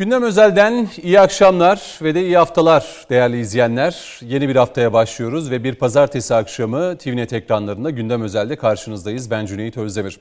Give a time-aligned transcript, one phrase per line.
[0.00, 4.20] Gündem Özel'den iyi akşamlar ve de iyi haftalar değerli izleyenler.
[4.22, 9.30] Yeni bir haftaya başlıyoruz ve bir pazartesi akşamı TVNET ekranlarında Gündem Özel'de karşınızdayız.
[9.30, 10.20] Ben Cüneyt Özdemir.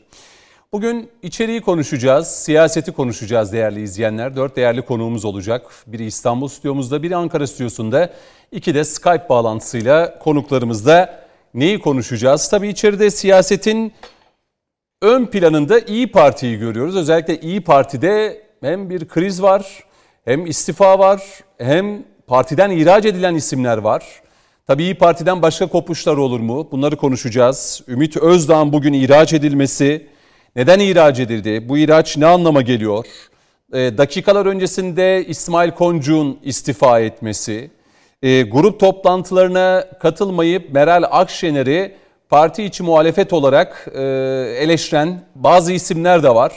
[0.71, 4.35] Bugün içeriği konuşacağız, siyaseti konuşacağız değerli izleyenler.
[4.35, 5.71] Dört değerli konuğumuz olacak.
[5.87, 8.09] Biri İstanbul stüdyomuzda, biri Ankara stüdyosunda.
[8.51, 11.23] İki de Skype bağlantısıyla konuklarımızla
[11.53, 12.49] neyi konuşacağız?
[12.49, 13.93] Tabii içeride siyasetin
[15.01, 16.95] ön planında İyi Parti'yi görüyoruz.
[16.95, 19.83] Özellikle İyi Parti'de hem bir kriz var,
[20.25, 21.21] hem istifa var,
[21.57, 24.21] hem partiden ihraç edilen isimler var.
[24.67, 26.67] Tabii İyi Parti'den başka kopuşlar olur mu?
[26.71, 27.83] Bunları konuşacağız.
[27.87, 30.07] Ümit Özdağ'ın bugün ihraç edilmesi,
[30.55, 31.69] neden ihraç edildi?
[31.69, 33.05] Bu ihraç ne anlama geliyor?
[33.73, 37.71] E, dakikalar öncesinde İsmail Koncuk'un istifa etmesi,
[38.23, 41.95] e, grup toplantılarına katılmayıp Meral Akşener'i
[42.29, 44.01] parti içi muhalefet olarak e,
[44.59, 46.53] eleştiren bazı isimler de var.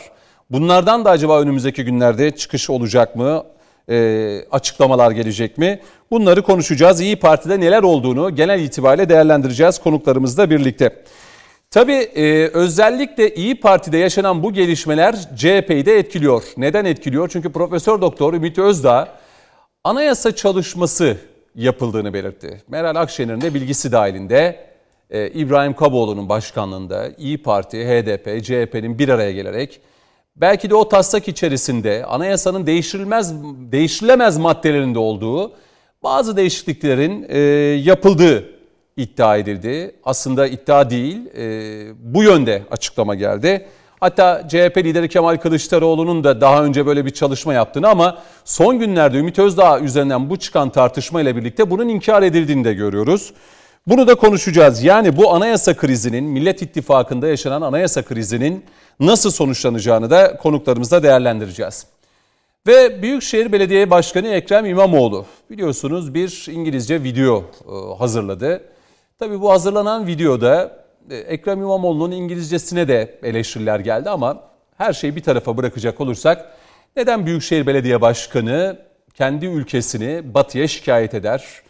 [0.52, 3.44] Bunlardan da acaba önümüzdeki günlerde çıkış olacak mı?
[3.90, 5.80] E, açıklamalar gelecek mi?
[6.10, 7.00] Bunları konuşacağız.
[7.00, 11.04] İyi Parti'de neler olduğunu genel itibariyle değerlendireceğiz konuklarımızla birlikte.
[11.70, 16.42] Tabii e, özellikle İyi Parti'de yaşanan bu gelişmeler CHP'yi de etkiliyor.
[16.56, 17.28] Neden etkiliyor?
[17.28, 19.08] Çünkü Profesör Doktor Ümit Özdağ
[19.84, 21.16] anayasa çalışması
[21.54, 22.62] yapıldığını belirtti.
[22.68, 24.66] Meral Akşener'in de bilgisi dahilinde
[25.10, 29.80] e, İbrahim Kaboğlu'nun başkanlığında İyi Parti, HDP, CHP'nin bir araya gelerek
[30.36, 33.32] belki de o taslak içerisinde anayasanın değiştirilmez
[33.72, 35.52] değiştirilemez maddelerinde olduğu
[36.02, 37.38] bazı değişikliklerin e,
[37.82, 38.44] yapıldığı
[38.96, 39.94] iddia edildi.
[40.04, 41.44] Aslında iddia değil, e,
[41.98, 43.66] bu yönde açıklama geldi.
[44.00, 49.18] Hatta CHP lideri Kemal Kılıçdaroğlu'nun da daha önce böyle bir çalışma yaptığını ama son günlerde
[49.18, 53.32] Ümit Özdağ üzerinden bu çıkan tartışma ile birlikte bunun inkar edildiğini de görüyoruz.
[53.86, 54.84] Bunu da konuşacağız.
[54.84, 58.64] Yani bu anayasa krizinin, Millet İttifakı'nda yaşanan anayasa krizinin
[59.06, 61.86] nasıl sonuçlanacağını da konuklarımızla değerlendireceğiz.
[62.66, 68.62] Ve Büyükşehir Belediye Başkanı Ekrem İmamoğlu biliyorsunuz bir İngilizce video e, hazırladı.
[69.18, 74.40] Tabii bu hazırlanan videoda e, Ekrem İmamoğlu'nun İngilizcesine de eleştiriler geldi ama
[74.76, 76.52] her şeyi bir tarafa bırakacak olursak
[76.96, 78.78] neden Büyükşehir Belediye Başkanı
[79.14, 81.62] kendi ülkesini batıya şikayet eder?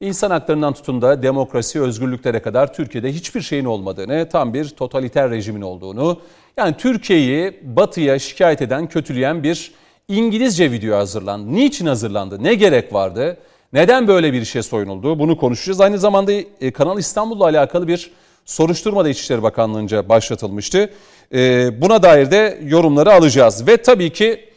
[0.00, 5.60] İnsan haklarından tutun da demokrasi, özgürlüklere kadar Türkiye'de hiçbir şeyin olmadığını, tam bir totaliter rejimin
[5.60, 6.20] olduğunu,
[6.56, 9.72] yani Türkiye'yi batıya şikayet eden, kötüleyen bir
[10.08, 11.54] İngilizce video hazırlandı.
[11.54, 12.42] Niçin hazırlandı?
[12.42, 13.36] Ne gerek vardı?
[13.72, 15.18] Neden böyle bir işe soyunuldu?
[15.18, 15.80] Bunu konuşacağız.
[15.80, 18.10] Aynı zamanda e, Kanal İstanbul'la alakalı bir
[18.44, 20.90] soruşturma da İçişleri Bakanlığı'nca başlatılmıştı.
[21.34, 23.66] E, buna dair de yorumları alacağız.
[23.66, 24.47] Ve tabii ki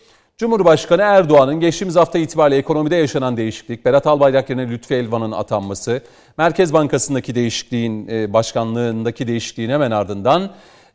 [0.41, 6.01] Cumhurbaşkanı Erdoğan'ın geçtiğimiz hafta itibariyle ekonomide yaşanan değişiklik, Berat Albayrak yerine Lütfi Elvan'ın atanması,
[6.37, 10.51] Merkez Bankası'ndaki değişikliğin, e, başkanlığındaki değişikliğin hemen ardından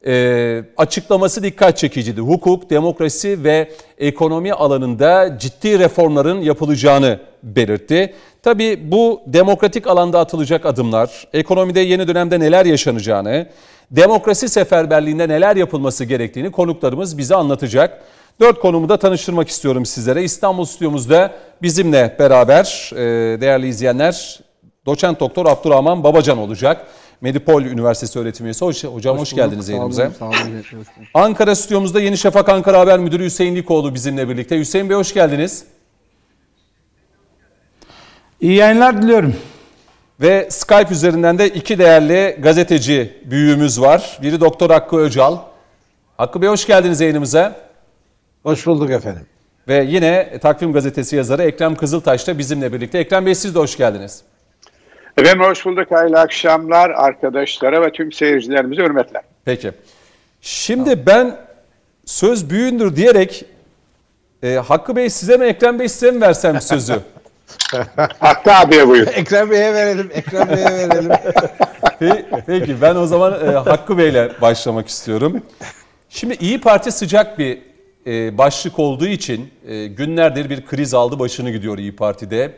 [0.07, 2.21] e, açıklaması dikkat çekiciydi.
[2.21, 8.15] Hukuk, demokrasi ve ekonomi alanında ciddi reformların yapılacağını belirtti.
[8.43, 13.47] Tabii bu demokratik alanda atılacak adımlar, ekonomide yeni dönemde neler yaşanacağını,
[13.91, 18.03] demokrasi seferberliğinde neler yapılması gerektiğini konuklarımız bize anlatacak.
[18.41, 20.25] Dört konumu da tanıştırmak istiyorum sizlere.
[20.25, 24.41] İstanbul stüdyomuzda bizimle beraber e, değerli izleyenler
[24.87, 26.87] doçent doktor Abdurrahman Babacan olacak.
[27.21, 28.65] Medipol Üniversitesi öğretim üyesi.
[28.65, 30.11] Hocam hoş, hoş geldiniz yayınımıza.
[30.19, 30.63] Sağ olun, sağ olun.
[31.15, 34.59] Ankara stüdyomuzda Yeni Şafak Ankara Haber Müdürü Hüseyin Likoğlu bizimle birlikte.
[34.59, 35.65] Hüseyin Bey hoş geldiniz.
[38.41, 39.37] İyi yayınlar diliyorum.
[40.21, 44.19] Ve Skype üzerinden de iki değerli gazeteci büyüğümüz var.
[44.23, 45.37] Biri Doktor Hakkı Öcal.
[46.17, 47.66] Hakkı Bey hoş geldiniz yayınımıza.
[48.47, 49.27] Hoş bulduk efendim.
[49.69, 52.99] Ve yine Takvim Gazetesi yazarı Ekrem Kızıltaş da bizimle birlikte.
[52.99, 54.23] Ekrem Bey siz de hoş geldiniz.
[55.17, 55.91] Efendim hoş bulduk.
[55.91, 59.23] Hayırlı akşamlar arkadaşlara ve tüm seyircilerimize hürmetler.
[59.45, 59.73] Peki.
[60.41, 61.37] Şimdi ben
[62.05, 63.45] söz büyüğündür diyerek
[64.43, 67.01] e, Hakkı Bey size mi Ekrem Bey size mi versem sözü?
[68.19, 69.07] Hakkı abiye buyur.
[69.07, 70.11] Ekrem Bey'e verelim.
[70.15, 71.13] Ekrem Bey'e verelim.
[72.47, 75.43] Peki ben o zaman e, Hakkı Bey'le başlamak istiyorum.
[76.09, 77.76] Şimdi İyi Parti sıcak bir
[78.39, 82.53] başlık olduğu için e, günlerdir bir kriz aldı başını gidiyor İyi Parti'de.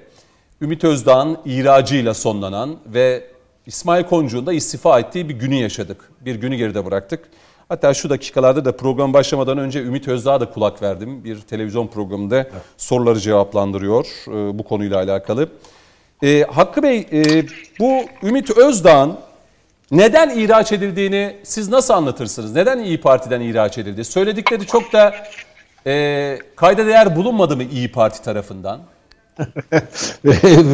[0.60, 3.24] Ümit Özdağ'ın ihracıyla sonlanan ve
[3.66, 6.10] İsmail Koncuk'un da istifa ettiği bir günü yaşadık.
[6.20, 7.20] Bir günü geride bıraktık.
[7.68, 11.24] Hatta şu dakikalarda da program başlamadan önce Ümit Özdağ'a da kulak verdim.
[11.24, 15.48] Bir televizyon programında soruları cevaplandırıyor e, bu konuyla alakalı.
[16.22, 17.44] E, Hakkı Bey e,
[17.80, 19.16] bu Ümit Özdağ'ın
[19.90, 22.54] neden ihraç edildiğini siz nasıl anlatırsınız?
[22.54, 24.04] Neden İyi Parti'den ihraç edildi?
[24.04, 25.14] Söyledikleri çok da
[25.86, 28.80] e, kayda değer bulunmadı mı İyi Parti tarafından?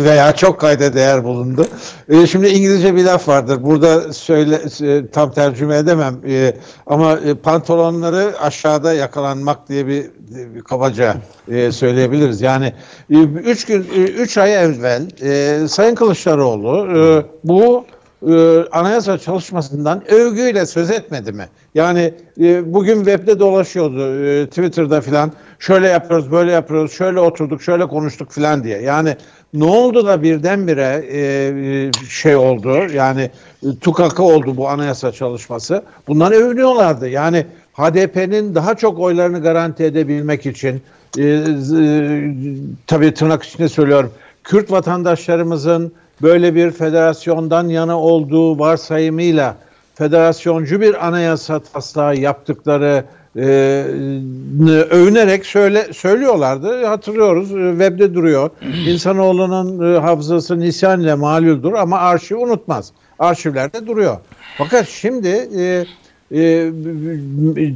[0.05, 1.67] Veya çok kayda değer bulundu.
[2.09, 3.63] E, şimdi İngilizce bir laf vardır.
[3.63, 6.21] Burada söyle e, tam tercüme edemem.
[6.29, 6.57] E,
[6.87, 10.11] ama pantolonları aşağıda yakalanmak diye bir,
[10.55, 11.17] bir kabaca
[11.71, 12.41] söyleyebiliriz.
[12.41, 12.73] Yani
[13.45, 15.09] üç gün, üç ay evvel
[15.69, 17.87] Sayın Kılıçdaroğlu bu
[18.29, 21.49] e, anayasa çalışmasından övgüyle söz etmedi mi?
[21.75, 27.87] Yani e, bugün webde dolaşıyordu e, Twitter'da filan şöyle yapıyoruz böyle yapıyoruz şöyle oturduk şöyle
[27.87, 28.83] konuştuk filan diye.
[28.83, 29.17] Yani
[29.55, 33.31] ne oldu da birdenbire e, şey oldu yani
[33.81, 35.83] tukaka oldu bu anayasa çalışması.
[36.09, 37.09] Bundan övünüyorlardı.
[37.09, 40.83] Yani HDP'nin daha çok oylarını garanti edebilmek için
[42.87, 44.13] tabii tırnak içinde söylüyorum
[44.45, 45.93] Kürt vatandaşlarımızın
[46.23, 49.57] böyle bir federasyondan yana olduğu varsayımıyla
[49.95, 53.05] federasyoncu bir anayasa taslağı yaptıkları
[53.37, 53.43] e,
[54.91, 56.85] övünerek söyle, söylüyorlardı.
[56.85, 57.53] Hatırlıyoruz.
[57.53, 58.51] E, webde duruyor.
[58.89, 62.93] İnsanoğlunun e, hafızası nisyan ile maluldür ama arşiv unutmaz.
[63.19, 64.17] Arşivlerde duruyor.
[64.59, 65.85] Fakat şimdi e,
[66.35, 66.71] e,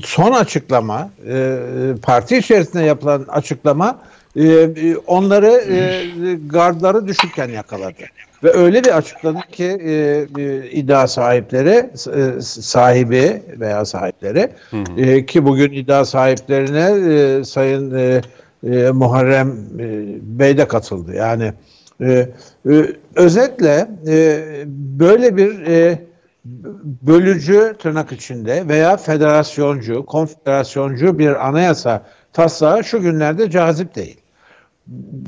[0.05, 1.59] son açıklama e,
[2.03, 3.99] parti içerisinde yapılan açıklama
[4.37, 6.05] e onları e,
[6.47, 8.03] gardları düşükken yakaladı.
[8.45, 15.01] Ve öyle bir açıkladı ki e, e, iddia sahipleri, e, sahibi veya sahipleri hı hı.
[15.01, 18.21] E, ki bugün iddia sahiplerine e, Sayın e,
[18.67, 19.49] e, Muharrem
[19.79, 21.15] e, Bey de katıldı.
[21.15, 21.53] Yani
[22.01, 22.29] e,
[22.71, 24.45] e, özetle e,
[25.01, 25.99] böyle bir e,
[27.03, 32.03] bölücü tırnak içinde veya federasyoncu, konfederasyoncu bir anayasa
[32.33, 34.21] taslağı şu günlerde cazip değil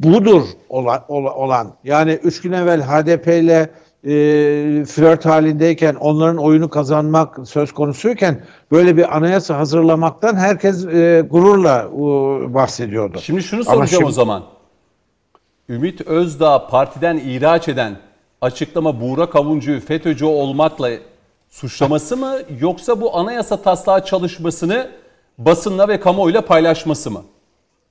[0.03, 1.75] budur olan, olan.
[1.85, 3.71] Yani üç gün evvel HDP ile
[4.05, 11.89] e, flört halindeyken onların oyunu kazanmak söz konusuyken böyle bir anayasa hazırlamaktan herkes e, gururla
[11.93, 13.19] e, bahsediyordu.
[13.23, 14.45] Şimdi şunu soracağım şimdi, o zaman.
[15.69, 17.97] Ümit Özdağ partiden ihraç eden
[18.41, 20.91] açıklama Buğra Kavuncu'yu FETÖ'cü olmakla
[21.51, 24.91] suçlaması mı yoksa bu anayasa taslağı çalışmasını
[25.39, 27.23] basınla ve kamuoyuyla paylaşması mı?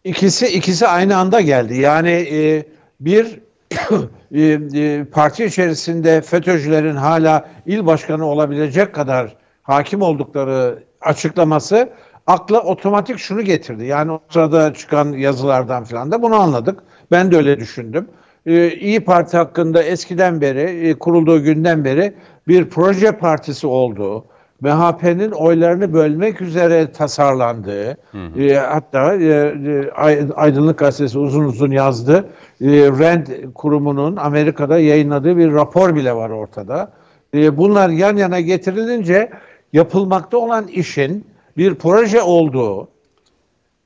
[0.03, 1.77] İkisi ikisi aynı anda geldi.
[1.77, 2.63] Yani e,
[2.99, 3.39] bir
[4.31, 11.89] e, e, parti içerisinde FETÖ'cülerin hala il başkanı olabilecek kadar hakim oldukları açıklaması
[12.27, 13.85] akla otomatik şunu getirdi.
[13.85, 16.79] Yani o sırada çıkan yazılardan falan da bunu anladık.
[17.11, 18.07] Ben de öyle düşündüm.
[18.45, 22.13] Ee, İyi Parti hakkında eskiden beri, e, kurulduğu günden beri
[22.47, 24.25] bir proje partisi olduğu,
[24.61, 28.41] MHP'nin oylarını bölmek üzere tasarlandığı, hı hı.
[28.41, 29.91] E, hatta e, e,
[30.35, 32.29] Aydınlık Gazetesi uzun uzun yazdı.
[32.61, 36.91] E, Rand kurumunun Amerika'da yayınladığı bir rapor bile var ortada.
[37.33, 39.29] E, bunlar yan yana getirilince
[39.73, 41.25] yapılmakta olan işin
[41.57, 42.87] bir proje olduğu,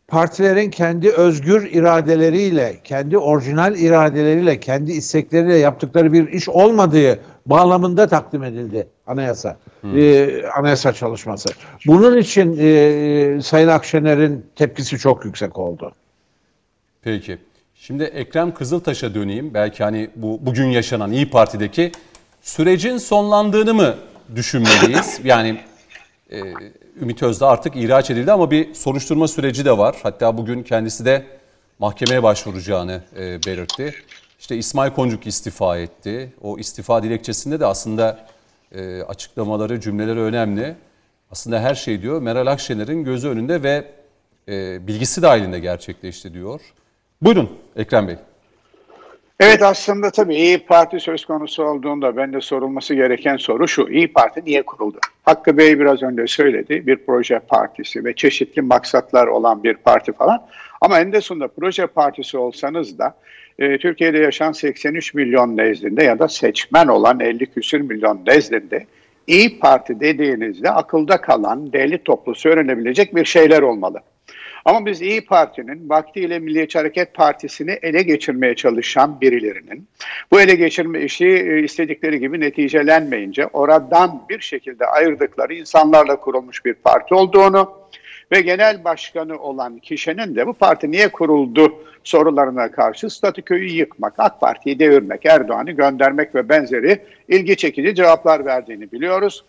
[0.08, 8.44] partilerin kendi özgür iradeleriyle, kendi orijinal iradeleriyle, kendi istekleriyle yaptıkları bir iş olmadığı bağlamında takdim
[8.44, 9.58] edildi anayasa.
[9.82, 10.00] Hmm.
[10.00, 11.50] E, anayasa çalışması.
[11.88, 15.92] Bunun için e, Sayın Akşener'in tepkisi çok yüksek oldu.
[17.02, 17.38] Peki.
[17.76, 19.54] Şimdi Ekrem Kızıltaş'a döneyim.
[19.54, 21.92] Belki hani bu bugün yaşanan İyi Parti'deki
[22.42, 23.96] sürecin sonlandığını mı
[24.36, 25.20] düşünmeliyiz?
[25.24, 25.62] yani
[26.32, 26.40] e,
[27.02, 29.96] Ümit Özdağ artık ihraç edildi ama bir soruşturma süreci de var.
[30.04, 31.26] Hatta bugün kendisi de
[31.80, 33.94] mahkemeye başvuracağını e, belirtti.
[34.44, 36.34] İşte İsmail Koncuk istifa etti.
[36.42, 38.26] O istifa dilekçesinde de aslında
[38.72, 40.76] e, açıklamaları, cümleleri önemli.
[41.32, 43.86] Aslında her şey diyor Meral Akşener'in gözü önünde ve
[44.50, 46.62] e, bilgisi dahilinde gerçekleşti diyor.
[47.22, 48.16] Buyurun Ekrem Bey.
[49.40, 53.88] Evet aslında tabii İyi Parti söz konusu olduğunda bende sorulması gereken soru şu.
[53.90, 55.00] İyi Parti niye kuruldu?
[55.24, 56.88] Hakkı Bey biraz önce söyledi.
[56.88, 60.48] Bir proje partisi ve çeşitli maksatlar olan bir parti falan.
[60.82, 63.16] Ama en de sonunda proje partisi olsanız da
[63.60, 68.86] e, Türkiye'de yaşayan 83 milyon nezdinde ya da seçmen olan 50 küsür milyon nezdinde
[69.28, 74.02] İyi Parti dediğinizde akılda kalan, deli toplu söylenebilecek bir şeyler olmalı.
[74.66, 79.88] Ama biz İyi Parti'nin vaktiyle Milliyetçi Hareket Partisi'ni ele geçirmeye çalışan birilerinin
[80.32, 86.74] bu ele geçirme işi e, istedikleri gibi neticelenmeyince oradan bir şekilde ayırdıkları insanlarla kurulmuş bir
[86.74, 87.72] parti olduğunu
[88.34, 91.74] ve genel başkanı olan kişinin de bu parti niye kuruldu
[92.04, 98.92] sorularına karşı statüköyü yıkmak, AK Parti'yi devirmek, Erdoğan'ı göndermek ve benzeri ilgi çekici cevaplar verdiğini
[98.92, 99.46] biliyoruz.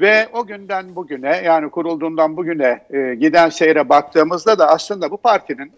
[0.00, 5.72] Ve o günden bugüne yani kurulduğundan bugüne e, giden seyre baktığımızda da aslında bu partinin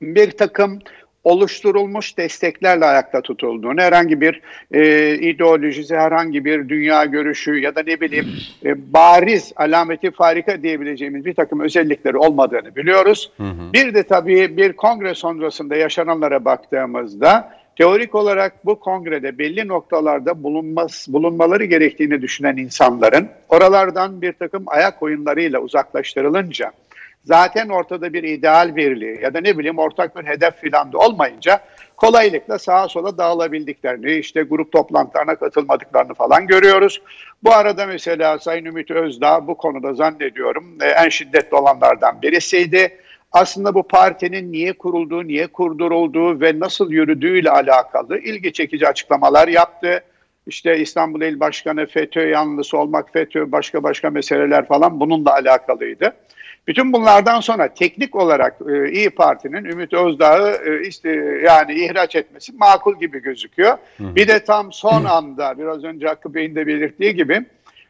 [0.00, 0.78] bir takım
[1.24, 4.40] oluşturulmuş desteklerle ayakta tutulduğunu, herhangi bir
[4.72, 8.26] e, ideolojisi, herhangi bir dünya görüşü ya da ne bileyim
[8.64, 13.30] e, bariz alameti farika diyebileceğimiz bir takım özellikleri olmadığını biliyoruz.
[13.36, 13.72] Hı hı.
[13.72, 21.06] Bir de tabii bir kongre sonrasında yaşananlara baktığımızda teorik olarak bu kongrede belli noktalarda bulunmaz,
[21.08, 26.72] bulunmaları gerektiğini düşünen insanların oralardan bir takım ayak oyunlarıyla uzaklaştırılınca
[27.28, 31.60] zaten ortada bir ideal birliği ya da ne bileyim ortak bir hedef filan da olmayınca
[31.96, 37.02] kolaylıkla sağa sola dağılabildiklerini, işte grup toplantılarına katılmadıklarını falan görüyoruz.
[37.44, 42.98] Bu arada mesela Sayın Ümit Özdağ bu konuda zannediyorum e, en şiddetli olanlardan birisiydi.
[43.32, 50.02] Aslında bu partinin niye kurulduğu, niye kurdurulduğu ve nasıl yürüdüğüyle alakalı ilgi çekici açıklamalar yaptı.
[50.46, 56.14] İşte İstanbul İl Başkanı FETÖ yanlısı olmak, FETÖ başka başka meseleler falan bununla alakalıydı.
[56.68, 61.10] Bütün bunlardan sonra teknik olarak e, İyi Parti'nin Ümit Özdağ'ı e, işte
[61.44, 63.78] yani ihraç etmesi makul gibi gözüküyor.
[63.96, 64.16] Hı.
[64.16, 67.44] Bir de tam son anda biraz önce Hakkı Bey'in de belirttiği gibi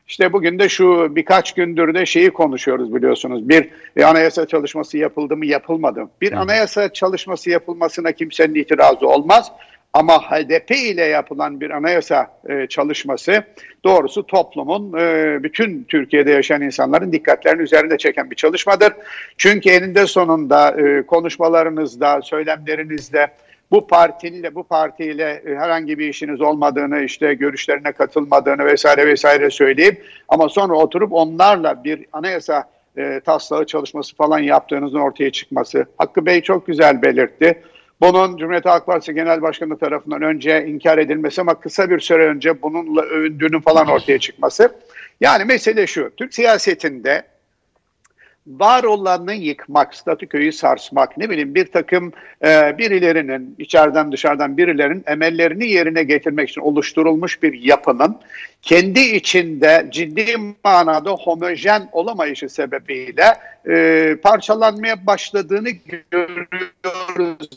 [0.09, 3.49] işte bugün de şu birkaç gündür de şeyi konuşuyoruz biliyorsunuz.
[3.49, 6.11] Bir e, anayasa çalışması yapıldı mı yapılmadı mı?
[6.21, 6.39] Bir Hı.
[6.39, 9.53] anayasa çalışması yapılmasına kimsenin itirazı olmaz.
[9.93, 13.45] Ama HDP ile yapılan bir anayasa e, çalışması
[13.85, 18.93] doğrusu toplumun e, bütün Türkiye'de yaşayan insanların dikkatlerini üzerinde çeken bir çalışmadır.
[19.37, 23.29] Çünkü eninde sonunda e, konuşmalarınızda, söylemlerinizde
[23.71, 30.05] bu partiyle bu partiyle e, herhangi bir işiniz olmadığını işte görüşlerine katılmadığını vesaire vesaire söyleyip
[30.29, 32.65] ama sonra oturup onlarla bir anayasa
[32.97, 35.87] e, taslağı çalışması falan yaptığınızın ortaya çıkması.
[35.99, 37.63] Hakkı Bey çok güzel belirtti.
[38.01, 42.63] Bunun Cumhuriyet Halk Partisi Genel Başkanı tarafından önce inkar edilmesi ama kısa bir süre önce
[42.63, 44.73] bununla övündüğünün falan ortaya çıkması.
[45.21, 47.23] Yani mesele şu, Türk siyasetinde
[48.49, 52.13] var olanı yıkmak, statüköyü sarsmak, ne bileyim bir takım
[52.45, 58.17] e, birilerinin, içeriden dışarıdan birilerinin emellerini yerine getirmek için oluşturulmuş bir yapının
[58.63, 63.35] kendi içinde ciddi manada homojen olamayışı sebebiyle
[63.69, 67.49] e, parçalanmaya başladığını görüyoruz.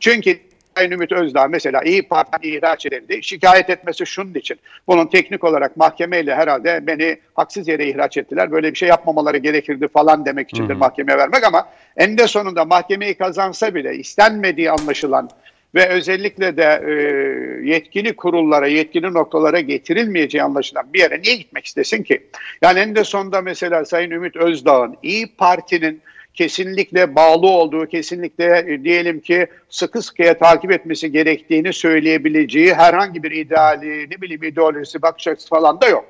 [0.00, 0.38] Çünkü
[0.76, 3.22] Sayın Ümit Özdağ mesela İyi Parti ihraç edildi.
[3.22, 4.58] Şikayet etmesi şunun için.
[4.86, 8.52] Bunun teknik olarak mahkemeyle herhalde beni haksız yere ihraç ettiler.
[8.52, 13.74] Böyle bir şey yapmamaları gerekirdi falan demek içindir mahkemeye vermek ama eninde sonunda mahkemeyi kazansa
[13.74, 15.30] bile istenmediği anlaşılan
[15.74, 16.92] ve özellikle de e,
[17.70, 22.22] yetkili kurullara, yetkili noktalara getirilmeyeceği anlaşılan bir yere niye gitmek istesin ki?
[22.62, 26.02] Yani eninde sonunda mesela Sayın Ümit Özdağ'ın İyi Parti'nin
[26.34, 33.30] kesinlikle bağlı olduğu, kesinlikle e, diyelim ki sıkı sıkıya takip etmesi gerektiğini söyleyebileceği herhangi bir
[33.30, 36.04] ideali, ne bileyim ideolojisi, bakış açısı falan da yok.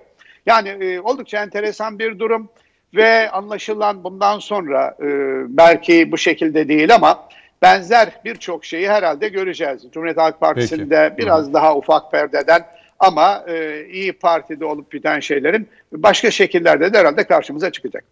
[0.46, 2.48] Yani e, oldukça enteresan bir durum
[2.94, 5.06] ve anlaşılan bundan sonra e,
[5.48, 7.28] belki bu şekilde değil ama
[7.62, 9.82] benzer birçok şeyi herhalde göreceğiz.
[9.92, 11.18] Cumhuriyet Halk Partisi'nde Peki.
[11.18, 11.52] biraz Hı.
[11.52, 12.66] daha ufak perdeden
[12.98, 18.04] ama e, iyi partide olup biten şeylerin başka şekillerde de herhalde karşımıza çıkacak.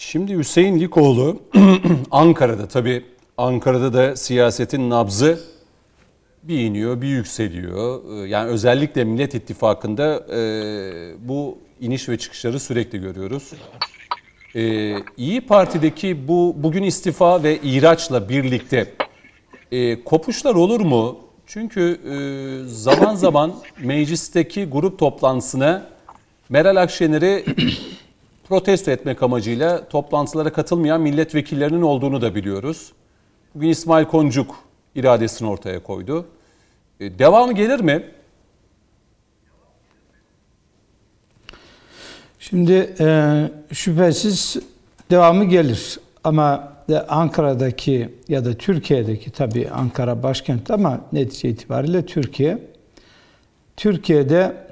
[0.00, 1.36] Şimdi Hüseyin Likoğlu
[2.10, 3.04] Ankara'da tabii
[3.36, 5.40] Ankara'da da siyasetin nabzı
[6.42, 8.00] bir iniyor, bir yükseliyor.
[8.24, 10.38] Ee, yani özellikle Millet İttifakı'nda e,
[11.28, 13.52] bu iniş ve çıkışları sürekli görüyoruz.
[14.54, 18.94] E, İyi Parti'deki bu bugün istifa ve ihraçla birlikte
[19.72, 21.18] e, kopuşlar olur mu?
[21.46, 22.16] Çünkü e,
[22.68, 25.86] zaman zaman meclisteki grup toplantısına
[26.48, 27.44] Meral Akşener'i
[28.48, 32.92] protesto etmek amacıyla toplantılara katılmayan milletvekillerinin olduğunu da biliyoruz.
[33.54, 34.54] Bugün İsmail Koncuk
[34.94, 36.26] iradesini ortaya koydu.
[37.00, 38.04] E, devamı gelir mi?
[42.38, 44.56] Şimdi e, şüphesiz
[45.10, 45.98] devamı gelir.
[46.24, 46.72] Ama
[47.08, 52.58] Ankara'daki ya da Türkiye'deki tabii Ankara başkent ama netice itibariyle Türkiye.
[53.76, 54.67] Türkiye'de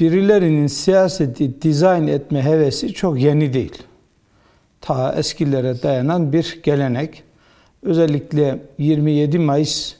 [0.00, 3.82] birilerinin siyaseti dizayn etme hevesi çok yeni değil.
[4.80, 7.22] Ta eskilere dayanan bir gelenek.
[7.82, 9.94] Özellikle 27 Mayıs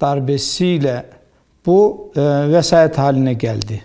[0.00, 1.04] darbesiyle
[1.66, 2.20] bu e,
[2.52, 3.82] vesayet haline geldi.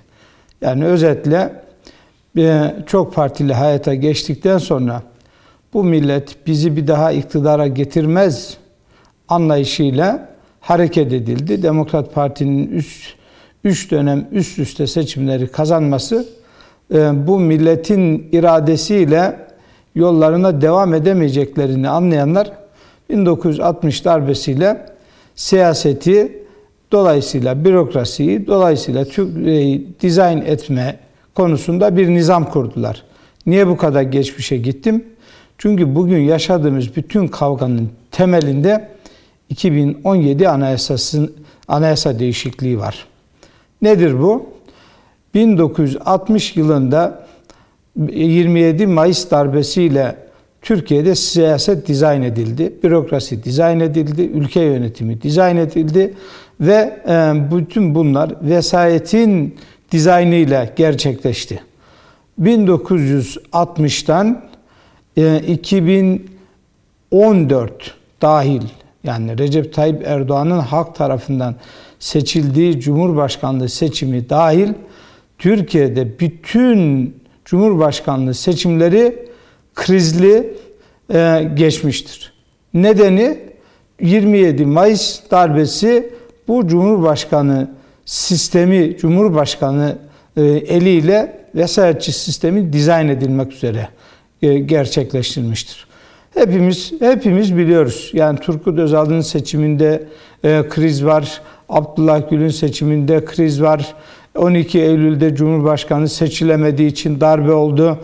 [0.62, 1.64] Yani özetle
[2.38, 5.04] e, çok partili hayata geçtikten sonra
[5.74, 8.58] bu millet bizi bir daha iktidara getirmez
[9.28, 11.64] anlayışıyla hareket edildi.
[11.64, 13.16] Demokrat Parti'nin üst
[13.66, 16.26] üç dönem üst üste seçimleri kazanması
[16.94, 19.40] e, bu milletin iradesiyle
[19.96, 22.52] yollarına devam edemeyeceklerini anlayanlar
[23.10, 24.86] 1960 darbesiyle
[25.36, 26.44] siyaseti
[26.92, 29.06] dolayısıyla bürokrasiyi dolayısıyla
[29.52, 31.00] e, dizayn etme
[31.36, 33.04] konusunda bir nizam kurdular.
[33.46, 35.04] Niye bu kadar geçmişe gittim?
[35.58, 38.90] Çünkü bugün yaşadığımız bütün kavganın temelinde
[39.50, 41.34] 2017 anayasasının
[41.68, 43.06] anayasa değişikliği var.
[43.86, 44.46] Nedir bu?
[45.34, 47.26] 1960 yılında
[48.10, 50.16] 27 Mayıs darbesiyle
[50.62, 56.14] Türkiye'de siyaset dizayn edildi, bürokrasi dizayn edildi, ülke yönetimi dizayn edildi
[56.60, 59.56] ve e, bütün bunlar vesayetin
[59.92, 61.64] dizaynıyla gerçekleşti.
[62.42, 64.36] 1960'tan
[65.48, 68.62] 2014 dahil
[69.04, 71.56] yani Recep Tayyip Erdoğan'ın halk tarafından
[72.06, 74.70] seçildiği Cumhurbaşkanlığı seçimi dahil
[75.38, 79.26] Türkiye'de bütün Cumhurbaşkanlığı seçimleri
[79.76, 80.54] krizli
[81.14, 82.34] e, geçmiştir.
[82.74, 83.38] Nedeni
[84.02, 86.14] 27 Mayıs darbesi
[86.48, 87.72] bu Cumhurbaşkanı
[88.06, 89.98] sistemi, Cumhurbaşkanı
[90.38, 93.90] e, eliyle vesayetçi sistemi dizayn edilmek üzere
[94.42, 95.88] e, gerçekleştirilmiştir.
[96.34, 98.12] Hepimiz hepimiz biliyoruz.
[98.14, 100.08] Yani Turgut Özal'ın seçiminde
[100.44, 101.42] e, kriz var.
[101.70, 103.96] Abdullah Gül'ün seçiminde kriz var.
[104.38, 107.98] 12 Eylül'de Cumhurbaşkanı seçilemediği için darbe oldu.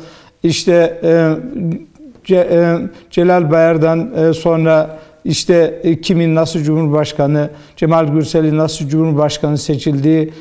[0.43, 2.77] İşte e, e,
[3.11, 10.33] Celal Bayar'dan e, sonra işte kimin nasıl Cumhurbaşkanı, Cemal Gürsel'in nasıl Cumhurbaşkanı seçildiği,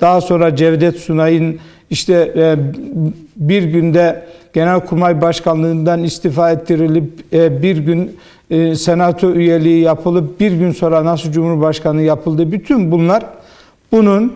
[0.00, 1.58] daha sonra Cevdet Sunay'ın
[1.90, 2.34] işte
[3.36, 4.22] bir günde
[4.52, 8.16] Genelkurmay Başkanlığından istifa ettirilip e, bir gün
[8.50, 12.52] e, senato üyeliği yapılıp bir gün sonra nasıl Cumhurbaşkanı yapıldı.
[12.52, 13.26] Bütün bunlar
[13.92, 14.32] bunun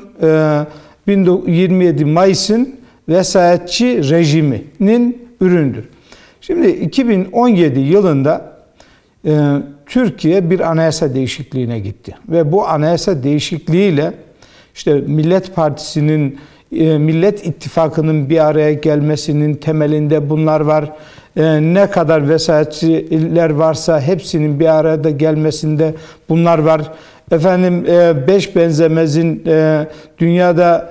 [1.47, 2.77] 27 Mayıs'ın
[3.09, 5.85] vesayetçi rejiminin üründür.
[6.41, 8.55] Şimdi 2017 yılında
[9.87, 14.13] Türkiye bir anayasa değişikliğine gitti ve bu anayasa değişikliğiyle
[14.75, 16.39] işte Millet Partisi'nin e,
[16.99, 20.93] Millet İttifakı'nın bir araya gelmesinin temelinde bunlar var.
[21.37, 21.43] E,
[21.75, 25.95] ne kadar vesayetçiler varsa hepsinin bir arada gelmesinde
[26.29, 26.93] bunlar var.
[27.33, 29.45] Efendim e, beş benzemezin
[30.19, 30.91] dünyada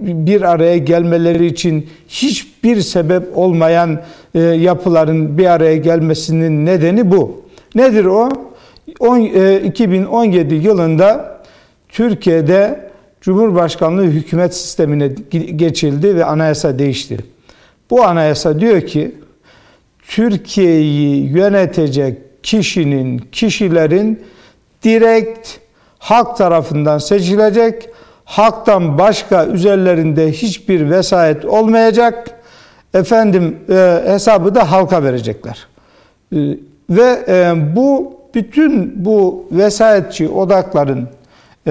[0.00, 4.00] bir araya gelmeleri için hiçbir sebep olmayan
[4.54, 7.42] yapıların bir araya gelmesinin nedeni bu.
[7.74, 8.28] Nedir o?
[9.64, 11.38] 2017 yılında
[11.88, 12.80] Türkiye'de
[13.24, 15.08] Cumhurbaşkanlığı hükümet sistemine
[15.56, 17.18] geçildi ve anayasa değişti.
[17.90, 19.14] Bu anayasa diyor ki
[20.08, 24.22] Türkiye'yi yönetecek kişinin, kişilerin
[24.82, 25.48] direkt
[25.98, 27.88] halk tarafından seçilecek.
[28.24, 32.30] Halktan başka üzerlerinde hiçbir vesayet olmayacak.
[32.94, 35.66] Efendim e, hesabı da halka verecekler.
[36.32, 36.38] E,
[36.90, 41.08] ve e, bu bütün bu vesayetçi odakların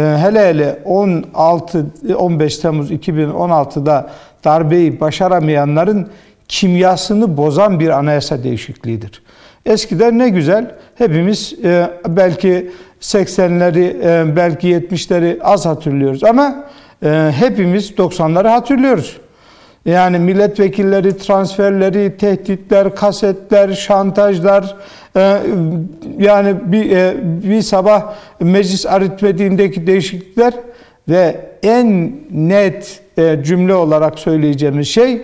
[0.01, 1.85] hele hele 16
[2.17, 4.09] 15 Temmuz 2016'da
[4.43, 6.07] darbeyi başaramayanların
[6.47, 9.21] kimyasını bozan bir anayasa değişikliğidir.
[9.65, 16.65] Eskiden ne güzel hepimiz e, belki 80'leri e, belki 70'leri az hatırlıyoruz ama
[17.03, 19.17] e, hepimiz 90'ları hatırlıyoruz.
[19.85, 24.75] Yani milletvekilleri transferleri, tehditler, kasetler, şantajlar,
[25.15, 25.37] e,
[26.19, 30.53] yani bir, e, bir sabah meclis aritmetiğindeki değişiklikler
[31.09, 35.21] ve en net e, cümle olarak söyleyeceğimiz şey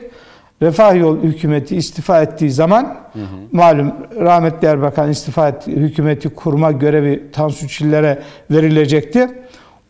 [0.62, 3.26] Refah Yol hükümeti istifa ettiği zaman hı hı.
[3.52, 8.20] malum rahmetli Erbakan istifa etti, hükümeti kurma görevi Tansu Çiller'e
[8.52, 9.28] verilecekti.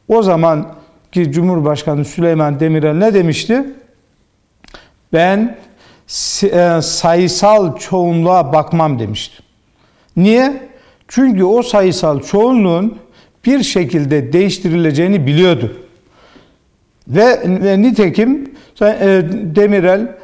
[0.08, 0.68] O zaman
[1.12, 3.66] ki Cumhurbaşkanı Süleyman Demirel ne demişti?
[5.14, 5.58] Ben
[6.44, 9.44] e, sayısal çoğunluğa bakmam demişti.
[10.18, 10.70] Niye?
[11.08, 12.98] Çünkü o sayısal çoğunluğun
[13.46, 15.74] bir şekilde değiştirileceğini biliyordu.
[17.08, 20.16] Ve, ve nitekim e, Demirel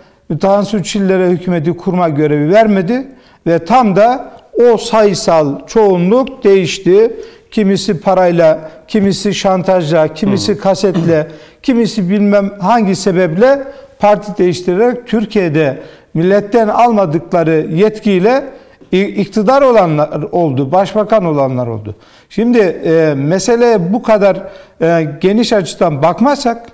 [0.41, 3.07] Tansu Çiller'e hükümeti kurma görevi vermedi
[3.47, 4.31] ve tam da
[4.73, 7.13] o sayısal çoğunluk değişti.
[7.51, 11.27] Kimisi parayla, kimisi şantajla, kimisi kasetle,
[11.63, 13.63] kimisi bilmem hangi sebeple
[13.99, 15.81] parti değiştirerek Türkiye'de
[16.13, 18.43] milletten almadıkları yetkiyle
[18.91, 21.95] iktidar olanlar oldu, başbakan olanlar oldu.
[22.29, 24.37] Şimdi e, mesele bu kadar
[24.81, 26.67] e, geniş açıdan bakmazsak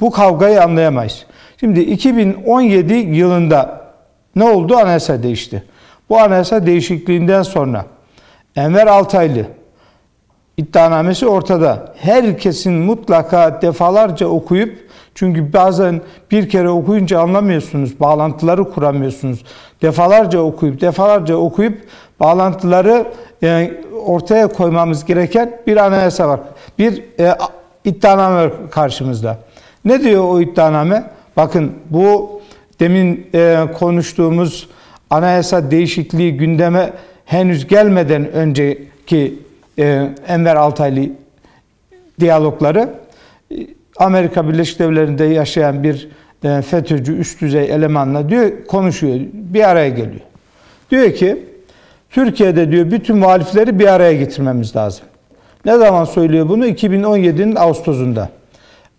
[0.00, 1.26] bu kavgayı anlayamayız.
[1.60, 3.80] Şimdi 2017 yılında
[4.36, 4.76] ne oldu?
[4.76, 5.62] Anayasa değişti.
[6.10, 7.84] Bu anayasa değişikliğinden sonra
[8.56, 9.46] Enver Altaylı
[10.56, 11.94] iddianamesi ortada.
[11.96, 14.87] Herkesin mutlaka defalarca okuyup
[15.18, 16.00] çünkü bazen
[16.30, 19.44] bir kere okuyunca anlamıyorsunuz, bağlantıları kuramıyorsunuz.
[19.82, 21.78] Defalarca okuyup, defalarca okuyup
[22.20, 23.06] bağlantıları
[23.42, 23.74] yani
[24.06, 26.40] ortaya koymamız gereken bir anayasa var.
[26.78, 27.34] Bir e,
[27.84, 29.38] iddianame var karşımızda.
[29.84, 31.10] Ne diyor o iddianame?
[31.36, 32.40] Bakın bu
[32.80, 34.68] demin e, konuştuğumuz
[35.10, 36.92] anayasa değişikliği gündeme
[37.24, 39.38] henüz gelmeden önceki
[39.78, 41.10] e, Enver Altaylı
[42.20, 43.07] diyalogları e,
[43.98, 46.08] Amerika Birleşik Devletleri'nde yaşayan bir
[46.44, 49.20] e, FETÖ'cü üst düzey elemanla diyor konuşuyor.
[49.32, 50.20] Bir araya geliyor.
[50.90, 51.46] Diyor ki
[52.10, 55.04] Türkiye'de diyor bütün muhalifleri bir araya getirmemiz lazım.
[55.64, 56.66] Ne zaman söylüyor bunu?
[56.66, 58.28] 2017'nin Ağustos'unda.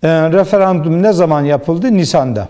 [0.04, 1.94] E, referandum ne zaman yapıldı?
[1.94, 2.48] Nisan'da.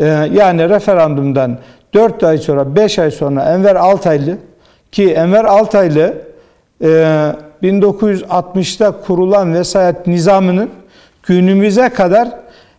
[0.00, 1.58] E, yani referandumdan
[1.94, 4.36] 4 ay sonra, 5 ay sonra Enver Altaylı
[4.92, 6.14] ki Enver Altaylı
[6.82, 6.86] e,
[7.62, 10.70] 1960'ta kurulan vesayet nizamının
[11.22, 12.28] günümüze kadar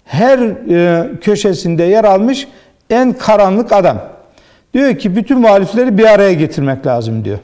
[0.05, 2.47] her e, köşesinde yer almış
[2.89, 3.97] en karanlık adam.
[4.73, 7.39] Diyor ki bütün muhalifleri bir araya getirmek lazım diyor.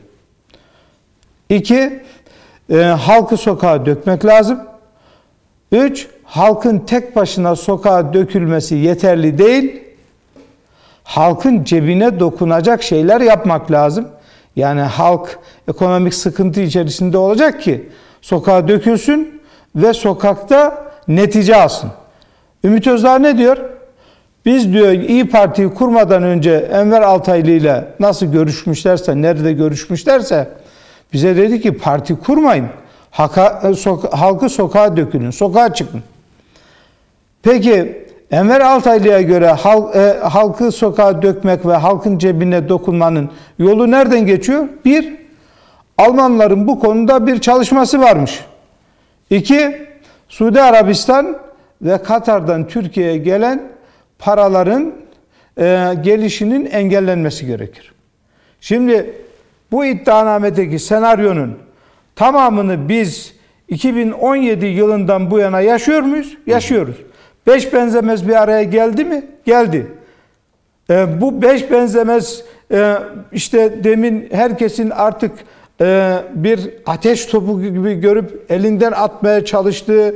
[1.50, 2.04] İki,
[2.70, 4.60] e, halkı sokağa dökmek lazım.
[5.72, 9.84] Üç, halkın tek başına sokağa dökülmesi yeterli değil.
[11.04, 14.08] Halkın cebine dokunacak şeyler yapmak lazım.
[14.56, 17.90] Yani halk ekonomik sıkıntı içerisinde olacak ki
[18.22, 19.42] sokağa dökülsün
[19.76, 21.90] ve sokakta netice alsın.
[22.64, 23.58] Ümit Özdağ ne diyor?
[24.46, 30.48] Biz diyor İyi Parti'yi kurmadan önce Enver Altaylı ile nasıl görüşmüşlerse, nerede görüşmüşlerse
[31.14, 32.68] bize dedi ki parti kurmayın.
[33.12, 36.04] Haka, soka, halkı sokağa dökülün, sokağa çıkın.
[37.44, 44.26] Peki Enver Altaylı'ya göre halk, e, halkı sokağa dökmek ve halkın cebine dokunmanın yolu nereden
[44.26, 44.68] geçiyor?
[44.86, 45.20] Bir,
[45.98, 48.40] Almanların bu konuda bir çalışması varmış.
[49.30, 49.89] İki,
[50.30, 51.38] Suudi Arabistan
[51.82, 53.64] ve Katar'dan Türkiye'ye gelen
[54.20, 54.94] paraların
[55.58, 57.94] e, gelişinin engellenmesi gerekir.
[58.62, 59.14] Şimdi
[59.72, 61.58] bu iddianamedeki senaryonun
[62.16, 63.34] tamamını biz
[63.68, 66.38] 2017 yılından bu yana yaşıyor muyuz?
[66.48, 66.96] Yaşıyoruz.
[67.48, 69.26] Beş benzemez bir araya geldi mi?
[69.46, 69.88] Geldi.
[70.90, 72.96] E, bu beş benzemez e,
[73.32, 75.32] işte demin herkesin artık
[76.36, 80.16] bir ateş topu gibi görüp elinden atmaya çalıştığı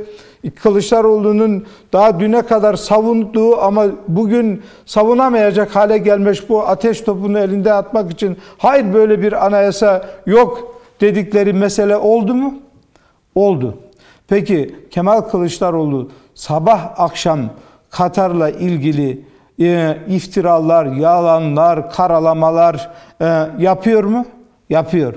[0.50, 8.10] Kılıçdaroğlu'nun daha düne kadar savunduğu ama bugün savunamayacak hale gelmiş bu ateş topunu elinde atmak
[8.10, 12.54] için hayır böyle bir anayasa yok dedikleri mesele oldu mu?
[13.34, 13.78] Oldu.
[14.28, 17.40] Peki Kemal Kılıçdaroğlu sabah akşam
[17.90, 19.24] Katar'la ilgili
[19.60, 24.26] e, iftiralar, yalanlar, karalamalar e, yapıyor mu?
[24.70, 25.14] Yapıyor.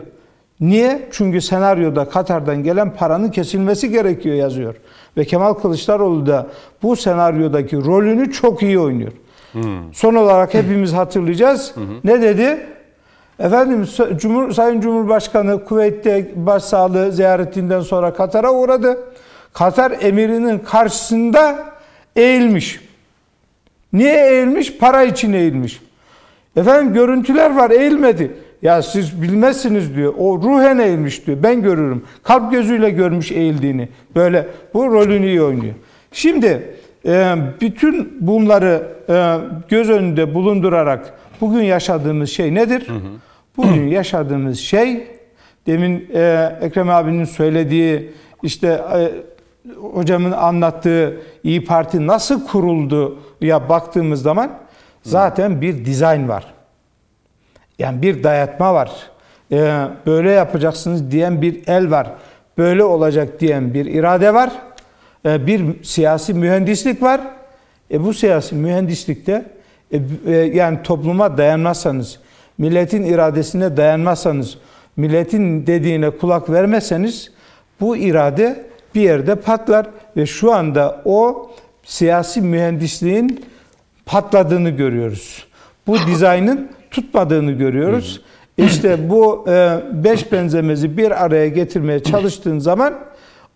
[0.61, 1.07] Niye?
[1.11, 4.75] Çünkü senaryoda Katar'dan gelen paranın kesilmesi gerekiyor yazıyor.
[5.17, 6.47] Ve Kemal Kılıçdaroğlu da
[6.83, 9.11] bu senaryodaki rolünü çok iyi oynuyor.
[9.51, 9.93] Hmm.
[9.93, 11.75] Son olarak hepimiz hatırlayacağız.
[11.75, 11.83] Hmm.
[12.03, 12.67] Ne dedi?
[13.39, 18.97] Efendim Cumhur, Sayın Cumhurbaşkanı Kuveyt'te başsağlığı ziyaretinden sonra Katar'a uğradı.
[19.53, 21.65] Katar emirinin karşısında
[22.15, 22.81] eğilmiş.
[23.93, 24.77] Niye eğilmiş?
[24.77, 25.81] Para için eğilmiş.
[26.57, 28.37] Efendim görüntüler var eğilmedi.
[28.61, 30.13] Ya siz bilmezsiniz diyor.
[30.17, 31.37] O ruhen eğilmiş diyor.
[31.43, 32.03] Ben görürüm.
[32.23, 33.89] Kalp gözüyle görmüş eğildiğini.
[34.15, 35.73] Böyle bu rolünü iyi oynuyor.
[36.11, 39.37] Şimdi e, bütün bunları e,
[39.69, 42.87] göz önünde bulundurarak bugün yaşadığımız şey nedir?
[43.57, 45.07] Bugün yaşadığımız şey
[45.67, 48.11] demin e, Ekrem abinin söylediği
[48.43, 48.81] işte
[49.81, 54.51] hocamın anlattığı İyi Parti nasıl kuruldu ya baktığımız zaman
[55.03, 56.56] zaten bir dizayn var.
[57.79, 58.91] Yani bir dayatma var.
[59.51, 62.11] Ee, böyle yapacaksınız diyen bir el var.
[62.57, 64.51] Böyle olacak diyen bir irade var.
[65.25, 67.21] Ee, bir siyasi mühendislik var.
[67.91, 69.45] E, bu siyasi mühendislikte
[69.91, 72.19] e, e, yani topluma dayanmazsanız,
[72.57, 74.57] milletin iradesine dayanmazsanız,
[74.97, 77.31] milletin dediğine kulak vermezseniz
[77.79, 79.87] bu irade bir yerde patlar
[80.17, 81.51] ve şu anda o
[81.83, 83.45] siyasi mühendisliğin
[84.05, 85.47] patladığını görüyoruz.
[85.87, 88.21] Bu dizaynın tutmadığını görüyoruz.
[88.57, 92.93] İşte bu e, beş benzemezi bir araya getirmeye çalıştığın zaman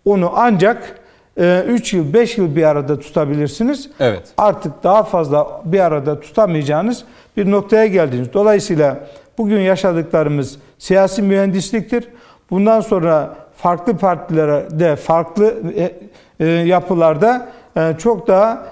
[0.04, 1.00] onu ancak
[1.36, 3.90] 3 e, yıl, 5 yıl bir arada tutabilirsiniz.
[4.00, 4.22] Evet.
[4.38, 7.04] Artık daha fazla bir arada tutamayacağınız
[7.36, 8.32] bir noktaya geldiniz.
[8.32, 9.00] Dolayısıyla
[9.38, 12.08] bugün yaşadıklarımız siyasi mühendisliktir.
[12.50, 15.54] Bundan sonra farklı partilere de farklı
[16.40, 17.48] e, yapılarda
[17.98, 18.66] çok daha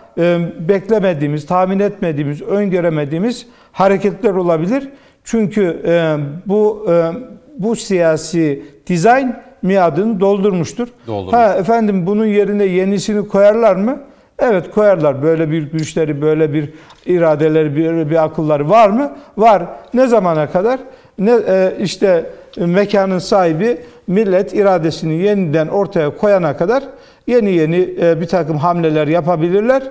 [0.58, 4.88] beklemediğimiz, tahmin etmediğimiz, öngöremediğimiz hareketler olabilir.
[5.24, 7.10] Çünkü e, bu e,
[7.58, 10.88] bu siyasi dizayn miadını doldurmuştur.
[11.06, 11.34] Doldurmuş.
[11.34, 14.00] Ha efendim bunun yerine yenisini koyarlar mı?
[14.38, 15.22] Evet koyarlar.
[15.22, 16.72] Böyle bir güçleri, böyle bir
[17.06, 19.12] iradeleri, bir, bir akılları var mı?
[19.36, 19.62] Var.
[19.94, 20.80] Ne zamana kadar?
[21.18, 26.82] Ne e, işte mekanın sahibi millet iradesini yeniden ortaya koyana kadar
[27.26, 29.82] yeni yeni e, bir takım hamleler yapabilirler.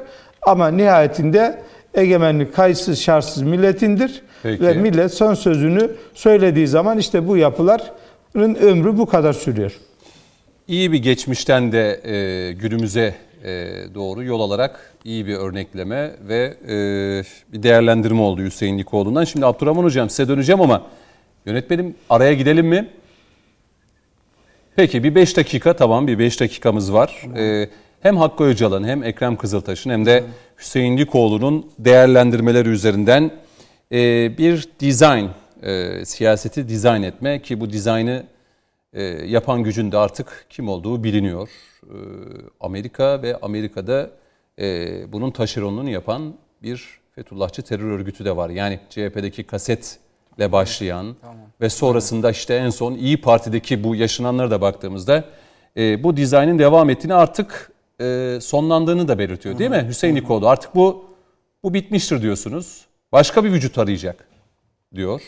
[0.42, 1.56] Ama nihayetinde
[1.94, 4.64] egemenlik kayıtsız şartsız milletindir Peki.
[4.64, 9.72] Ve millet son sözünü söylediği zaman işte bu yapıların ömrü bu kadar sürüyor.
[10.68, 13.50] İyi bir geçmişten de e, günümüze e,
[13.96, 16.74] doğru yol alarak iyi bir örnekleme ve e,
[17.54, 19.24] bir değerlendirme oldu Hüseyin Likoğlu'ndan.
[19.24, 20.84] Şimdi Abdurrahman Hocam size döneceğim ama
[21.46, 22.90] yönetmenim araya gidelim mi?
[24.76, 27.28] Peki bir 5 dakika tamam bir 5 dakikamız var.
[27.38, 27.70] E,
[28.02, 30.24] hem Hakkı Öcalan hem Ekrem Kızıltaş'ın hem de
[30.58, 33.32] Hüseyin Likoğlu'nun değerlendirmeleri üzerinden
[33.92, 33.98] e,
[34.38, 35.30] bir dizayn,
[35.62, 38.24] e, siyaseti dizayn etme ki bu dizaynı
[38.94, 41.50] e, yapan gücün de artık kim olduğu biliniyor.
[41.84, 41.96] E,
[42.60, 44.10] Amerika ve Amerika'da
[44.60, 46.34] e, bunun taşeronluğunu yapan
[46.64, 48.50] bir Fethullahçı terör örgütü de var.
[48.50, 51.16] Yani CHP'deki kasetle başlayan
[51.62, 55.24] ve sonrasında işte en son İyi Parti'deki bu yaşananlara da baktığımızda
[55.78, 60.48] e, bu dizaynın devam ettiğini artık e, sonlandığını da belirtiyor değil mi Hüseyin Nikoğlu?
[60.48, 61.06] Artık bu
[61.64, 62.86] bu bitmiştir diyorsunuz.
[63.12, 64.28] Başka bir vücut arayacak
[64.96, 65.22] diyor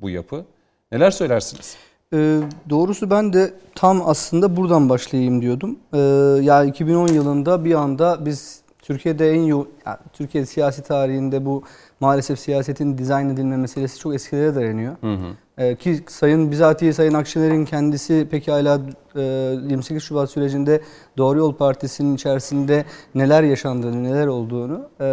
[0.00, 0.44] bu yapı.
[0.92, 1.76] Neler söylersiniz?
[2.14, 5.78] Ee, doğrusu ben de tam aslında buradan başlayayım diyordum.
[5.94, 5.98] Ee,
[6.42, 11.62] ya 2010 yılında bir anda biz Türkiye'de en yoğun, yani Türkiye siyasi tarihinde bu
[12.00, 14.96] maalesef siyasetin dizayn edilme meselesi çok eskilere dayanıyor.
[15.00, 15.36] Hı hı.
[15.60, 18.80] Ee, ki Sayın bizatihi Sayın Akşener'in kendisi pekala
[19.16, 20.80] e, 28 Şubat sürecinde
[21.18, 25.06] Doğru Yol Partisi'nin içerisinde neler yaşandığını, neler olduğunu e,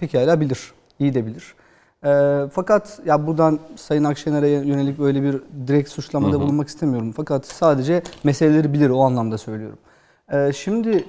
[0.00, 1.54] pekala bilir, iyi de bilir.
[2.04, 6.40] E, fakat ya buradan Sayın Akşener'e yönelik böyle bir direkt suçlamada hı hı.
[6.40, 7.12] bulunmak istemiyorum.
[7.16, 9.78] Fakat sadece meseleleri bilir o anlamda söylüyorum.
[10.32, 11.04] E, şimdi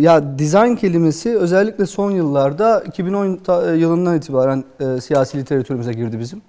[0.00, 4.64] ya design kelimesi özellikle son yıllarda 2010 ta, yılından itibaren
[5.00, 6.42] siyasi literatürümüze girdi bizim.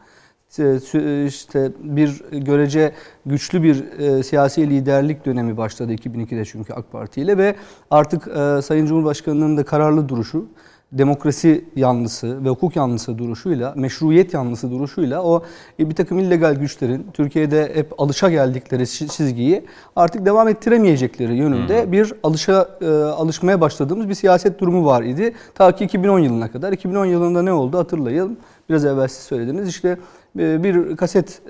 [1.27, 2.91] İşte bir görece
[3.25, 7.55] güçlü bir e, siyasi liderlik dönemi başladı 2002'de çünkü AK Parti ile ve
[7.91, 10.45] artık e, Sayın Cumhurbaşkanı'nın da kararlı duruşu
[10.91, 15.43] demokrasi yanlısı ve hukuk yanlısı duruşuyla, meşruiyet yanlısı duruşuyla o
[15.79, 19.65] e, bir takım illegal güçlerin Türkiye'de hep alışa geldikleri çizgiyi
[19.95, 21.91] artık devam ettiremeyecekleri yönünde hmm.
[21.91, 25.33] bir alışa e, alışmaya başladığımız bir siyaset durumu var idi.
[25.55, 26.73] Ta ki 2010 yılına kadar.
[26.73, 28.37] 2010 yılında ne oldu hatırlayalım.
[28.69, 29.67] Biraz evvel siz söylediniz.
[29.67, 29.97] İşte
[30.35, 31.41] bir kaset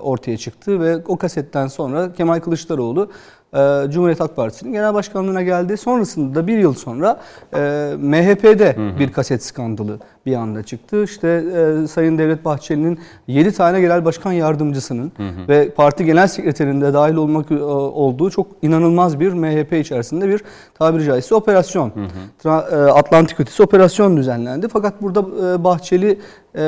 [0.00, 3.10] ortaya çıktı ve o kasetten sonra Kemal Kılıçdaroğlu
[3.54, 5.76] e, Cumhuriyet Halk Partisi'nin genel başkanlığına geldi.
[5.76, 7.20] Sonrasında da bir yıl sonra
[7.54, 7.58] e,
[7.98, 8.98] MHP'de hı hı.
[8.98, 11.04] bir kaset skandalı bir anda çıktı.
[11.04, 15.48] İşte e, Sayın Devlet Bahçeli'nin 7 tane genel başkan yardımcısının hı hı.
[15.48, 20.40] ve parti genel sekreterinde dahil olmak e, olduğu çok inanılmaz bir MHP içerisinde bir
[20.74, 21.88] tabiri caizse operasyon.
[21.88, 22.08] Hı hı.
[22.42, 24.68] Tra, e, Atlantik ötesi operasyon düzenlendi.
[24.68, 26.18] Fakat burada e, Bahçeli
[26.56, 26.60] e,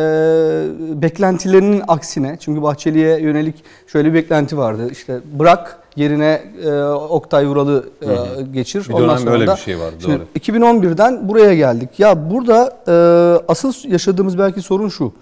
[1.03, 4.88] beklentilerinin aksine çünkü Bahçeli'ye yönelik şöyle bir beklenti vardı.
[4.92, 8.89] İşte bırak yerine e, Oktay Vural'ı e, geçir.
[8.89, 9.95] Bir Ondan sonra öyle da, bir şey var.
[10.03, 10.21] Doğru.
[10.39, 12.01] 2011'den buraya geldik.
[12.01, 12.95] Ya burada e,
[13.49, 15.13] asıl yaşadığımız belki sorun şu.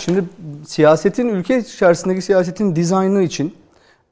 [0.00, 0.24] Şimdi
[0.66, 3.54] siyasetin ülke içerisindeki siyasetin dizaynı için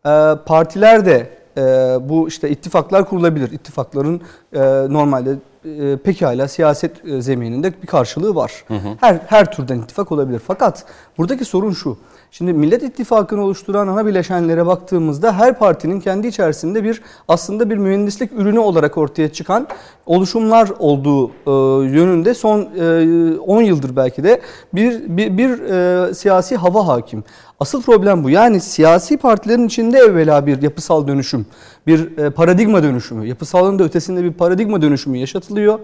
[0.06, 0.10] e,
[0.46, 1.62] partiler de e,
[2.08, 3.52] bu işte ittifaklar kurulabilir.
[3.52, 4.20] İttifakların
[4.52, 8.64] e, normalde e, pekala siyaset e, zemininde bir karşılığı var.
[8.68, 8.88] Hı hı.
[9.00, 10.40] Her her türden ittifak olabilir.
[10.46, 10.84] Fakat
[11.18, 11.98] buradaki sorun şu.
[12.34, 18.32] Şimdi Millet İttifakı'nı oluşturan ana bileşenlere baktığımızda her partinin kendi içerisinde bir aslında bir mühendislik
[18.32, 19.68] ürünü olarak ortaya çıkan
[20.06, 21.50] oluşumlar olduğu e,
[21.96, 24.40] yönünde son e, 10 yıldır belki de
[24.74, 27.24] bir bir, bir e, siyasi hava hakim.
[27.60, 28.30] Asıl problem bu.
[28.30, 31.46] Yani siyasi partilerin içinde evvela bir yapısal dönüşüm,
[31.86, 35.78] bir e, paradigma dönüşümü, yapısalın da ötesinde bir paradigma dönüşümü yaşatılıyor.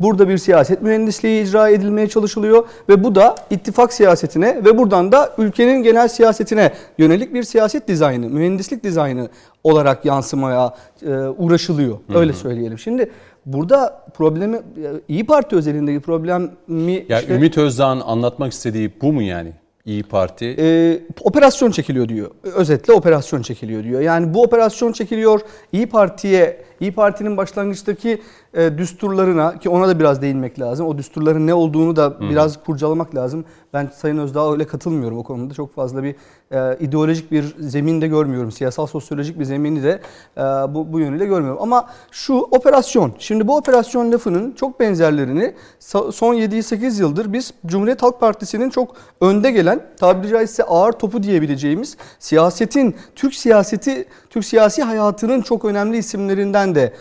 [0.00, 5.32] Burada bir siyaset mühendisliği icra edilmeye çalışılıyor ve bu da ittifak siyasetine ve buradan da
[5.38, 9.28] ülkenin genel siyasetine yönelik bir siyaset dizaynı, mühendislik dizaynı
[9.64, 11.98] olarak yansımaya e, uğraşılıyor.
[12.14, 12.78] Öyle söyleyelim.
[12.78, 13.10] Şimdi
[13.46, 14.60] burada problemi
[15.08, 19.52] İyi Parti özelindeki problemi ya işte, Ümit Özdağ'ın anlatmak istediği bu mu yani?
[19.84, 22.30] İyi Parti e, operasyon çekiliyor diyor.
[22.42, 24.00] Özetle operasyon çekiliyor diyor.
[24.00, 25.40] Yani bu operasyon çekiliyor.
[25.72, 28.22] İyi Parti'ye İyi Parti'nin başlangıçtaki
[28.54, 30.86] e, düsturlarına ki ona da biraz değinmek lazım.
[30.86, 32.20] O düsturların ne olduğunu da Hı.
[32.20, 33.44] biraz kurcalamak lazım.
[33.72, 35.54] Ben Sayın Özdağ öyle katılmıyorum o konuda.
[35.54, 36.14] Çok fazla bir
[36.52, 38.52] e, ideolojik bir zeminde görmüyorum.
[38.52, 40.00] Siyasal sosyolojik bir zemini de
[40.36, 41.62] e, bu, bu yönüyle görmüyorum.
[41.62, 43.12] Ama şu operasyon.
[43.18, 49.50] Şimdi bu operasyon lafının çok benzerlerini son 7-8 yıldır biz Cumhuriyet Halk Partisi'nin çok önde
[49.50, 56.74] gelen tabiri caizse ağır topu diyebileceğimiz siyasetin, Türk siyaseti, Türk siyasi hayatının çok önemli isimlerinden
[56.74, 56.92] de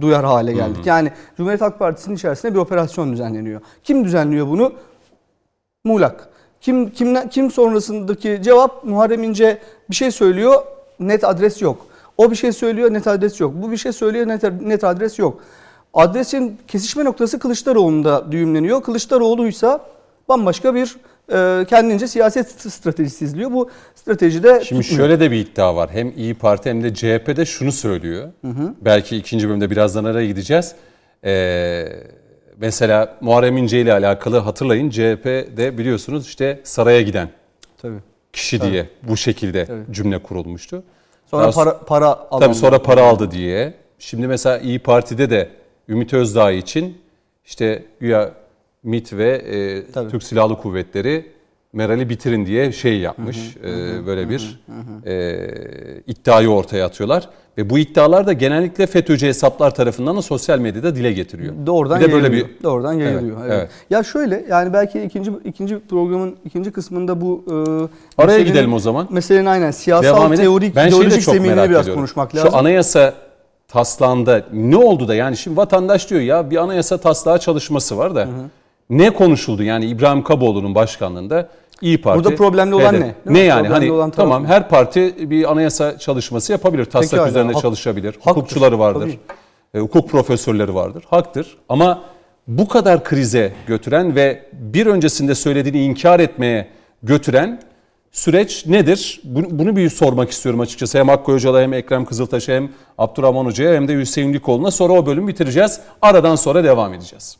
[0.00, 0.76] duyar hale geldik.
[0.78, 0.88] Hı hı.
[0.88, 3.60] Yani Cumhuriyet Halk Partisi'nin içerisinde bir operasyon düzenleniyor.
[3.84, 4.72] Kim düzenliyor bunu?
[5.84, 6.28] Muğlak.
[6.60, 9.58] Kim kim kim sonrasındaki cevap Muharrem İnce
[9.90, 10.62] bir şey söylüyor,
[11.00, 11.86] net adres yok.
[12.18, 13.52] O bir şey söylüyor, net adres yok.
[13.54, 15.40] Bu bir şey söylüyor, net, net adres yok.
[15.94, 18.82] Adresin kesişme noktası Kılıçdaroğlu'nda düğümleniyor.
[18.82, 19.80] Kılıçdaroğlu'ysa
[20.28, 20.96] bambaşka bir
[21.68, 23.50] kendince siyaset stratejisi izliyor.
[23.52, 24.84] Bu stratejide Şimdi tutmuyor.
[25.08, 25.90] şöyle de bir iddia var.
[25.92, 28.28] Hem İyi Parti hem de CHP de şunu söylüyor.
[28.80, 30.74] Belki ikinci bölümde birazdan araya gideceğiz.
[31.24, 31.86] Ee,
[32.56, 37.28] mesela Muharrem İnce ile alakalı hatırlayın CHP'de biliyorsunuz işte saraya giden
[37.82, 37.98] Tabii.
[38.32, 40.82] kişi diye bu şekilde cümle kurulmuştu.
[41.26, 42.40] Sonra Daha para para alan.
[42.40, 43.74] Tabii sonra para aldı diye.
[43.98, 45.48] Şimdi mesela İyi Parti'de de
[45.88, 46.98] Ümit Özdağ için
[47.46, 48.30] işte güya
[48.82, 50.10] MİT ve e, Tabii.
[50.10, 51.26] Türk Silahlı Kuvvetleri
[51.72, 53.56] Meral'i bitirin diye şey yapmış.
[53.56, 54.60] e, böyle bir
[55.06, 55.48] e,
[56.06, 57.28] iddiayı ortaya atıyorlar.
[57.58, 61.54] Ve bu iddialar da genellikle FETÖ'cü hesaplar tarafından da sosyal medyada dile getiriliyor.
[61.66, 63.36] Doğrudan bir de böyle bir Doğrudan yayılıyor.
[63.40, 63.70] Evet, Evet, evet.
[63.90, 67.44] Ya şöyle yani belki ikinci ikinci programın ikinci kısmında bu
[68.18, 69.06] e, Araya gidelim o zaman.
[69.10, 70.44] Meselenin aynen siyasal Devam edelim.
[70.44, 71.94] teorik ben ideolojik merak biraz ediyorum.
[71.94, 72.50] konuşmak lazım.
[72.50, 73.14] Şu anayasa
[73.68, 78.28] taslağında ne oldu da yani şimdi vatandaş diyor ya bir anayasa taslağı çalışması var da
[78.90, 81.48] ne konuşuldu yani İbrahim Kaboğlu'nun başkanlığında
[81.80, 82.24] İyi Parti.
[82.24, 83.00] Burada problemli olan HDP.
[83.00, 83.14] ne?
[83.26, 86.84] Ne yani Problemli hani olan tamam her parti bir anayasa çalışması yapabilir.
[86.84, 88.12] Taslak Pekala, üzerinde hak- çalışabilir.
[88.14, 89.00] haktır, Hukukçuları vardır.
[89.00, 89.18] tabii.
[89.74, 91.04] e, hukuk profesörleri vardır.
[91.10, 91.56] Haktır.
[91.68, 92.02] Ama
[92.48, 96.68] bu kadar krize götüren ve bir öncesinde söylediğini inkar etmeye
[97.02, 97.60] götüren
[98.12, 99.20] süreç nedir?
[99.24, 100.98] Bunu, bunu bir sormak istiyorum açıkçası.
[100.98, 104.70] Hem Hakkı Öcalan hem Ekrem Kızıltaş'a hem Abdurrahman Hoca'ya hem de Hüseyin Likoğlu'na.
[104.70, 105.80] Sonra o bölümü bitireceğiz.
[106.02, 107.36] Aradan sonra devam edeceğiz.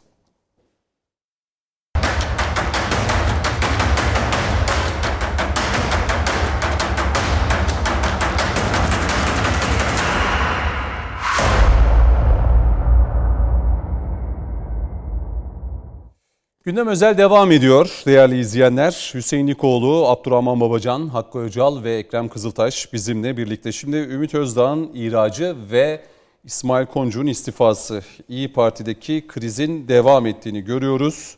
[16.69, 19.11] Gündem özel devam ediyor değerli izleyenler.
[19.15, 23.73] Hüseyin Nikoğlu, Abdurrahman Babacan, Hakkı Öcal ve Ekrem Kızıltaş bizimle birlikte.
[23.73, 26.01] Şimdi Ümit Özdağ'ın ihracı ve
[26.45, 28.03] İsmail Koncu'nun istifası.
[28.29, 31.37] İyi Parti'deki krizin devam ettiğini görüyoruz.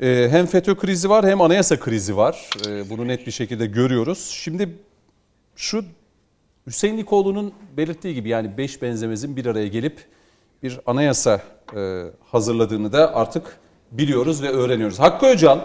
[0.00, 2.50] Ee, hem FETÖ krizi var hem anayasa krizi var.
[2.66, 4.30] Ee, bunu net bir şekilde görüyoruz.
[4.32, 4.68] Şimdi
[5.56, 5.84] şu
[6.66, 9.98] Hüseyin Nikoğlu'nun belirttiği gibi yani beş benzemezin bir araya gelip
[10.62, 11.42] bir anayasa
[11.76, 13.58] e, hazırladığını da artık
[13.92, 14.98] biliyoruz ve öğreniyoruz.
[14.98, 15.58] Hakkı Öcal,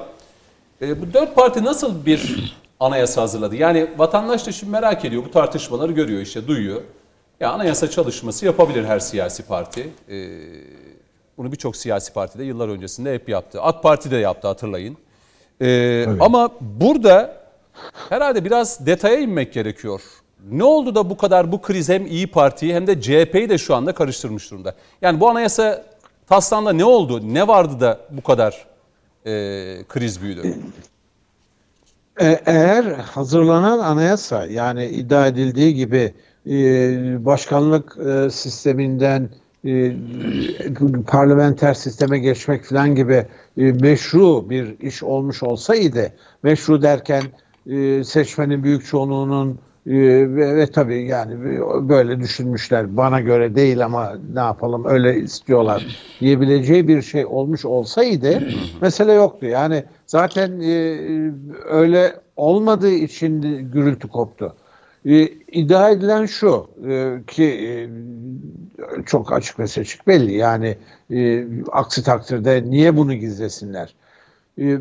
[0.81, 3.55] e, bu dört parti nasıl bir anayasa hazırladı?
[3.55, 6.81] Yani vatandaş da şimdi merak ediyor, bu tartışmaları görüyor işte, duyuyor.
[7.39, 9.89] Ya anayasa çalışması yapabilir her siyasi parti.
[10.09, 10.27] E,
[11.37, 13.61] bunu birçok siyasi parti de yıllar öncesinde hep yaptı.
[13.61, 14.97] AK Parti de yaptı hatırlayın.
[15.61, 17.37] E, ama burada
[18.09, 20.01] herhalde biraz detaya inmek gerekiyor.
[20.51, 23.75] Ne oldu da bu kadar bu kriz hem İyi Parti'yi hem de CHP'yi de şu
[23.75, 24.75] anda karıştırmış durumda?
[25.01, 25.85] Yani bu anayasa
[26.27, 27.33] taslağında ne oldu?
[27.33, 28.65] Ne vardı da bu kadar
[29.25, 29.31] e,
[29.89, 30.41] kriz büyüdü?
[32.21, 36.13] E- Eğer hazırlanan anayasa yani iddia edildiği gibi
[36.49, 36.55] e,
[37.25, 39.29] başkanlık e, sisteminden
[41.07, 43.25] parlamenter sisteme geçmek falan gibi
[43.57, 46.11] meşru bir iş olmuş olsaydı
[46.43, 47.23] meşru derken
[48.03, 49.93] seçmenin büyük çoğunluğunun e,
[50.35, 56.87] ve, ve tabii yani böyle düşünmüşler bana göre değil ama ne yapalım öyle istiyorlar diyebileceği
[56.87, 58.43] bir şey olmuş olsaydı
[58.81, 59.45] mesele yoktu.
[59.45, 60.99] Yani zaten e,
[61.65, 63.41] öyle olmadığı için
[63.71, 64.55] gürültü koptu.
[65.05, 67.89] E, iddia edilen şu e, ki e,
[69.05, 70.77] çok açık ve seçik belli yani
[71.11, 73.95] e, aksi takdirde niye bunu gizlesinler?
[74.57, 74.79] E, e,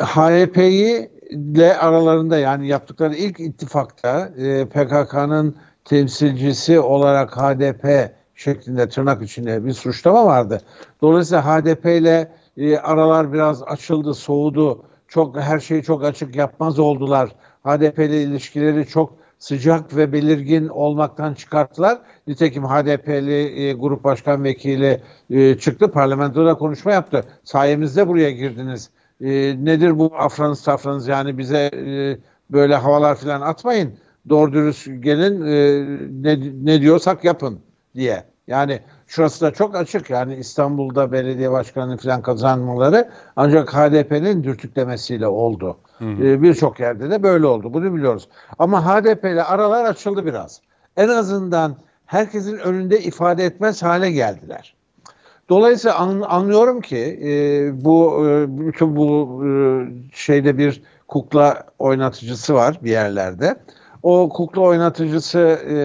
[0.00, 9.64] HDP'yi ile aralarında yani yaptıkları ilk ittifakta e, PKK'nın temsilcisi olarak HDP şeklinde tırnak içinde
[9.64, 10.60] bir suçlama vardı.
[11.02, 14.84] Dolayısıyla HDP ile e, aralar biraz açıldı, soğudu.
[15.08, 17.28] Çok her şeyi çok açık yapmaz oldular.
[17.64, 21.98] HDP ile ilişkileri çok sıcak ve belirgin olmaktan çıkarttılar.
[22.26, 27.24] Nitekim HDP'li e, grup başkan vekili e, çıktı parlamentoda konuşma yaptı.
[27.44, 28.90] Sayemizde buraya girdiniz.
[29.20, 29.30] E,
[29.64, 32.18] nedir bu afranız safranız yani bize e,
[32.52, 33.94] böyle havalar falan atmayın.
[34.28, 35.84] Doğru dürüst gelin e,
[36.22, 37.60] ne, ne diyorsak yapın
[37.94, 38.24] diye.
[38.46, 45.78] Yani şurası da çok açık yani İstanbul'da belediye başkanı falan kazanmaları ancak HDP'nin dürtüklemesiyle oldu.
[46.00, 47.74] Ee, Birçok yerde de böyle oldu.
[47.74, 48.28] Bunu biliyoruz.
[48.58, 50.60] Ama HDP ile aralar açıldı biraz.
[50.96, 51.76] En azından
[52.06, 54.74] herkesin önünde ifade etmez hale geldiler.
[55.48, 59.50] Dolayısıyla an- anlıyorum ki e, bu e, bütün bu e,
[60.12, 63.56] şeyde bir kukla oynatıcısı var bir yerlerde.
[64.02, 65.76] O kukla oynatıcısı e,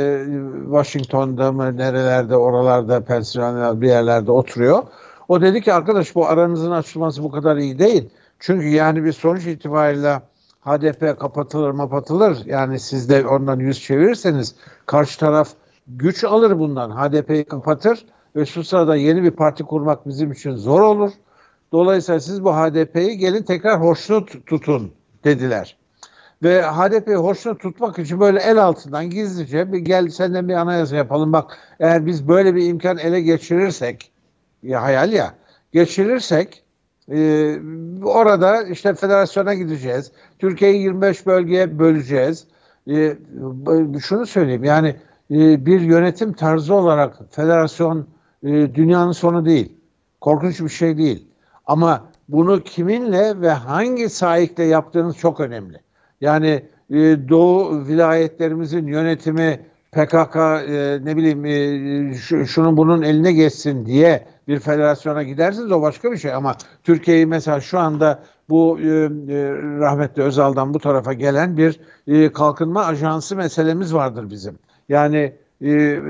[0.66, 4.84] Washington'da mı nerelerde oralarda Pennsylvania bir yerlerde oturuyor.
[5.28, 8.10] O dedi ki arkadaş bu aranızın açılması bu kadar iyi değil.
[8.40, 10.22] Çünkü yani bir sonuç itibariyle
[10.66, 14.56] HDP kapatılır mapatılır yani siz de ondan yüz çevirirseniz
[14.86, 15.50] karşı taraf
[15.88, 16.92] güç alır bundan.
[16.92, 18.06] HDP'yi kapatır
[18.36, 21.12] ve şu sırada yeni bir parti kurmak bizim için zor olur.
[21.72, 24.92] Dolayısıyla siz bu HDP'yi gelin tekrar hoşnut tutun
[25.24, 25.78] dediler.
[26.44, 31.34] Ve HDP'yi hoşnut tutmak için böyle el altından gizlice bir gel senden bir anayasa yapalım.
[31.34, 34.12] Bak eğer biz böyle bir imkan ele geçirirsek
[34.64, 35.34] ya hayal ya
[35.72, 36.64] geçirirsek
[37.12, 37.56] e,
[38.04, 40.12] orada işte federasyona gideceğiz.
[40.40, 42.48] Türkiye'yi 25 bölgeye böleceğiz.
[42.90, 43.18] E,
[44.02, 44.96] şunu söyleyeyim yani
[45.32, 48.08] e, bir yönetim tarzı olarak federasyon
[48.44, 49.78] e, dünyanın sonu değil.
[50.22, 51.28] Korkunç bir şey değil.
[51.66, 55.82] Ama bunu kiminle ve hangi sahikle yaptığınız çok önemli.
[56.22, 56.96] Yani e,
[57.30, 59.60] Doğu vilayetlerimizin yönetimi
[59.92, 65.82] PKK e, ne bileyim e, şu, şunun bunun eline geçsin diye bir federasyona gidersiniz o
[65.82, 68.90] başka bir şey ama Türkiye'yi mesela şu anda bu e, e,
[69.80, 74.60] rahmetli Özal'dan bu tarafa gelen bir e, kalkınma ajansı meselemiz vardır bizim.
[74.90, 75.34] Yani
[75.64, 76.02] e, e,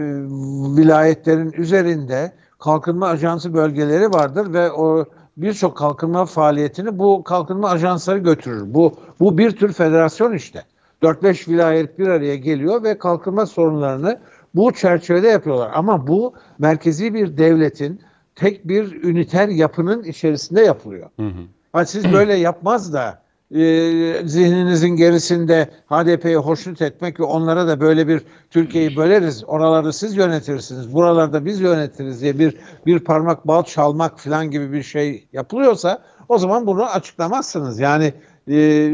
[0.78, 5.06] vilayetlerin üzerinde kalkınma ajansı bölgeleri vardır ve o
[5.38, 8.64] birçok kalkınma faaliyetini bu kalkınma ajansları götürür.
[8.66, 10.64] Bu bu bir tür federasyon işte.
[11.04, 14.20] 4-5 vilayet bir araya geliyor ve kalkınma sorunlarını
[14.56, 15.72] bu çerçevede yapıyorlar.
[15.74, 18.02] Ama bu merkezi bir devletin
[18.36, 21.10] tek bir üniter yapının içerisinde yapılıyor.
[21.20, 21.42] Hı hı.
[21.74, 23.23] Ha, siz böyle yapmaz da
[23.54, 30.16] e, zihninizin gerisinde HDP'yi hoşnut etmek ve onlara da böyle bir Türkiye'yi böleriz, oraları siz
[30.16, 36.02] yönetirsiniz, buralarda biz yönetiriz diye bir bir parmak bal çalmak falan gibi bir şey yapılıyorsa
[36.30, 37.80] o zaman bunu açıklamazsınız.
[37.80, 38.14] Yani
[38.50, 38.90] e,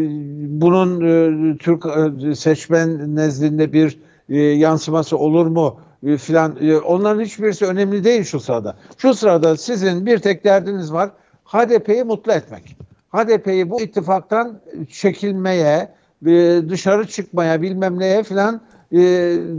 [0.61, 3.99] bunun e, Türk e, seçmen nezdinde bir
[4.29, 5.79] e, yansıması olur mu?
[6.03, 8.75] E, filan e, onların hiçbirisi önemli değil şu sırada.
[8.97, 11.09] Şu sırada sizin bir tek derdiniz var.
[11.45, 12.77] HDP'yi mutlu etmek.
[13.13, 15.89] HDP'yi bu ittifaktan çekilmeye,
[16.25, 18.99] e, dışarı çıkmaya bilmem neye filan e,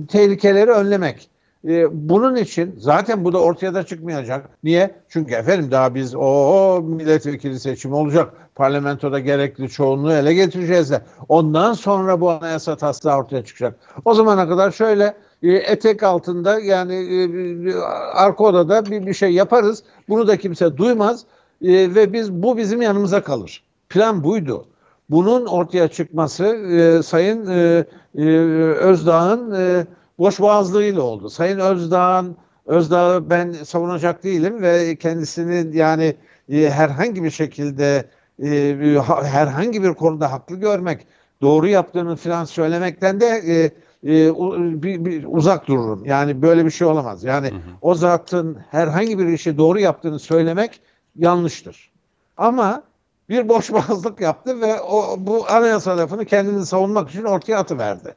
[0.09, 1.30] tehlikeleri önlemek.
[1.68, 4.48] E, bunun için zaten bu da ortaya da çıkmayacak.
[4.64, 4.90] Niye?
[5.09, 8.32] Çünkü efendim daha biz o milletvekili seçimi olacak.
[8.55, 11.03] Parlamentoda gerekli çoğunluğu ele getireceğiz de.
[11.28, 13.74] Ondan sonra bu anayasa taslağı ortaya çıkacak.
[14.05, 17.74] O zamana kadar şöyle e, etek altında yani e,
[18.14, 19.82] arka odada bir, bir şey yaparız.
[20.09, 21.24] Bunu da kimse duymaz
[21.62, 23.62] e, ve biz bu bizim yanımıza kalır.
[23.88, 24.66] Plan buydu.
[25.11, 27.84] Bunun ortaya çıkması e, Sayın e,
[28.14, 28.26] e,
[28.74, 29.86] Özdağ'ın e,
[30.18, 31.30] boş boğazlığıyla oldu.
[31.30, 32.36] Sayın Özdağ'ın
[32.66, 36.16] Özdağ'ı ben savunacak değilim ve kendisini yani
[36.48, 38.04] e, herhangi bir şekilde
[38.42, 38.76] e,
[39.22, 41.06] herhangi bir konuda haklı görmek,
[41.42, 43.70] doğru yaptığını falan söylemekten de e,
[44.04, 44.34] e,
[44.82, 46.04] bir, bir uzak dururum.
[46.04, 47.24] Yani böyle bir şey olamaz.
[47.24, 47.61] Yani hı hı.
[47.82, 50.80] o zatın herhangi bir işi doğru yaptığını söylemek
[51.16, 51.90] yanlıştır.
[52.36, 52.82] Ama
[53.28, 58.14] bir boşboğazlık yaptı ve o bu anayasa lafını kendini savunmak için ortaya atıverdi.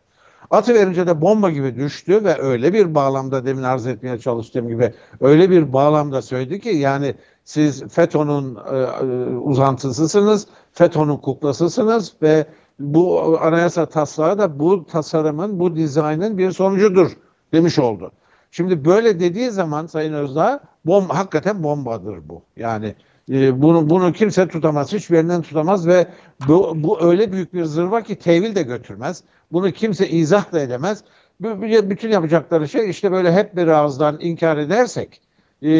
[0.51, 4.93] Atı verince de bomba gibi düştü ve öyle bir bağlamda demin arz etmeye çalıştığım gibi
[5.21, 9.05] öyle bir bağlamda söyledi ki yani siz FETÖ'nün e, e
[9.37, 12.45] uzantısısınız, FETÖ'nün kuklasısınız ve
[12.79, 17.11] bu anayasa taslağı da bu tasarımın, bu dizaynın bir sonucudur
[17.53, 18.11] demiş oldu.
[18.51, 22.41] Şimdi böyle dediği zaman Sayın Özdağ bom hakikaten bombadır bu.
[22.57, 22.95] Yani
[23.31, 26.07] e, bunu bunu kimse tutamaz, hiçbir yerinden tutamaz ve
[26.47, 29.23] bu, bu öyle büyük bir zırva ki tevil de götürmez.
[29.51, 31.03] Bunu kimse izah da edemez.
[31.39, 35.21] Bütün yapacakları şey işte böyle hep bir ağızdan inkar edersek
[35.61, 35.71] e,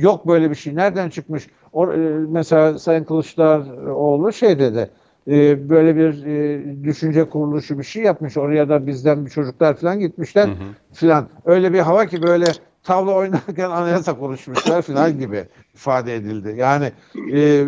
[0.00, 1.46] yok böyle bir şey nereden çıkmış?
[1.72, 1.96] O, e,
[2.28, 4.90] mesela Sayın Kılıçdaroğlu şey dedi
[5.28, 8.36] e, böyle bir e, düşünce kuruluşu bir şey yapmış.
[8.36, 10.48] Oraya da bizden bir çocuklar falan gitmişler
[10.92, 11.28] filan.
[11.44, 12.44] Öyle bir hava ki böyle
[12.84, 16.54] tavla oynarken anayasa konuşmuşlar filan gibi ifade edildi.
[16.58, 16.92] Yani
[17.32, 17.66] e,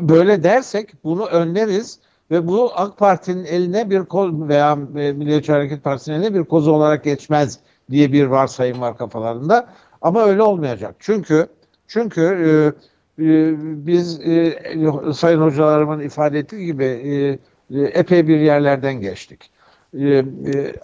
[0.00, 1.98] böyle dersek bunu önleriz
[2.30, 6.72] ve bu AK Parti'nin eline bir koz veya e, Milliyetçi Hareket Partisi'nin eline bir kozu
[6.72, 7.58] olarak geçmez
[7.90, 9.68] diye bir varsayım var kafalarında.
[10.02, 10.94] Ama öyle olmayacak.
[10.98, 11.46] Çünkü
[11.86, 13.54] çünkü e, e,
[13.86, 14.58] biz e,
[15.14, 17.38] sayın hocalarımın ifade ettiği gibi e,
[17.78, 19.50] e epey bir yerlerden geçtik.
[19.98, 20.74] E, e,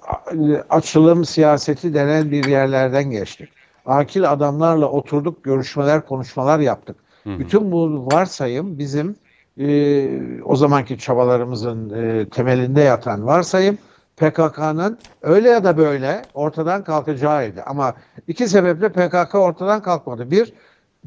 [0.70, 3.48] açılım siyaseti denen bir yerlerden geçtik.
[3.86, 6.96] Akil adamlarla oturduk, görüşmeler, konuşmalar yaptık.
[7.24, 7.38] Hı hı.
[7.38, 9.16] Bütün bu varsayım bizim
[9.58, 10.08] e,
[10.44, 13.78] o zamanki çabalarımızın e, temelinde yatan varsayım
[14.16, 17.62] PKK'nın öyle ya da böyle ortadan kalkacağıydı.
[17.62, 17.94] Ama
[18.28, 20.30] iki sebeple PKK ortadan kalkmadı.
[20.30, 20.52] Bir,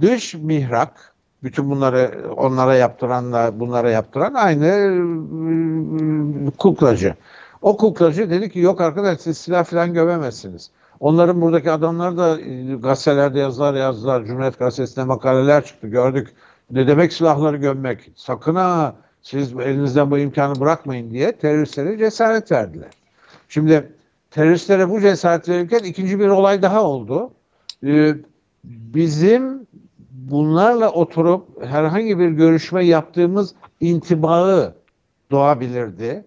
[0.02, 7.16] dış mihrak, bütün bunları onlara yaptıranla bunlara yaptıran aynı e, kuklacı.
[7.62, 10.72] O kuklacı dedi ki yok arkadaş siz silah falan gömemezsiniz.
[11.00, 14.26] Onların buradaki adamlar da e, gazetelerde yazılar yazdılar.
[14.26, 16.34] Cumhuriyet Gazetesi'nde makaleler çıktı gördük.
[16.72, 18.12] Ne demek silahları gömmek?
[18.16, 22.90] Sakın ha siz elinizden bu imkanı bırakmayın diye teröristlere cesaret verdiler.
[23.50, 23.94] Şimdi
[24.32, 27.32] teröristlere bu cesaret verirken ikinci bir olay daha oldu.
[27.86, 28.16] Ee,
[28.64, 29.68] bizim
[30.12, 34.76] bunlarla oturup herhangi bir görüşme yaptığımız intibağı
[35.32, 36.26] doğabilirdi.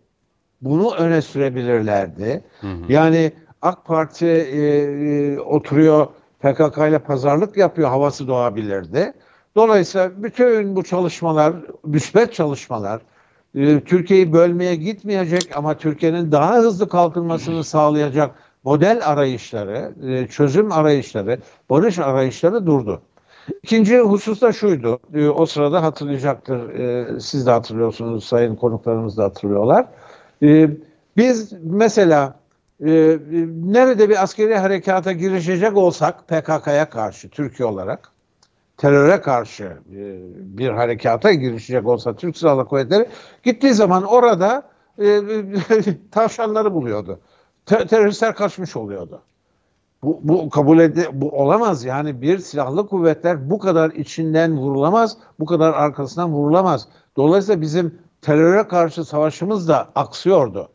[0.64, 2.44] Bunu öne sürebilirlerdi.
[2.88, 6.06] Yani AK Parti e, e, oturuyor
[6.40, 9.12] PKK ile pazarlık yapıyor havası doğabilirdi.
[9.56, 11.52] Dolayısıyla bütün bu çalışmalar,
[11.84, 13.00] müsbet çalışmalar,
[13.54, 18.30] e, Türkiye'yi bölmeye gitmeyecek ama Türkiye'nin daha hızlı kalkınmasını sağlayacak
[18.64, 21.38] model arayışları, e, çözüm arayışları,
[21.70, 23.02] barış arayışları durdu.
[23.62, 24.98] İkinci husus da şuydu.
[25.14, 26.68] e, O sırada hatırlayacaktır.
[26.68, 29.86] e, Siz de hatırlıyorsunuz, sayın konuklarımız da hatırlıyorlar.
[30.45, 30.70] E,
[31.16, 32.40] Biz mesela
[32.80, 33.18] e,
[33.64, 38.12] nerede bir askeri harekata girişecek olsak PKK'ya karşı Türkiye olarak
[38.76, 40.18] teröre karşı e,
[40.59, 43.09] bir harekata girişecek olsa Türk Silahlı Kuvvetleri
[43.42, 44.62] gittiği zaman orada
[44.99, 45.20] e,
[46.11, 47.20] tavşanları buluyordu.
[47.66, 49.22] Te- teröristler kaçmış oluyordu.
[50.03, 55.47] Bu, bu kabul ede bu olamaz yani bir silahlı kuvvetler bu kadar içinden vurulamaz, bu
[55.47, 56.88] kadar arkasından vurulamaz.
[57.16, 60.68] Dolayısıyla bizim teröre karşı savaşımız da aksıyordu.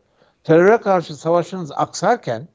[0.44, 2.48] Teröre karşı savaşınız aksarken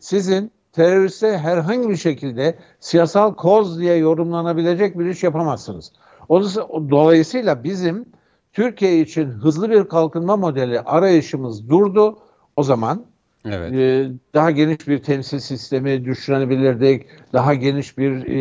[0.00, 5.92] sizin teröriste herhangi bir şekilde siyasal koz diye yorumlanabilecek bir iş yapamazsınız.
[6.90, 8.04] Dolayısıyla- bizim
[8.52, 12.18] Türkiye için hızlı bir kalkınma modeli arayışımız durdu.
[12.56, 13.04] O zaman
[13.44, 13.72] Evet.
[13.72, 17.06] ee, daha geniş bir temsil sistemi düşünebilirdik.
[17.32, 18.40] Daha geniş bir e,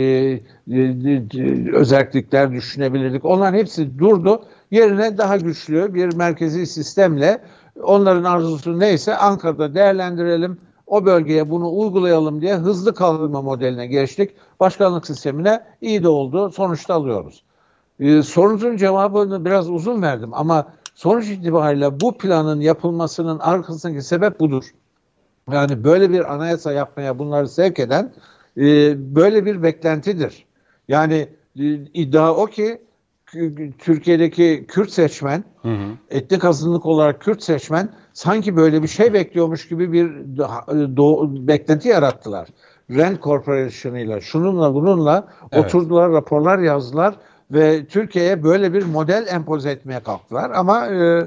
[0.71, 3.25] e, e, özellikler düşünebilirdik.
[3.25, 4.45] Onların hepsi durdu.
[4.71, 7.41] Yerine daha güçlü bir merkezi sistemle
[7.83, 10.57] onların arzusu neyse Ankara'da değerlendirelim.
[10.87, 14.31] O bölgeye bunu uygulayalım diye hızlı kalkınma modeline geçtik.
[14.59, 16.51] Başkanlık sistemine iyi de oldu.
[16.51, 17.43] Sonuçta alıyoruz.
[17.99, 24.63] Ee, sorunuzun cevabını biraz uzun verdim ama sonuç itibariyle bu planın yapılmasının arkasındaki sebep budur.
[25.51, 28.13] Yani böyle bir anayasa yapmaya bunları sevk eden
[28.57, 28.61] e,
[29.15, 30.45] böyle bir beklentidir.
[30.87, 32.81] Yani e, iddia o ki
[33.79, 35.43] Türkiye'deki Kürt seçmen,
[36.09, 40.65] etnik azınlık olarak Kürt seçmen sanki böyle bir şey bekliyormuş gibi bir daha-
[40.97, 42.47] doğ- beklenti yarattılar.
[42.91, 45.65] Rand Corporation'ıyla, şununla bununla Evet.
[45.65, 47.15] oturdular, raporlar yazdılar
[47.51, 50.51] ve Türkiye'ye böyle bir model empoze etmeye kalktılar.
[50.51, 51.23] Ama e,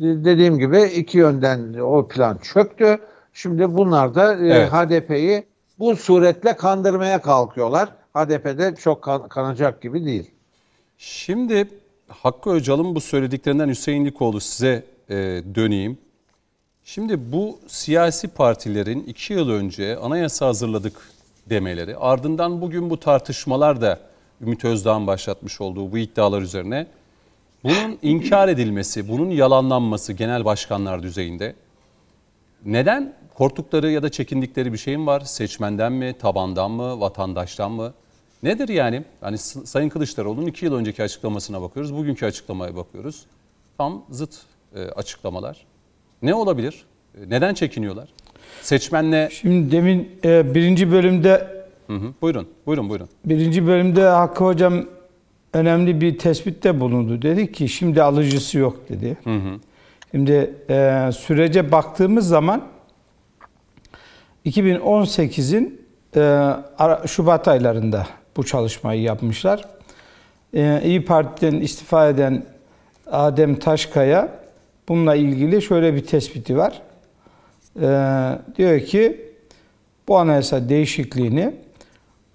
[0.00, 2.98] dediğim gibi iki yönden o plan çöktü.
[3.32, 4.72] Şimdi bunlar da e, Evet.
[4.72, 5.44] HDP'yi
[5.78, 7.88] bu suretle kandırmaya kalkıyorlar.
[8.14, 10.30] HDP'de çok kan- kanacak gibi değil.
[10.98, 11.68] Şimdi
[12.08, 15.14] Hakkı Öcal'ın bu söylediklerinden Hüseyin Likoğlu size e,
[15.54, 15.98] döneyim.
[16.84, 21.12] Şimdi bu siyasi partilerin iki yıl önce anayasa hazırladık
[21.50, 24.00] demeleri, ardından bugün bu tartışmalar da
[24.40, 26.86] Ümit Özdağ'ın başlatmış olduğu bu iddialar üzerine
[27.64, 31.54] bunun inkar edilmesi, bunun yalanlanması genel başkanlar düzeyinde
[32.64, 35.20] neden korktukları ya da çekindikleri bir şeyin var?
[35.20, 37.92] Seçmenden mi, tabandan mı, vatandaştan mı?
[38.42, 39.02] Nedir yani?
[39.36, 43.24] S- Sayın Kılıçdaroğlu'nun iki yıl önceki açıklamasına bakıyoruz, bugünkü açıklamaya bakıyoruz.
[43.78, 44.34] Tam zıt
[44.74, 45.66] e, açıklamalar.
[46.22, 46.84] Ne olabilir?
[47.14, 48.08] E, Neden çekiniyorlar?
[48.62, 49.28] Seçmenle...
[49.32, 53.08] Şimdi demin e, birinci bölümde Hı hı, buyurun, buyurun, buyurun.
[53.24, 54.84] birinci bölümde Hakkı Hocam
[55.52, 57.22] önemli bir tespitte bulundu.
[57.22, 59.16] Dedi ki şimdi alıcısı yok dedi.
[60.10, 62.62] Şimdi e, sürece baktığımız zaman
[64.46, 65.80] 2018'in
[66.16, 66.50] e,
[67.06, 68.06] Şubat aylarında
[68.38, 69.64] bu çalışmayı yapmışlar.
[70.54, 72.44] E, İyi Parti'den istifa eden
[73.06, 74.28] Adem Taşkaya
[74.88, 76.82] bununla ilgili şöyle bir tespiti var.
[77.80, 77.88] E,
[78.56, 79.20] diyor ki
[80.08, 81.54] bu anayasa değişikliğini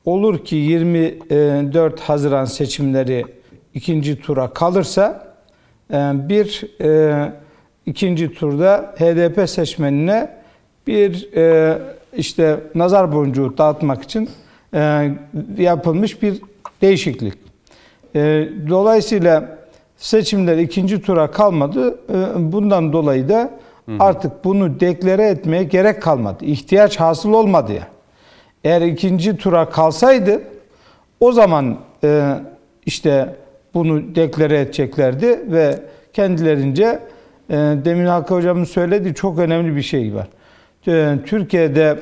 [0.05, 3.25] olur ki 24 Haziran seçimleri
[3.73, 5.35] ikinci tura kalırsa
[5.93, 7.31] e, bir e,
[7.85, 10.37] ikinci turda HDP seçmenine
[10.87, 11.77] bir e,
[12.17, 14.29] işte nazar boncuğu dağıtmak için
[15.57, 16.41] yapılmış bir
[16.81, 17.33] değişiklik.
[18.15, 19.57] E, Dolayısıyla
[19.97, 21.99] seçimler ikinci tura kalmadı.
[22.09, 23.51] E, Bundan dolayı da
[23.99, 26.45] artık bunu deklare etmeye gerek kalmadı.
[26.45, 27.87] İhtiyaç hasıl olmadı ya.
[28.63, 30.41] Eğer ikinci tura kalsaydı
[31.19, 32.33] o zaman e,
[32.85, 33.35] işte
[33.73, 35.79] bunu deklare edeceklerdi ve
[36.13, 36.99] kendilerince
[37.49, 37.55] e,
[37.85, 40.27] demin Hakkı Hocam'ın söylediği çok önemli bir şey var.
[40.87, 41.99] E, Türkiye'de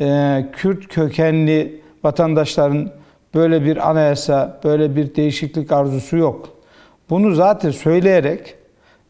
[0.00, 2.90] e, Kürt kökenli vatandaşların
[3.34, 6.48] böyle bir anayasa, böyle bir değişiklik arzusu yok.
[7.10, 8.54] Bunu zaten söyleyerek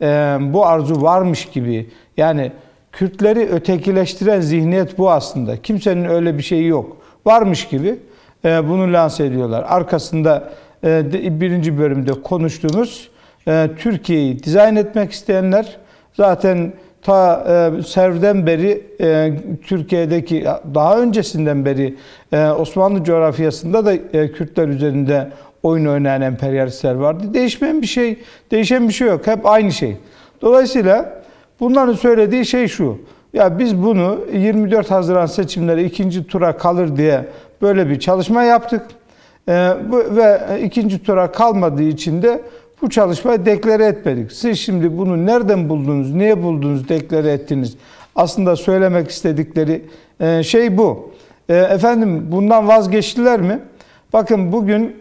[0.03, 0.07] e,
[0.40, 2.53] bu arzu varmış gibi yani
[2.92, 5.62] Kürtleri ötekileştiren zihniyet bu aslında.
[5.62, 6.97] Kimsenin öyle bir şeyi yok.
[7.26, 7.99] Varmış gibi
[8.44, 9.64] e, bunu lanse ediyorlar.
[9.68, 10.53] Arkasında
[10.84, 13.09] e, birinci bölümde konuştuğumuz
[13.49, 15.76] e, Türkiye'yi dizayn etmek isteyenler
[16.14, 16.72] zaten
[17.07, 17.44] ta
[17.78, 19.32] e, Serv'den beri e,
[19.66, 20.44] Türkiye'deki
[20.74, 21.94] daha öncesinden beri
[22.32, 25.28] e, Osmanlı coğrafyasında da e, Kürtler üzerinde
[25.62, 27.34] oyun oynayan emperyalistler vardı.
[27.34, 28.18] Değişmeyen bir şey,
[28.50, 29.26] değişen bir şey yok.
[29.26, 29.96] Hep aynı şey.
[30.42, 31.22] Dolayısıyla
[31.61, 32.98] bunların söylediği şey şu.
[33.32, 37.24] Ya biz bunu 24 Haziran seçimleri ikinci tura kalır diye
[37.62, 38.82] böyle bir çalışma yaptık.
[39.48, 42.40] Ee, bu, ve ikinci tura kalmadığı için de
[42.83, 44.33] bu çalışmayı deklare etmedik.
[44.33, 47.77] Siz şimdi bunu nereden buldunuz, niye buldunuz, deklare ettiniz?
[48.16, 49.85] Aslında söylemek istedikleri
[50.20, 51.11] e, şey bu.
[51.49, 53.59] E, efendim bundan vazgeçtiler mi?
[54.12, 54.97] Bakın bugün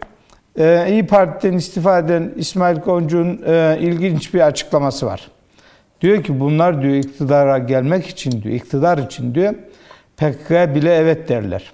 [0.59, 5.31] e, İyi Parti'den istifa eden İsmail Koncuk'un e, ilginç bir açıklaması var.
[6.01, 9.53] Diyor ki bunlar diyor iktidara gelmek için diyor, iktidar için diyor
[10.17, 11.71] PKK'ya bile evet derler.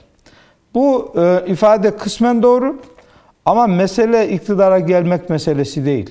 [0.74, 1.14] Bu
[1.48, 2.80] ifade kısmen doğru
[3.46, 6.10] ama mesele iktidara gelmek meselesi değil.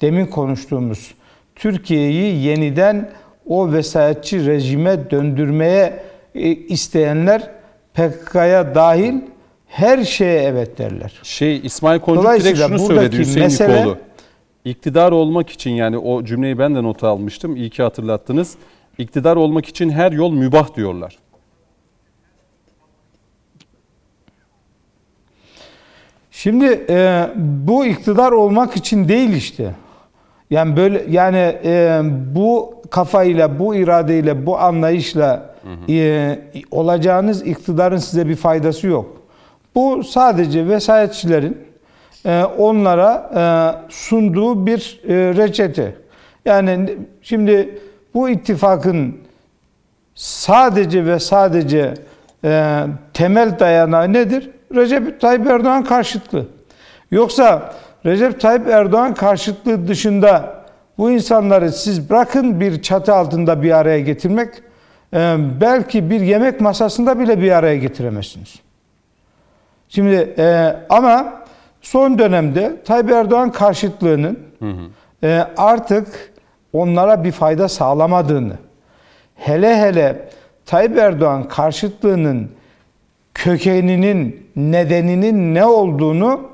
[0.00, 1.14] Demin konuştuğumuz
[1.56, 3.10] Türkiye'yi yeniden
[3.46, 6.02] o vesayetçi rejime döndürmeye
[6.34, 7.50] e, isteyenler
[7.94, 9.14] PKK'ya dahil
[9.66, 11.20] her şeye evet derler.
[11.22, 13.98] Şey İsmail Koncuk direkt şunu söyledi Hüseyin mesele- Yıkoğlu.
[14.64, 17.56] İktidar olmak için yani o cümleyi ben de nota almıştım.
[17.56, 18.54] İyi ki hatırlattınız.
[18.98, 21.18] İktidar olmak için her yol mübah diyorlar.
[26.30, 29.74] Şimdi e, bu iktidar olmak için değil işte.
[30.50, 32.00] Yani böyle yani e,
[32.34, 35.54] bu kafayla, bu iradeyle, bu anlayışla
[35.88, 36.38] e,
[36.70, 39.22] olacağınız iktidarın size bir faydası yok.
[39.74, 41.58] Bu sadece vesayetçilerin
[42.26, 43.42] e, onlara e,
[43.92, 45.94] sunduğu bir e, reçete.
[46.44, 47.78] Yani şimdi
[48.14, 49.16] bu ittifakın
[50.14, 51.94] sadece ve sadece
[52.44, 52.82] e,
[53.14, 54.50] temel dayanağı nedir?
[54.74, 56.46] Recep Tayyip Erdoğan karşıtlığı.
[57.10, 57.72] Yoksa
[58.06, 60.54] Recep Tayyip Erdoğan karşıtlığı dışında
[60.98, 64.48] bu insanları siz bırakın bir çatı altında bir araya getirmek,
[65.14, 68.54] e, belki bir yemek masasında bile bir araya getiremezsiniz.
[69.88, 71.42] Şimdi e, ama
[71.80, 74.38] son dönemde Tayyip Erdoğan karşıtlığının
[75.22, 76.32] e, artık
[76.72, 78.54] onlara bir fayda sağlamadığını,
[79.34, 80.28] hele hele
[80.66, 82.50] Tayyip Erdoğan karşıtlığının
[83.34, 86.50] kökeninin, nedeninin ne olduğunu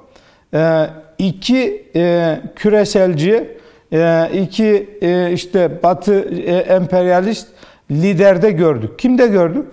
[0.55, 0.87] e,
[1.19, 3.59] iki e, küreselci,
[3.93, 4.99] e, iki
[5.33, 6.21] işte Batı
[6.69, 7.49] emperyalist
[7.91, 8.99] liderde gördük.
[8.99, 9.67] Kimde gördük?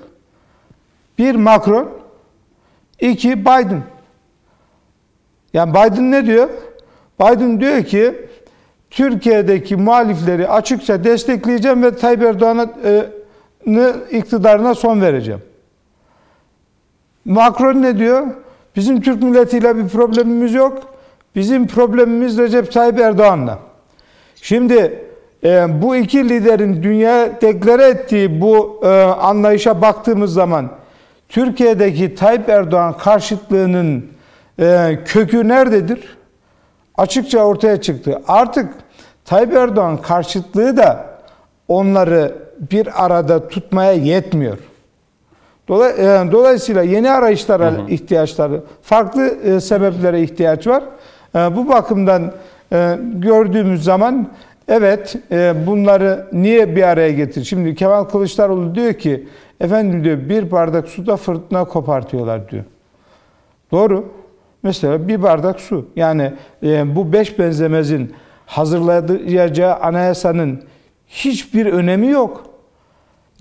[1.17, 1.89] Bir Macron,
[2.99, 3.83] iki Biden.
[5.53, 6.49] Yani Biden ne diyor?
[7.19, 8.13] Biden diyor ki
[8.89, 15.41] Türkiye'deki muhalifleri açıkça destekleyeceğim ve Tayyip Erdoğan'ı iktidarına son vereceğim.
[17.25, 18.27] Macron ne diyor?
[18.75, 20.83] Bizim Türk milletiyle bir problemimiz yok.
[21.35, 23.59] Bizim problemimiz Recep Tayyip Erdoğan'la.
[24.35, 25.03] Şimdi
[25.43, 30.69] e, bu iki liderin dünya deklare ettiği bu e, anlayışa baktığımız zaman
[31.29, 34.05] Türkiye'deki Tayyip Erdoğan karşıtlığının
[34.59, 36.17] e, kökü nerededir?
[36.97, 38.21] Açıkça ortaya çıktı.
[38.27, 38.73] Artık
[39.25, 41.05] Tayyip Erdoğan karşıtlığı da
[41.67, 42.35] onları
[42.71, 44.57] bir arada tutmaya yetmiyor.
[45.69, 45.73] E,
[46.31, 50.83] Dolayısıyla yeni arayışlara ihtiyaçları, farklı e, sebeplere ihtiyaç var.
[51.35, 52.31] E, Bu bakımdan
[53.13, 54.27] gördüğümüz zaman
[54.67, 55.15] evet
[55.67, 57.43] bunları niye bir araya getir?
[57.43, 59.27] Şimdi Kemal Kılıçdaroğlu diyor ki
[59.61, 62.63] efendim diyor bir bardak suda fırtına kopartıyorlar diyor.
[63.71, 64.05] Doğru.
[64.63, 65.87] Mesela bir bardak su.
[65.95, 66.33] Yani
[66.85, 68.13] bu beş benzemezin
[68.45, 70.61] hazırlayacağı anayasanın
[71.07, 72.43] hiçbir önemi yok.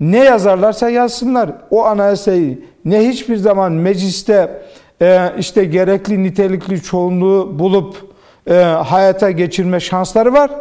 [0.03, 1.51] Ne yazarlarsa yazsınlar.
[1.71, 4.61] O anayasayı ne hiçbir zaman mecliste
[5.01, 7.95] e, işte gerekli nitelikli çoğunluğu bulup
[8.49, 10.51] e, hayata geçirme şansları var.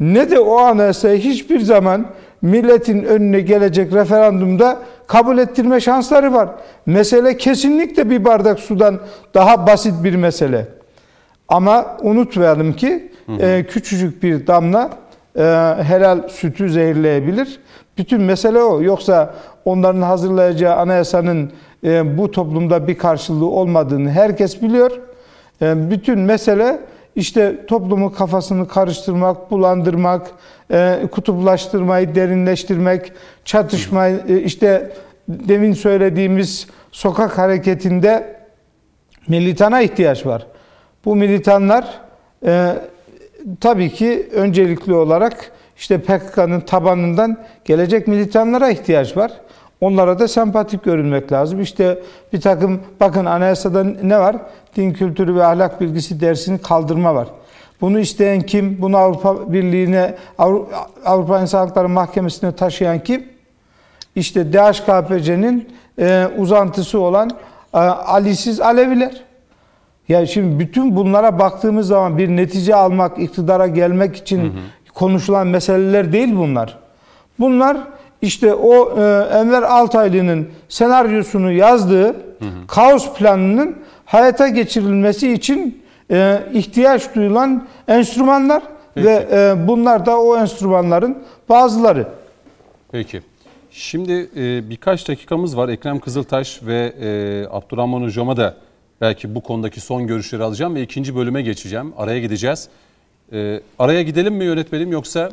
[0.00, 2.06] Ne de o anayasayı hiçbir zaman
[2.42, 6.48] milletin önüne gelecek referandumda kabul ettirme şansları var.
[6.86, 9.00] Mesele kesinlikle bir bardak sudan
[9.34, 10.66] daha basit bir mesele.
[11.48, 14.90] Ama unutmayalım ki e, küçücük bir damla
[15.36, 15.42] e,
[15.82, 17.60] helal sütü zehirleyebilir.
[17.98, 18.82] Bütün mesele o.
[18.82, 19.34] Yoksa
[19.64, 21.52] onların hazırlayacağı anayasanın
[21.84, 24.90] e, bu toplumda bir karşılığı olmadığını herkes biliyor.
[25.62, 26.80] E, bütün mesele
[27.16, 30.30] işte toplumun kafasını karıştırmak, bulandırmak,
[30.70, 33.12] e, kutuplaştırmayı derinleştirmek,
[33.44, 34.92] çatışmayı e, işte
[35.28, 38.36] demin söylediğimiz sokak hareketinde
[39.28, 40.46] militana ihtiyaç var.
[41.04, 42.00] Bu militanlar
[42.46, 42.72] e,
[43.60, 49.32] tabii ki öncelikli olarak işte PKK'nın tabanından gelecek militanlara ihtiyaç var.
[49.80, 51.60] Onlara da sempatik görünmek lazım.
[51.60, 51.98] İşte
[52.32, 54.36] bir takım bakın anayasada ne var?
[54.76, 57.28] Din kültürü ve ahlak bilgisi dersini kaldırma var.
[57.80, 58.82] Bunu isteyen kim?
[58.82, 60.66] Bunu Avrupa Birliği'ne, Avru-
[61.04, 63.24] Avrupa İnsan Hakları Mahkemesi'ne taşıyan kim?
[64.16, 65.68] İşte DHKPC'nin
[65.98, 67.30] e, uzantısı olan
[67.74, 69.22] e, Ali'siz Aleviler.
[70.08, 74.60] Yani şimdi bütün bunlara baktığımız zaman bir netice almak, iktidara gelmek için hı hı.
[74.94, 76.78] Konuşulan meseleler değil bunlar.
[77.40, 77.76] Bunlar
[78.22, 79.02] işte o e,
[79.38, 82.10] Enver Altaylı'nın senaryosunu yazdığı hı
[82.44, 82.66] hı.
[82.66, 88.62] kaos planının hayata geçirilmesi için e, ihtiyaç duyulan enstrümanlar
[88.94, 89.06] Peki.
[89.06, 91.18] ve e, bunlar da o enstrümanların
[91.48, 92.08] bazıları.
[92.92, 93.22] Peki.
[93.70, 95.68] Şimdi e, birkaç dakikamız var.
[95.68, 98.54] Ekrem Kızıltaş ve e, Abdurrahman Hocam'a da
[99.00, 101.92] belki bu konudaki son görüşleri alacağım ve ikinci bölüme geçeceğim.
[101.96, 102.68] Araya gideceğiz.
[103.32, 105.30] E, araya gidelim mi yönetmenim yoksa?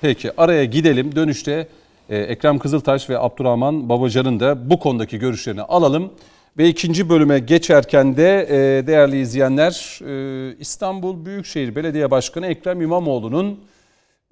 [0.00, 1.16] Peki araya gidelim.
[1.16, 1.68] Dönüşte
[2.08, 6.12] e, Ekrem Kızıltaş ve Abdurrahman Babacan'ın da bu konudaki görüşlerini alalım.
[6.58, 13.60] Ve ikinci bölüme geçerken de e, değerli izleyenler e, İstanbul Büyükşehir Belediye Başkanı Ekrem İmamoğlu'nun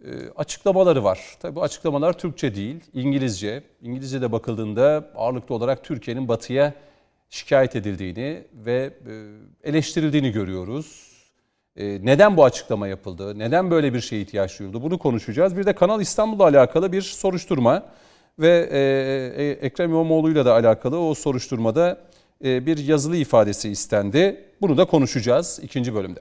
[0.05, 1.21] e, açıklamaları var.
[1.41, 3.63] Tabii bu açıklamalar Türkçe değil, İngilizce.
[3.83, 6.75] İngilizce'de bakıldığında ağırlıklı olarak Türkiye'nin batıya
[7.31, 8.91] şikayet edildiğini ve
[9.65, 11.08] e, eleştirildiğini görüyoruz.
[11.79, 13.39] E, neden bu açıklama yapıldı?
[13.39, 14.83] Neden böyle bir şeye ihtiyaç duyuldu?
[14.83, 15.57] Bunu konuşacağız.
[15.57, 17.87] Bir de Kanal İstanbul'la alakalı bir soruşturma
[18.39, 18.59] ve
[19.63, 21.99] Ekrem İmamoğlu'yla da alakalı o soruşturmada
[22.41, 24.45] bir yazılı ifadesi istendi.
[24.61, 26.21] Bunu da konuşacağız ikinci bölümde.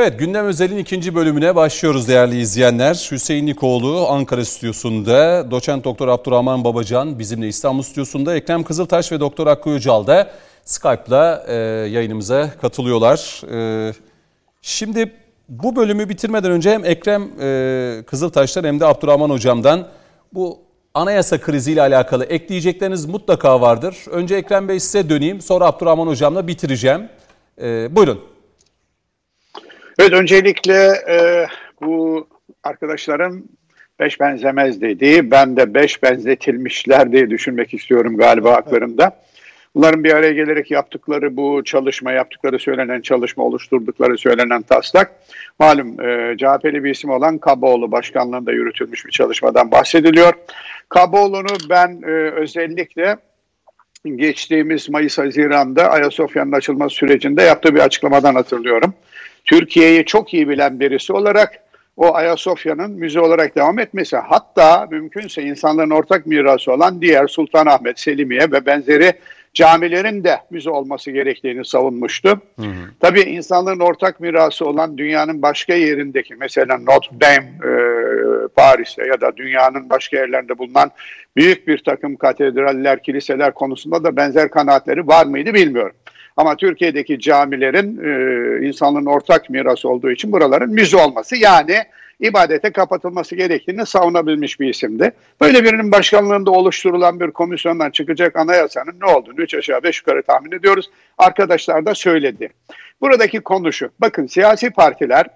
[0.00, 3.08] Evet gündem özelin ikinci bölümüne başlıyoruz değerli izleyenler.
[3.10, 9.46] Hüseyin Nikoğlu Ankara stüdyosunda, doçent doktor Abdurrahman Babacan bizimle İstanbul stüdyosunda, Ekrem Kızıltaş ve doktor
[9.46, 10.30] Hakkı Yücal da
[10.64, 11.54] Skype'la e,
[11.90, 13.42] yayınımıza katılıyorlar.
[13.52, 13.92] E,
[14.62, 15.12] şimdi
[15.48, 19.86] bu bölümü bitirmeden önce hem Ekrem e, Kızıltaş'tan hem de Abdurrahman Hocam'dan
[20.32, 20.58] bu
[20.94, 23.96] anayasa kriziyle alakalı ekleyecekleriniz mutlaka vardır.
[24.10, 27.08] Önce Ekrem Bey size döneyim sonra Abdurrahman Hocam'la bitireceğim.
[27.62, 28.37] E, buyurun.
[29.98, 31.46] Evet öncelikle e,
[31.82, 32.26] bu
[32.62, 33.48] arkadaşlarım
[34.00, 39.20] beş benzemez dediği ben de beş benzetilmişler diye düşünmek istiyorum galiba haklarında.
[39.74, 45.12] Bunların bir araya gelerek yaptıkları bu çalışma, yaptıkları söylenen çalışma, oluşturdukları söylenen taslak
[45.58, 50.32] malum e, CHP'li bir isim olan Kaboğlu başkanlığında yürütülmüş bir çalışmadan bahsediliyor.
[50.88, 53.16] Kaboğlu'nu ben e, özellikle
[54.16, 58.94] geçtiğimiz Mayıs-Haziran'da Ayasofya'nın açılması sürecinde yaptığı bir açıklamadan hatırlıyorum.
[59.48, 61.52] Türkiye'yi çok iyi bilen birisi olarak
[61.96, 68.40] o Ayasofya'nın müze olarak devam etmesi hatta mümkünse insanların ortak mirası olan diğer Sultanahmet, Selimiye
[68.40, 69.12] ve benzeri
[69.54, 72.40] camilerin de müze olması gerektiğini savunmuştu.
[72.60, 72.90] Hı hı.
[73.00, 77.72] Tabii insanların ortak mirası olan dünyanın başka yerindeki mesela Notre Dame e,
[78.56, 80.90] Paris'te ya da dünyanın başka yerlerinde bulunan
[81.36, 85.96] büyük bir takım katedraller, kiliseler konusunda da benzer kanaatleri var mıydı bilmiyorum.
[86.38, 91.76] Ama Türkiye'deki camilerin e, insanlığın ortak mirası olduğu için buraların müze olması yani
[92.20, 95.12] ibadete kapatılması gerektiğini savunabilmiş bir isimdi.
[95.40, 100.52] Böyle birinin başkanlığında oluşturulan bir komisyondan çıkacak anayasanın ne olduğunu üç aşağı beş yukarı tahmin
[100.52, 100.90] ediyoruz.
[101.18, 102.48] Arkadaşlar da söyledi.
[103.00, 103.90] Buradaki konu şu.
[104.00, 105.26] Bakın siyasi partiler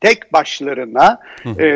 [0.00, 1.20] tek başlarına
[1.58, 1.66] e,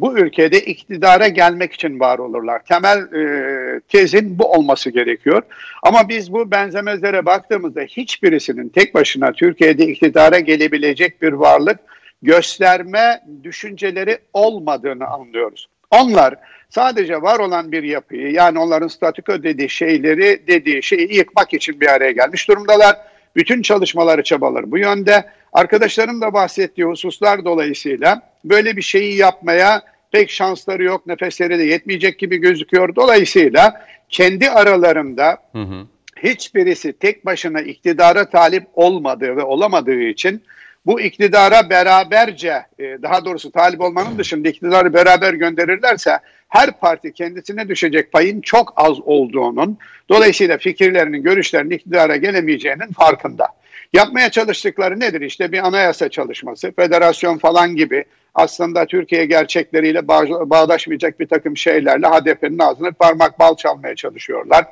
[0.00, 2.64] bu ülkede iktidara gelmek için var olurlar.
[2.64, 5.42] Temel e, tezin bu olması gerekiyor.
[5.82, 11.78] Ama biz bu benzemezlere baktığımızda hiçbirisinin tek başına Türkiye'de iktidara gelebilecek bir varlık
[12.22, 15.68] gösterme düşünceleri olmadığını anlıyoruz.
[15.90, 16.34] Onlar
[16.70, 21.86] sadece var olan bir yapıyı yani onların statiko dediği şeyleri dediği şeyi yıkmak için bir
[21.86, 22.96] araya gelmiş durumdalar.
[23.36, 25.24] Bütün çalışmaları çabaları bu yönde.
[25.52, 29.82] Arkadaşlarım da bahsettiği hususlar dolayısıyla böyle bir şeyi yapmaya
[30.12, 31.06] pek şansları yok.
[31.06, 32.96] Nefesleri de yetmeyecek gibi gözüküyor.
[32.96, 35.86] Dolayısıyla kendi aralarında hı hı.
[36.22, 40.42] hiçbirisi tek başına iktidara talip olmadığı ve olamadığı için
[40.86, 46.18] bu iktidara beraberce e, daha doğrusu talip olmanın dışında iktidarı beraber gönderirlerse
[46.48, 49.78] her parti kendisine düşecek payın çok az olduğunun
[50.08, 53.48] dolayısıyla fikirlerinin görüşlerinin iktidara gelemeyeceğinin farkında.
[53.92, 55.20] Yapmaya çalıştıkları nedir?
[55.20, 58.04] İşte bir anayasa çalışması, federasyon falan gibi
[58.34, 60.08] aslında Türkiye gerçekleriyle
[60.50, 64.64] bağdaşmayacak bir takım şeylerle HDP'nin ağzını parmak bal çalmaya çalışıyorlar.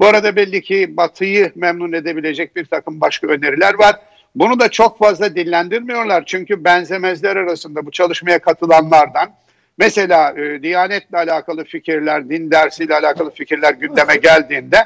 [0.00, 3.96] Bu arada belli ki Batı'yı memnun edebilecek bir takım başka öneriler var.
[4.34, 9.34] Bunu da çok fazla dillendirmiyorlar çünkü benzemezler arasında bu çalışmaya katılanlardan
[9.78, 14.76] mesela e, Diyanetle alakalı fikirler, din dersiyle alakalı fikirler gündeme geldiğinde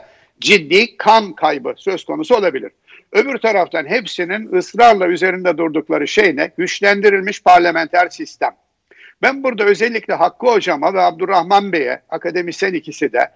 [0.41, 2.73] ciddi kan kaybı söz konusu olabilir.
[3.13, 6.51] Öbür taraftan hepsinin ısrarla üzerinde durdukları şey ne?
[6.59, 8.51] Güçlendirilmiş parlamenter sistem.
[9.23, 13.31] Ben burada özellikle Hakkı Hocam'a ve Abdurrahman Bey'e, akademisyen ikisi de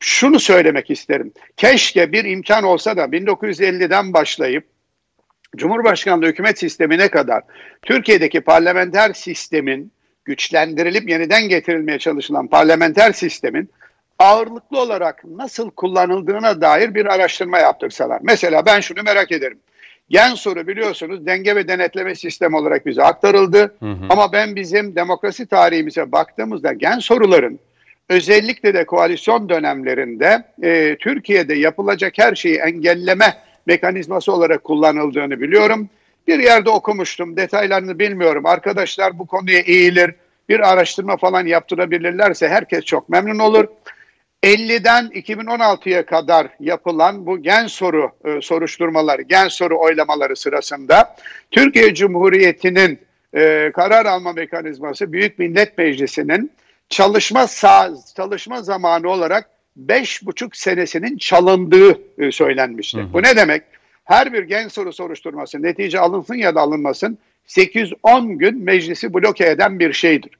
[0.00, 1.32] şunu söylemek isterim.
[1.56, 4.64] Keşke bir imkan olsa da 1950'den başlayıp
[5.56, 7.42] Cumhurbaşkanlığı hükümet sistemine kadar
[7.82, 9.92] Türkiye'deki parlamenter sistemin
[10.24, 13.70] güçlendirilip yeniden getirilmeye çalışılan parlamenter sistemin
[14.20, 18.20] ağırlıklı olarak nasıl kullanıldığına dair bir araştırma yaptırsalar.
[18.22, 19.58] Mesela ben şunu merak ederim.
[20.10, 23.74] Gen soru biliyorsunuz denge ve denetleme sistemi olarak bize aktarıldı.
[23.80, 24.06] Hı hı.
[24.08, 27.58] Ama ben bizim demokrasi tarihimize baktığımızda gen soruların
[28.08, 33.34] özellikle de koalisyon dönemlerinde e, Türkiye'de yapılacak her şeyi engelleme
[33.66, 35.88] mekanizması olarak kullanıldığını biliyorum.
[36.28, 38.46] Bir yerde okumuştum, detaylarını bilmiyorum.
[38.46, 40.14] Arkadaşlar bu konuya eğilir,
[40.48, 43.66] bir araştırma falan yaptırabilirlerse herkes çok memnun olur.
[44.42, 51.16] 50'den 2016'ya kadar yapılan bu gen soru e, soruşturmaları, gen soru oylamaları sırasında
[51.50, 52.98] Türkiye Cumhuriyeti'nin
[53.34, 56.50] e, karar alma mekanizması Büyük Millet Meclisi'nin
[56.88, 62.98] çalışma sağ, çalışma zamanı olarak beş buçuk senesinin çalındığı e, söylenmişti.
[62.98, 63.12] Hı hı.
[63.12, 63.62] Bu ne demek?
[64.04, 69.78] Her bir gen soru soruşturması netice alınsın ya da alınmasın 810 gün meclisi bloke eden
[69.78, 70.30] bir şeydir.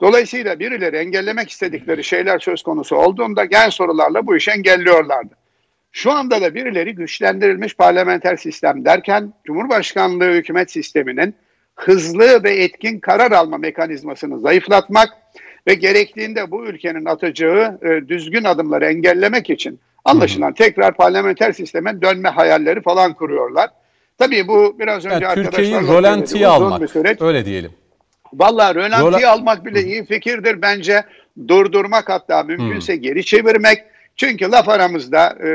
[0.00, 5.34] Dolayısıyla birileri engellemek istedikleri şeyler söz konusu olduğunda gen sorularla bu işi engelliyorlardı.
[5.92, 11.34] Şu anda da birileri güçlendirilmiş parlamenter sistem derken Cumhurbaşkanlığı hükümet sisteminin
[11.74, 15.08] hızlı ve etkin karar alma mekanizmasını zayıflatmak
[15.66, 22.28] ve gerektiğinde bu ülkenin atacağı e, düzgün adımları engellemek için anlaşılan tekrar parlamenter sisteme dönme
[22.28, 23.70] hayalleri falan kuruyorlar.
[24.18, 26.96] Tabii bu biraz önce yani Türkiye'yi rolantiye almak.
[27.20, 27.70] Öyle diyelim.
[28.32, 29.30] Vallahi rölantiye Rola...
[29.30, 31.02] almak bile iyi fikirdir bence.
[31.48, 33.02] Durdurmak hatta mümkünse hmm.
[33.02, 33.78] geri çevirmek.
[34.16, 35.48] Çünkü laf aramızda e,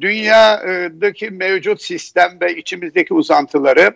[0.00, 3.94] dünyadaki mevcut sistem ve içimizdeki uzantıları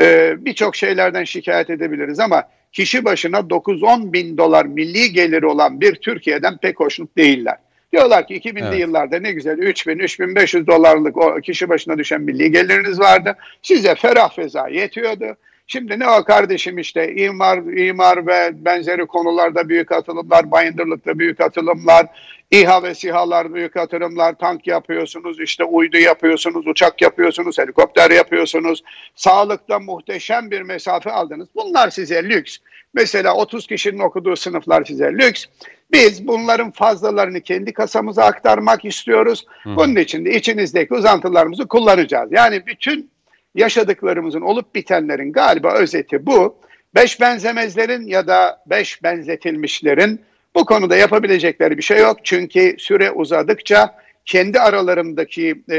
[0.00, 5.94] e, birçok şeylerden şikayet edebiliriz ama kişi başına 9-10 bin dolar milli geliri olan bir
[5.94, 7.56] Türkiye'den pek hoşnut değiller.
[7.92, 8.80] Diyorlar ki 2000'li evet.
[8.80, 13.36] yıllarda ne güzel 3000-3500 dolarlık o kişi başına düşen milli geliriniz vardı.
[13.62, 15.36] Size ferah feza yetiyordu.
[15.66, 22.06] Şimdi ne o kardeşim işte imar, imar ve benzeri konularda büyük atılımlar, bayındırlıkta büyük atılımlar,
[22.50, 28.82] İHA ve SİHA'lar büyük atılımlar, tank yapıyorsunuz, işte uydu yapıyorsunuz, uçak yapıyorsunuz, helikopter yapıyorsunuz.
[29.14, 31.48] Sağlıkta muhteşem bir mesafe aldınız.
[31.54, 32.58] Bunlar size lüks.
[32.94, 35.44] Mesela 30 kişinin okuduğu sınıflar size lüks.
[35.92, 39.46] Biz bunların fazlalarını kendi kasamıza aktarmak istiyoruz.
[39.64, 42.32] Bunun için de içinizdeki uzantılarımızı kullanacağız.
[42.32, 43.13] Yani bütün
[43.54, 46.56] yaşadıklarımızın olup bitenlerin galiba özeti bu.
[46.94, 50.20] Beş benzemezlerin ya da beş benzetilmişlerin
[50.54, 52.16] bu konuda yapabilecekleri bir şey yok.
[52.24, 53.94] Çünkü süre uzadıkça
[54.24, 55.78] kendi aralarındaki e,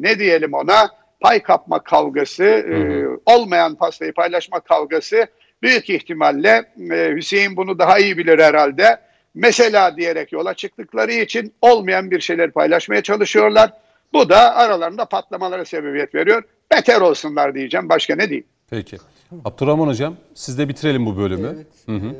[0.00, 2.76] ne diyelim ona pay kapma kavgası, e,
[3.26, 5.26] olmayan pastayı paylaşma kavgası
[5.62, 9.00] büyük ihtimalle e, Hüseyin bunu daha iyi bilir herhalde.
[9.34, 13.70] Mesela diyerek yola çıktıkları için olmayan bir şeyler paylaşmaya çalışıyorlar.
[14.12, 16.42] Bu da aralarında patlamalara sebebiyet veriyor.
[16.76, 17.88] Beter olsunlar diyeceğim.
[17.88, 18.46] Başka ne diyeyim?
[18.70, 18.96] Peki.
[19.44, 21.52] Abdurrahman Hocam siz de bitirelim bu bölümü.
[21.56, 21.66] Evet.
[21.86, 22.14] Hı hı.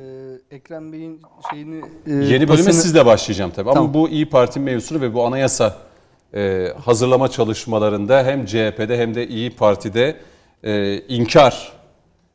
[0.50, 1.76] Ee, Ekrem Bey'in şeyini...
[2.07, 2.72] E, Yeni bölüme pasını...
[2.72, 3.68] sizle başlayacağım tabii.
[3.68, 3.84] Tamam.
[3.84, 5.76] Ama bu İyi Parti mevzusunu ve bu anayasa
[6.34, 10.16] e, hazırlama çalışmalarında hem CHP'de hem de İyi Parti'de
[10.62, 11.72] e, inkar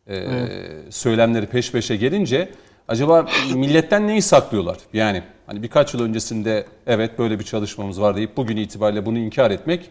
[0.07, 0.51] e, evet.
[0.89, 2.49] söylemleri peş peşe gelince
[2.87, 4.77] acaba milletten neyi saklıyorlar?
[4.93, 9.51] Yani hani birkaç yıl öncesinde evet böyle bir çalışmamız var deyip bugün itibariyle bunu inkar
[9.51, 9.89] etmek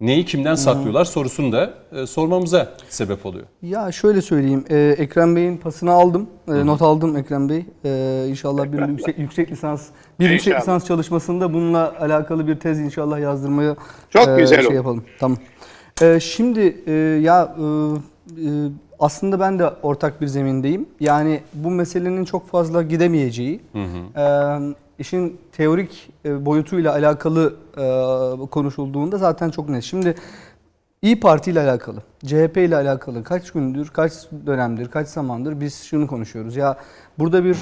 [0.00, 3.44] neyi kimden saklıyorlar sorusunu da e, sormamıza sebep oluyor.
[3.62, 4.64] Ya şöyle söyleyeyim.
[4.70, 6.26] E, Ekrem Bey'in pasını aldım.
[6.48, 7.66] E, not aldım Ekrem Bey.
[7.84, 9.86] E, inşallah bir yüksek, yüksek lisans
[10.20, 13.76] bir yüksek lisans çalışmasında bununla alakalı bir tez inşallah yazdırmaya
[14.10, 15.04] Çok e, güzel şey yapalım.
[15.20, 15.38] Tamam.
[16.02, 16.92] E, şimdi e,
[17.22, 18.50] ya e, e,
[18.98, 20.86] aslında ben de ortak bir zemindeyim.
[21.00, 24.20] Yani bu meselenin çok fazla gidemeyeceği, hı hı.
[24.20, 29.84] E, işin teorik e, boyutuyla alakalı e, konuşulduğunda zaten çok net.
[29.84, 30.14] Şimdi
[31.02, 34.12] İyi Parti ile alakalı, CHP ile alakalı kaç gündür, kaç
[34.46, 36.56] dönemdir, kaç zamandır biz şunu konuşuyoruz.
[36.56, 36.76] Ya
[37.18, 37.56] burada bir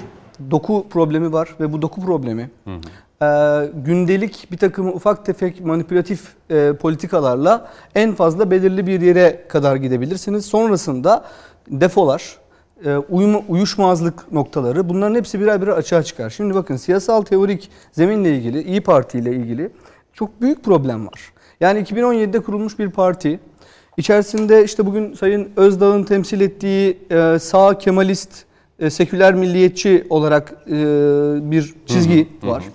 [0.51, 2.81] doku problemi var ve bu doku problemi hı hı.
[3.23, 9.77] E, gündelik bir takım ufak tefek manipülatif e, politikalarla en fazla belirli bir yere kadar
[9.77, 10.47] gidebilirsiniz.
[10.47, 11.25] Sonrasında
[11.71, 12.37] defolar,
[13.09, 16.31] uyum, uyuşmazlık noktaları bunların hepsi birer birer açığa çıkar.
[16.31, 19.71] Şimdi bakın siyasal teorik zeminle ilgili, İyi Parti ile ilgili
[20.13, 21.33] çok büyük problem var.
[21.61, 23.41] Yani 2017'de kurulmuş bir parti.
[23.97, 28.45] İçerisinde işte bugün Sayın Özdağ'ın temsil ettiği e, sağ Kemalist,
[28.79, 30.73] e, seküler milliyetçi olarak e,
[31.51, 32.63] bir çizgi hı hı, var.
[32.63, 32.69] Hı.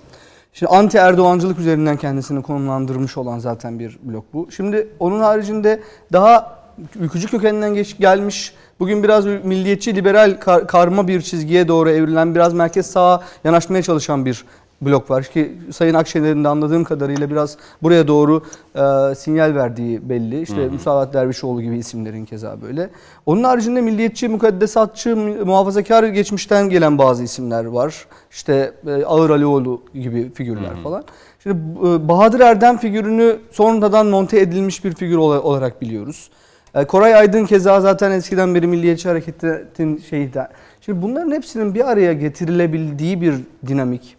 [0.52, 4.48] Şimdi anti Erdoğancılık üzerinden kendisini konumlandırmış olan zaten bir blok bu.
[4.50, 5.80] Şimdi onun haricinde
[6.12, 6.60] daha
[7.00, 12.54] ülkücü kökeninden geç, gelmiş Bugün biraz milliyetçi, liberal kar, karma bir çizgiye doğru evrilen, biraz
[12.54, 14.44] merkez sağa yanaşmaya çalışan bir
[14.82, 18.42] blok var ki Sayın Akşener'in de anladığım kadarıyla biraz buraya doğru
[18.74, 20.40] e, sinyal verdiği belli.
[20.42, 22.90] İşte Musavat Dervişoğlu gibi isimlerin keza böyle.
[23.26, 25.16] Onun haricinde milliyetçi, mukaddesatçı,
[25.46, 28.06] muhafazakar geçmişten gelen bazı isimler var.
[28.30, 31.04] İşte e, Ağır Alioğlu gibi figürler falan.
[31.42, 31.56] Şimdi
[31.88, 36.30] e, Bahadır Erdem figürünü sonradan monte edilmiş bir figür ola- olarak biliyoruz.
[36.74, 40.48] E, Koray Aydın keza zaten eskiden beri Milliyetçi Hareket'in şeyi de.
[40.80, 43.34] Şimdi bunların hepsinin bir araya getirilebildiği bir
[43.66, 44.16] dinamik.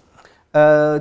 [0.56, 1.00] E, e,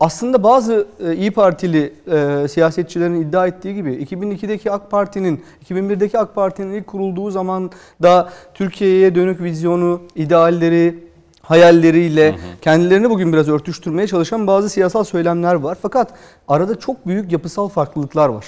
[0.00, 6.34] aslında bazı e, İyi Partili e, siyasetçilerin iddia ettiği gibi 2002'deki AK Parti'nin, 2001'deki AK
[6.34, 7.70] Parti'nin ilk kurulduğu zaman
[8.02, 11.06] da Türkiye'ye dönük vizyonu, idealleri,
[11.42, 15.78] hayalleriyle kendilerini bugün biraz örtüştürmeye çalışan bazı siyasal söylemler var.
[15.82, 16.12] Fakat
[16.48, 18.46] arada çok büyük yapısal farklılıklar var.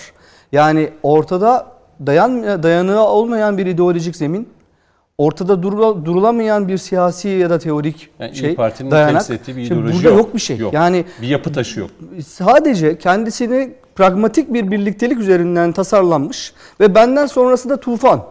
[0.53, 4.49] Yani ortada dayan dayanığı olmayan bir ideolojik zemin,
[5.19, 9.13] ortada durula- durulamayan bir siyasi ya da teorik Yani İYİ şey, Parti'nin dayanak.
[9.13, 10.19] temsil ettiği bir Şimdi ideoloji burada yok.
[10.19, 10.57] yok bir şey.
[10.57, 10.73] Yok.
[10.73, 11.91] Yani Bir yapı taşı yok.
[12.27, 18.25] sadece kendisini pragmatik bir birliktelik üzerinden tasarlanmış ve benden sonrası da tufan.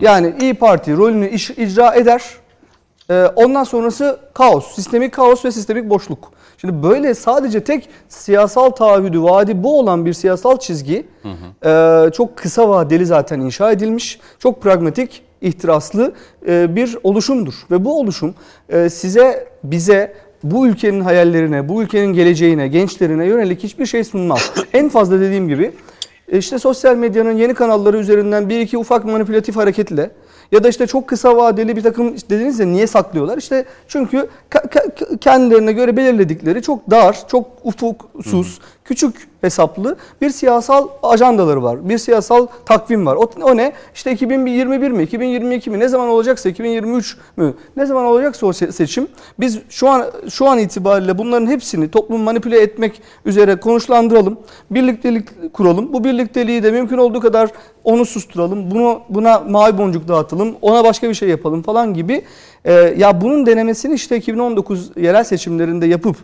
[0.00, 2.22] Yani İyi Parti rolünü iş- icra eder.
[3.10, 6.32] Ee, ondan sonrası kaos, sistemik kaos ve sistemik boşluk.
[6.60, 11.06] Şimdi böyle sadece tek siyasal taahhüdü, vaadi bu olan bir siyasal çizgi
[11.64, 14.20] e, çok kısa vadeli zaten inşa edilmiş.
[14.38, 16.12] Çok pragmatik, ihtiraslı
[16.48, 17.54] e, bir oluşumdur.
[17.70, 18.34] Ve bu oluşum
[18.68, 24.52] e, size, bize, bu ülkenin hayallerine, bu ülkenin geleceğine, gençlerine yönelik hiçbir şey sunmaz.
[24.72, 25.72] en fazla dediğim gibi
[26.32, 30.10] e, işte sosyal medyanın yeni kanalları üzerinden bir iki ufak manipülatif hareketle
[30.52, 33.38] ya da işte çok kısa vadeli bir takım işte dediniz ya niye saklıyorlar?
[33.38, 34.28] İşte çünkü
[35.20, 41.88] kendilerine göre belirledikleri çok dar, çok ufuksuz, küçük hesaplı bir siyasal ajandaları var.
[41.88, 43.16] Bir siyasal takvim var.
[43.16, 43.72] O, o ne?
[43.94, 48.72] İşte 2021 mi, 2022 mi, ne zaman olacaksa 2023 mü, ne zaman olacaksa o se-
[48.72, 49.08] seçim.
[49.40, 54.38] Biz şu an şu an itibariyle bunların hepsini toplum manipüle etmek üzere konuşlandıralım.
[54.70, 55.92] Birliktelik kuralım.
[55.92, 57.50] Bu birlikteliği de mümkün olduğu kadar
[57.84, 58.70] onu susturalım.
[58.70, 60.56] Bunu buna mavi boncuk dağıtalım.
[60.62, 62.24] Ona başka bir şey yapalım falan gibi.
[62.64, 66.16] Ee, ya bunun denemesini işte 2019 yerel seçimlerinde yapıp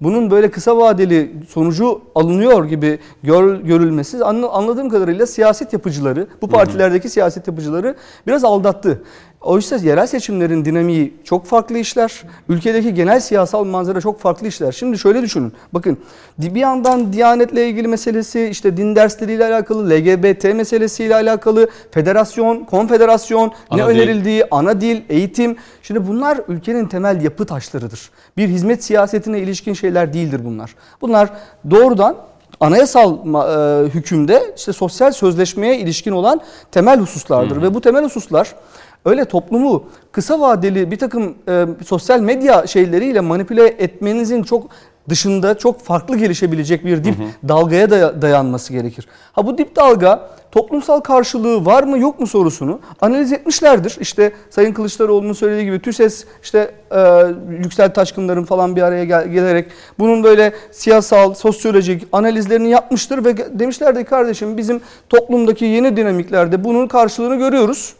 [0.00, 6.48] bunun böyle kısa vadeli sonucu alınıyor gibi gör, görülmesi anla- anladığım kadarıyla siyaset yapıcıları, bu
[6.48, 7.94] partilerdeki siyaset yapıcıları
[8.26, 9.02] biraz aldattı.
[9.40, 12.22] Oysa yerel seçimlerin dinamiği çok farklı işler.
[12.48, 14.72] Ülkedeki genel siyasal manzara çok farklı işler.
[14.72, 15.52] Şimdi şöyle düşünün.
[15.72, 15.98] Bakın
[16.38, 23.52] bir yandan Diyanet'le ilgili meselesi, işte din dersleriyle alakalı, LGBT meselesiyle alakalı, federasyon, konfederasyon, ne
[23.70, 23.94] Ana dil.
[23.94, 25.56] önerildiği, ana dil, eğitim.
[25.82, 28.10] Şimdi bunlar ülkenin temel yapı taşlarıdır.
[28.36, 30.74] Bir hizmet siyasetine ilişkin şeyler değildir bunlar.
[31.00, 31.30] Bunlar
[31.70, 32.16] doğrudan
[32.60, 36.40] anayasal e, hükümde işte sosyal sözleşmeye ilişkin olan
[36.72, 38.54] temel hususlardır ve bu temel hususlar
[39.04, 44.66] öyle toplumu kısa vadeli bir takım e, sosyal medya şeyleriyle manipüle etmenizin çok
[45.08, 47.14] dışında çok farklı gelişebilecek bir dip
[47.48, 49.06] dalgaya daya- dayanması gerekir.
[49.32, 53.96] Ha bu dip dalga toplumsal karşılığı var mı yok mu sorusunu analiz etmişlerdir.
[54.00, 59.66] İşte Sayın Kılıçdaroğlu'nun söylediği gibi TÜSES işte e, Yüksel Taşkınların falan bir araya gel- gelerek
[59.98, 67.36] bunun böyle siyasal, sosyolojik analizlerini yapmıştır ve demişlerdi kardeşim bizim toplumdaki yeni dinamiklerde bunun karşılığını
[67.36, 67.94] görüyoruz.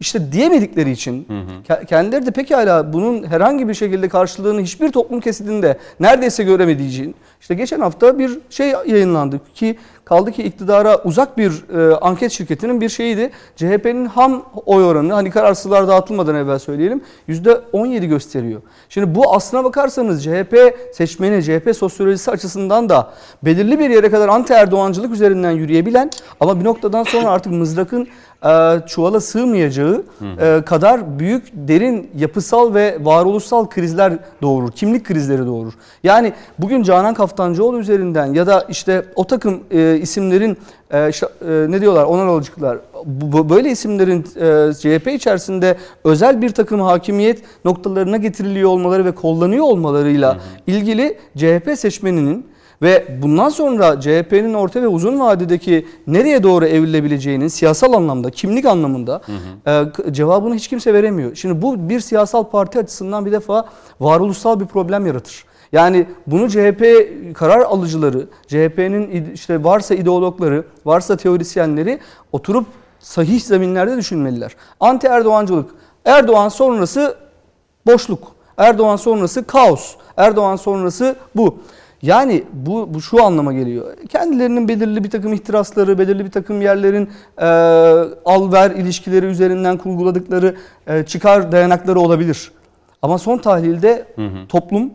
[0.00, 1.26] İşte diyemedikleri için
[1.68, 7.14] ke- kendileri de pekala bunun herhangi bir şekilde karşılığını hiçbir toplum kesidinde neredeyse göremediği için
[7.40, 12.80] işte geçen hafta bir şey yayınlandı ki kaldı ki iktidara uzak bir e, anket şirketinin
[12.80, 13.30] bir şeyiydi.
[13.56, 18.60] CHP'nin ham oy oranı hani kararsızlar dağıtılmadan evvel söyleyelim %17 gösteriyor.
[18.88, 20.56] Şimdi bu aslına bakarsanız CHP
[20.92, 23.10] seçmeni, CHP sosyolojisi açısından da
[23.42, 28.08] belirli bir yere kadar anti Erdoğancılık üzerinden yürüyebilen ama bir noktadan sonra artık mızrakın
[28.86, 30.04] çuvala sığmayacağı
[30.40, 34.12] e, kadar büyük, derin yapısal ve varoluşsal krizler
[34.42, 34.72] doğurur.
[34.72, 35.72] Kimlik krizleri doğurur.
[36.02, 40.56] Yani bugün Canan Kaftancıoğlu üzerinden ya da işte o takım e, isimlerin
[40.90, 42.78] e, işte, e, ne diyorlar onar alıcıklar
[43.50, 50.38] böyle isimlerin e, CHP içerisinde özel bir takım hakimiyet noktalarına getiriliyor olmaları ve kullanıyor olmalarıyla
[50.66, 52.49] ilgili CHP seçmeninin
[52.82, 59.20] ve bundan sonra CHP'nin orta ve uzun vadedeki nereye doğru evrilebileceğinin siyasal anlamda, kimlik anlamında
[59.66, 61.34] e, k- cevabını hiç kimse veremiyor.
[61.34, 63.64] Şimdi bu bir siyasal parti açısından bir defa
[64.00, 65.44] varoluşsal bir problem yaratır.
[65.72, 66.84] Yani bunu CHP
[67.34, 71.98] karar alıcıları, CHP'nin işte varsa ideologları, varsa teorisyenleri
[72.32, 72.66] oturup
[73.00, 74.56] sahih zeminlerde düşünmeliler.
[74.80, 75.70] Anti Erdoğancılık,
[76.04, 77.16] Erdoğan sonrası
[77.86, 81.58] boşluk, Erdoğan sonrası kaos, Erdoğan sonrası bu.
[82.02, 83.96] Yani bu, bu şu anlama geliyor.
[84.08, 87.46] Kendilerinin belirli bir takım ihtirasları, belirli bir takım yerlerin e,
[88.24, 92.52] al-ver ilişkileri üzerinden kurguladıkları e, çıkar dayanakları olabilir.
[93.02, 94.06] Ama son tahlilde
[94.48, 94.90] toplum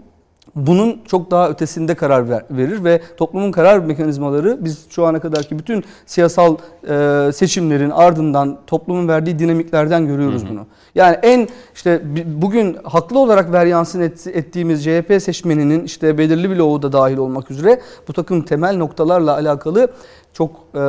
[0.55, 5.59] bunun çok daha ötesinde karar ver- verir ve toplumun karar mekanizmaları biz şu ana kadarki
[5.59, 6.57] bütün siyasal
[6.89, 10.65] e, seçimlerin ardından toplumun verdiği dinamiklerden görüyoruz bunu.
[10.95, 12.01] Yani en işte
[12.41, 17.81] bugün haklı olarak veryansın et- ettiğimiz CHP seçmeninin işte belirli bloğu da dahil olmak üzere
[18.07, 19.87] bu takım temel noktalarla alakalı
[20.33, 20.79] çok e,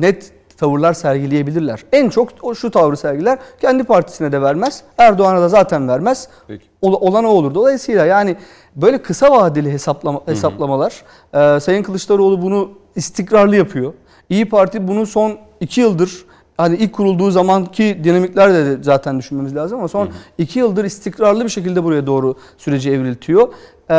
[0.00, 1.84] net tavırlar sergileyebilirler.
[1.92, 3.38] En çok o şu tavrı sergiler.
[3.60, 4.82] Kendi partisine de vermez.
[4.98, 6.28] Erdoğan'a da zaten vermez.
[6.48, 6.64] Peki.
[6.82, 7.54] Ol- olan o olur.
[7.54, 8.36] Dolayısıyla yani
[8.76, 11.02] böyle kısa vadeli hesaplama, hesaplamalar
[11.34, 13.92] e, Sayın Kılıçdaroğlu bunu istikrarlı yapıyor.
[14.30, 16.24] İyi Parti bunu son iki yıldır
[16.60, 20.08] hani ilk kurulduğu zamanki dinamikler de zaten düşünmemiz lazım ama son
[20.38, 23.48] iki yıldır istikrarlı bir şekilde buraya doğru süreci evriltiyor.
[23.90, 23.94] E,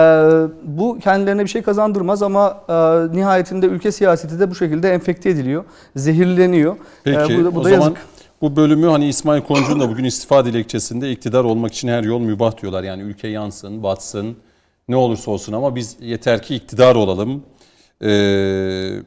[0.63, 2.73] bu kendilerine bir şey kazandırmaz ama e,
[3.17, 5.63] nihayetinde ülke siyaseti de bu şekilde enfekte ediliyor,
[5.95, 6.75] zehirleniyor.
[7.03, 7.97] Peki E, bu da, bu o da zaman yazık.
[8.41, 12.61] bu bölümü hani İsmail Koncu'nun da bugün istifa dilekçesinde iktidar olmak için her yol mübah
[12.61, 12.83] diyorlar.
[12.83, 14.35] Yani ülke yansın, batsın,
[14.89, 17.43] ne olursa olsun ama biz yeter ki iktidar olalım.
[18.03, 18.07] Ee,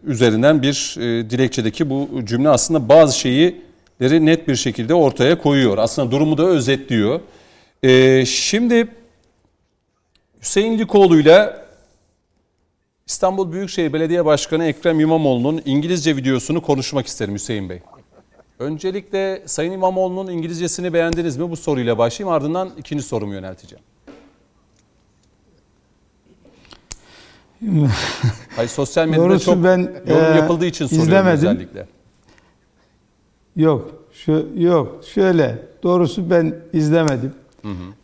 [0.04, 5.78] üzerinden bir e, dilekçedeki bu cümle aslında bazı şeyleri net bir şekilde ortaya koyuyor.
[5.78, 7.20] Aslında durumu da özetliyor.
[7.82, 8.88] Ee, şimdi
[10.42, 11.56] Hüseyin Likoğlu ile
[13.06, 17.80] İstanbul Büyükşehir Belediye Başkanı Ekrem İmamoğlu'nun İngilizce videosunu konuşmak isterim Hüseyin Bey.
[18.58, 21.50] Öncelikle Sayın İmamoğlu'nun İngilizcesini beğendiniz mi?
[21.50, 23.84] Bu soruyla başlayayım ardından ikinci sorumu yönelteceğim.
[28.56, 31.48] Hayır sosyal medyada Doğrusu çok ben, yorum e, yapıldığı için soruyorum izlemedim.
[31.48, 31.86] özellikle.
[33.56, 35.00] Yok, şu yok.
[35.14, 37.34] Şöyle, doğrusu ben izlemedim.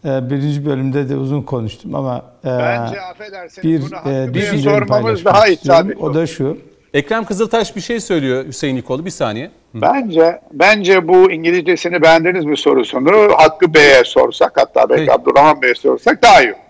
[0.04, 4.88] Ee, birinci bölümde de uzun konuştum ama e, Bence affedersiniz bir bunu e, düşüncemi sormamız
[4.88, 5.90] paylaşmak daha istiyorum.
[6.00, 6.58] O da şu.
[6.94, 9.04] Ekrem Kızıltaş bir şey söylüyor Hüseyin Likoğlu.
[9.04, 9.50] Bir saniye.
[9.74, 15.12] Bence bence bu İngilizcesini beğendiniz mi sorusunu Hakkı Bey'e sorsak hatta belki Peki.
[15.12, 16.52] Abdurrahman Bey'e sorsak daha iyi.
[16.52, 16.60] olur.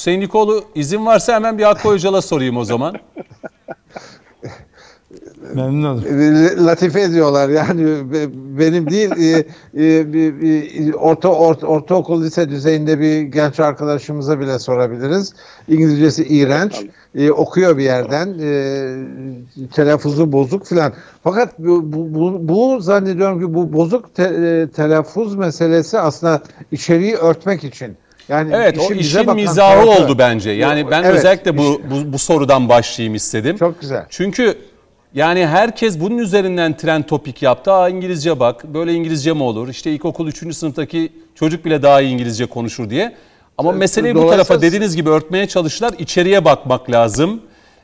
[0.00, 2.94] Hüseyin Likoğlu izin varsa hemen bir Hakkı Öcal'a sorayım o zaman.
[5.54, 6.20] Memnun olurum.
[6.20, 9.38] E, latife ediyorlar yani be- benim değil e,
[9.74, 15.34] e, bir- bir orta, orta ortaokul lise düzeyinde bir genç arkadaşımıza bile sorabiliriz.
[15.68, 16.86] İngilizcesi iğrenç.
[17.14, 18.38] E, okuyor bir yerden.
[18.40, 20.92] E, telaffuzu bozuk filan.
[21.24, 26.42] Fakat bu, bu, bu, zannediyorum ki bu bozuk te, e, telaffuz meselesi aslında
[26.72, 27.96] içeriği örtmek için.
[28.28, 30.50] Yani Evet o bize işin mizahı tarafı- oldu bence.
[30.50, 33.56] Yani ben Evet, özellikle bu, bu bu sorudan başlayayım istedim.
[33.58, 34.06] Çok güzel.
[34.10, 34.58] Çünkü
[35.14, 37.72] yani herkes bunun üzerinden trend topik yaptı.
[37.72, 39.68] Aa İngilizce bak, böyle İngilizce mi olur?
[39.68, 40.54] İşte ilkokul 3.
[40.54, 43.14] sınıftaki çocuk bile daha iyi İngilizce konuşur diye.
[43.58, 45.92] Ama meseleyi bu tarafa dediğiniz gibi örtmeye çalıştılar.
[45.98, 47.40] İçeriye bakmak lazım.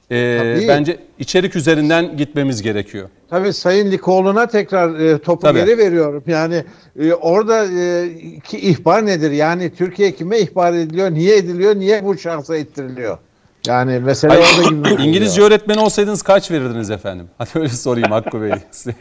[0.09, 0.68] Tabii.
[0.68, 3.09] bence içerik üzerinden gitmemiz gerekiyor.
[3.30, 5.59] Tabii Sayın Likoğlu'na tekrar e, topu Tabii.
[5.59, 6.22] geri veriyorum.
[6.26, 6.64] Yani
[7.00, 8.09] e, orada e,
[8.40, 9.30] ki ihbar nedir?
[9.30, 11.11] Yani Türkiye kime ihbar ediliyor?
[11.11, 11.76] Niye ediliyor?
[11.76, 13.18] Niye bu şahsa ettiriliyor?
[13.66, 15.02] Yani mesele Hayır, orada gibi.
[15.02, 17.26] İngilizce öğretmeni olsaydınız kaç verirdiniz efendim?
[17.38, 18.50] Hadi öyle sorayım Hakkı Bey.
[18.70, 18.94] size.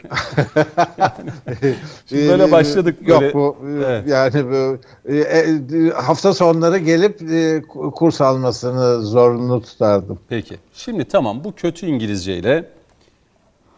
[2.08, 2.96] Şimdi böyle başladık.
[3.08, 3.34] Yok böyle.
[3.34, 4.08] bu Evet.
[4.08, 4.78] yani bu
[5.12, 7.62] e, e, hafta sonları gelip e,
[7.94, 10.18] kurs almasını zorunlu tutardım.
[10.28, 10.56] Peki.
[10.74, 12.64] Şimdi tamam bu kötü İngilizce ile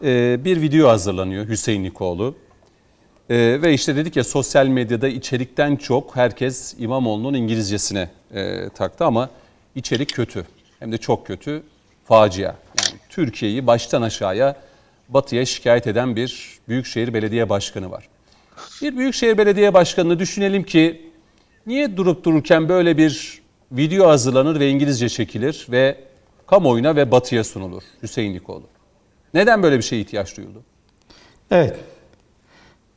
[0.03, 2.35] e, bir video hazırlanıyor Hüseyin Likoğlu.
[3.29, 9.29] E, ve işte dedik ya sosyal medyada içerikten çok herkes İmamoğlu'nun İngilizcesine e, taktı ama
[9.75, 10.45] içerik kötü.
[10.79, 11.63] Hem de çok kötü.
[12.05, 12.45] Facia.
[12.45, 14.55] Yani Türkiye'yi baştan aşağıya
[15.09, 18.09] batıya şikayet eden bir Büyükşehir Belediye Başkanı var.
[18.81, 21.11] Bir Büyükşehir Belediye Başkanı'nı düşünelim ki
[21.65, 25.97] niye durup dururken böyle bir video hazırlanır ve İngilizce çekilir ve
[26.47, 28.67] kamuoyuna ve batıya sunulur Hüseyin Likoğlu?
[29.33, 30.63] Neden böyle bir şeye ihtiyaç duyuldu?
[31.51, 31.79] Evet.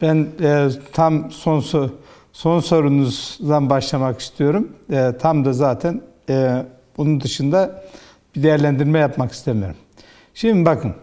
[0.01, 1.91] Ben e, tam son so-
[2.33, 4.76] son sorunuzdan başlamak istiyorum.
[4.92, 6.64] E, tam da zaten e,
[6.97, 7.85] bunun dışında
[8.37, 9.77] bir değerlendirme yapmak istemiyorum.
[10.35, 10.95] Şimdi bakın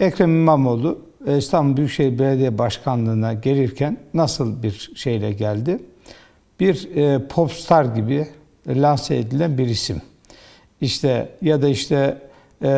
[0.00, 5.78] Ekrem İmamoğlu e, İstanbul Büyükşehir Belediye Başkanlığı'na gelirken nasıl bir şeyle geldi?
[6.60, 8.28] Bir e, popstar gibi
[8.68, 10.02] lanse edilen bir isim.
[10.80, 12.18] İşte ya da işte
[12.62, 12.70] e,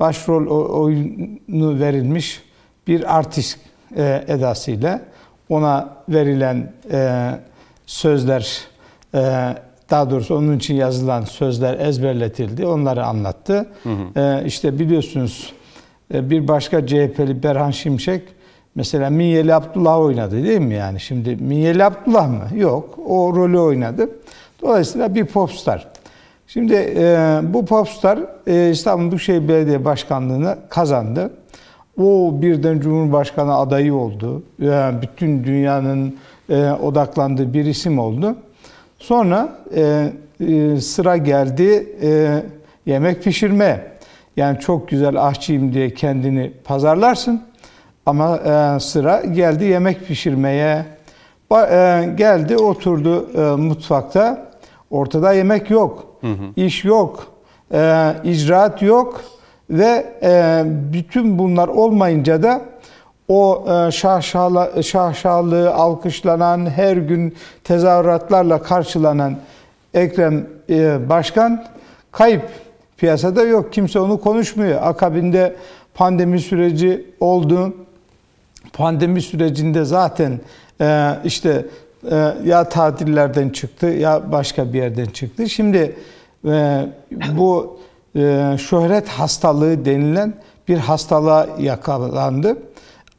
[0.00, 2.42] başrol oyunu verilmiş
[2.86, 3.58] bir artist
[3.96, 5.00] e, edasıyla
[5.48, 7.30] ona verilen e,
[7.86, 8.60] sözler
[9.14, 9.54] e,
[9.90, 12.66] daha doğrusu onun için yazılan sözler ezberletildi.
[12.66, 13.66] Onları anlattı.
[14.16, 15.52] E, işte biliyorsunuz
[16.14, 18.22] e, bir başka CHP'li Berhan Şimşek
[18.74, 21.00] mesela Minyeli Abdullah oynadı değil mi yani?
[21.00, 22.58] Şimdi Minyeli Abdullah mı?
[22.58, 22.98] Yok.
[23.06, 24.10] O rolü oynadı.
[24.62, 25.88] Dolayısıyla bir popstar.
[26.46, 31.30] Şimdi e, bu popstar e, İstanbul Büyükşehir Belediye Başkanlığı'nı kazandı.
[31.98, 34.42] O birden Cumhurbaşkanı adayı oldu.
[34.58, 36.16] Yani bütün dünyanın
[36.48, 38.36] e, odaklandığı bir isim oldu.
[38.98, 42.42] Sonra e, e, sıra geldi e,
[42.86, 43.94] yemek pişirme.
[44.36, 47.42] Yani çok güzel aşçıyım diye kendini pazarlarsın.
[48.06, 50.84] Ama e, sıra geldi yemek pişirmeye.
[51.50, 54.50] Ba, e, geldi oturdu e, mutfakta.
[54.90, 56.06] Ortada yemek yok.
[56.20, 56.44] Hı hı.
[56.56, 57.26] iş yok.
[57.72, 59.20] E, icraat yok.
[59.70, 62.60] Ve e, bütün bunlar olmayınca da
[63.28, 69.36] o e, şahşalı, şahşalı, alkışlanan, her gün tezahüratlarla karşılanan
[69.94, 71.64] Ekrem e, Başkan
[72.12, 72.42] kayıp.
[72.96, 73.72] Piyasada yok.
[73.72, 74.80] Kimse onu konuşmuyor.
[74.82, 75.56] Akabinde
[75.94, 77.74] pandemi süreci oldu.
[78.72, 80.40] Pandemi sürecinde zaten
[80.80, 81.66] e, işte
[82.44, 85.48] ya tatillerden çıktı ya başka bir yerden çıktı.
[85.48, 85.96] Şimdi
[87.36, 87.78] bu
[88.58, 90.34] şöhret hastalığı denilen
[90.68, 92.56] bir hastalığa yakalandı.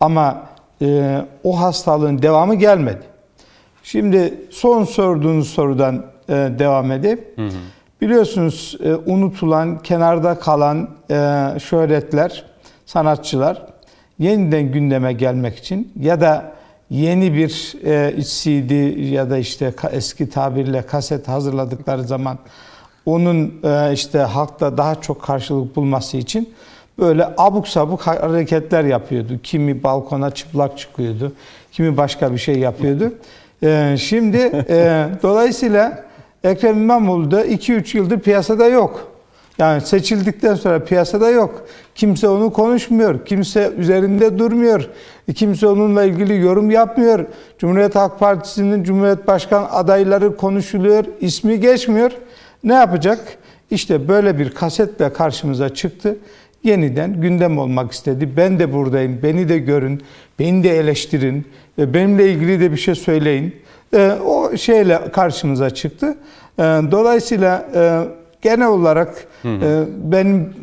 [0.05, 0.43] Ama
[0.81, 3.01] e, o hastalığın devamı gelmedi.
[3.83, 7.51] Şimdi son sorduğunuz sorudan e, devam edip hı hı.
[8.01, 11.15] biliyorsunuz e, unutulan, kenarda kalan e,
[11.59, 12.45] şöhretler,
[12.85, 13.65] sanatçılar
[14.19, 16.51] yeniden gündeme gelmek için ya da
[16.89, 22.37] yeni bir e, CD ya da işte eski tabirle kaset hazırladıkları zaman
[23.05, 26.53] onun e, işte halkta daha çok karşılık bulması için
[26.99, 29.39] böyle abuk sabuk hareketler yapıyordu.
[29.43, 31.33] Kimi balkona çıplak çıkıyordu,
[31.71, 33.13] kimi başka bir şey yapıyordu.
[33.63, 36.05] Ee, şimdi e, dolayısıyla
[36.43, 39.11] Ekrem İmamoğlu da 2-3 yıldır piyasada yok.
[39.57, 41.65] Yani seçildikten sonra piyasada yok.
[41.95, 43.25] Kimse onu konuşmuyor.
[43.25, 44.89] Kimse üzerinde durmuyor.
[45.35, 47.25] Kimse onunla ilgili yorum yapmıyor.
[47.59, 51.05] Cumhuriyet Halk Partisi'nin Cumhuriyet Başkan adayları konuşuluyor.
[51.21, 52.11] ismi geçmiyor.
[52.63, 53.19] Ne yapacak?
[53.71, 56.17] İşte böyle bir kasetle karşımıza çıktı
[56.65, 58.29] yeniden gündem olmak istedi.
[58.37, 60.01] Ben de buradayım, beni de görün,
[60.39, 61.45] beni de eleştirin,
[61.77, 63.55] benimle ilgili de bir şey söyleyin.
[63.93, 66.17] E, o şeyle karşımıza çıktı.
[66.59, 68.01] E, dolayısıyla e,
[68.41, 69.87] genel olarak hı hı.
[70.03, 70.53] benim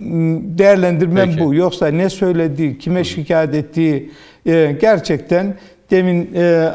[0.59, 1.45] değerlendirmem Peki.
[1.45, 1.55] bu.
[1.55, 4.11] Yoksa ne söylediği, kime hı şikayet ettiği
[4.81, 5.55] gerçekten
[5.91, 6.35] demin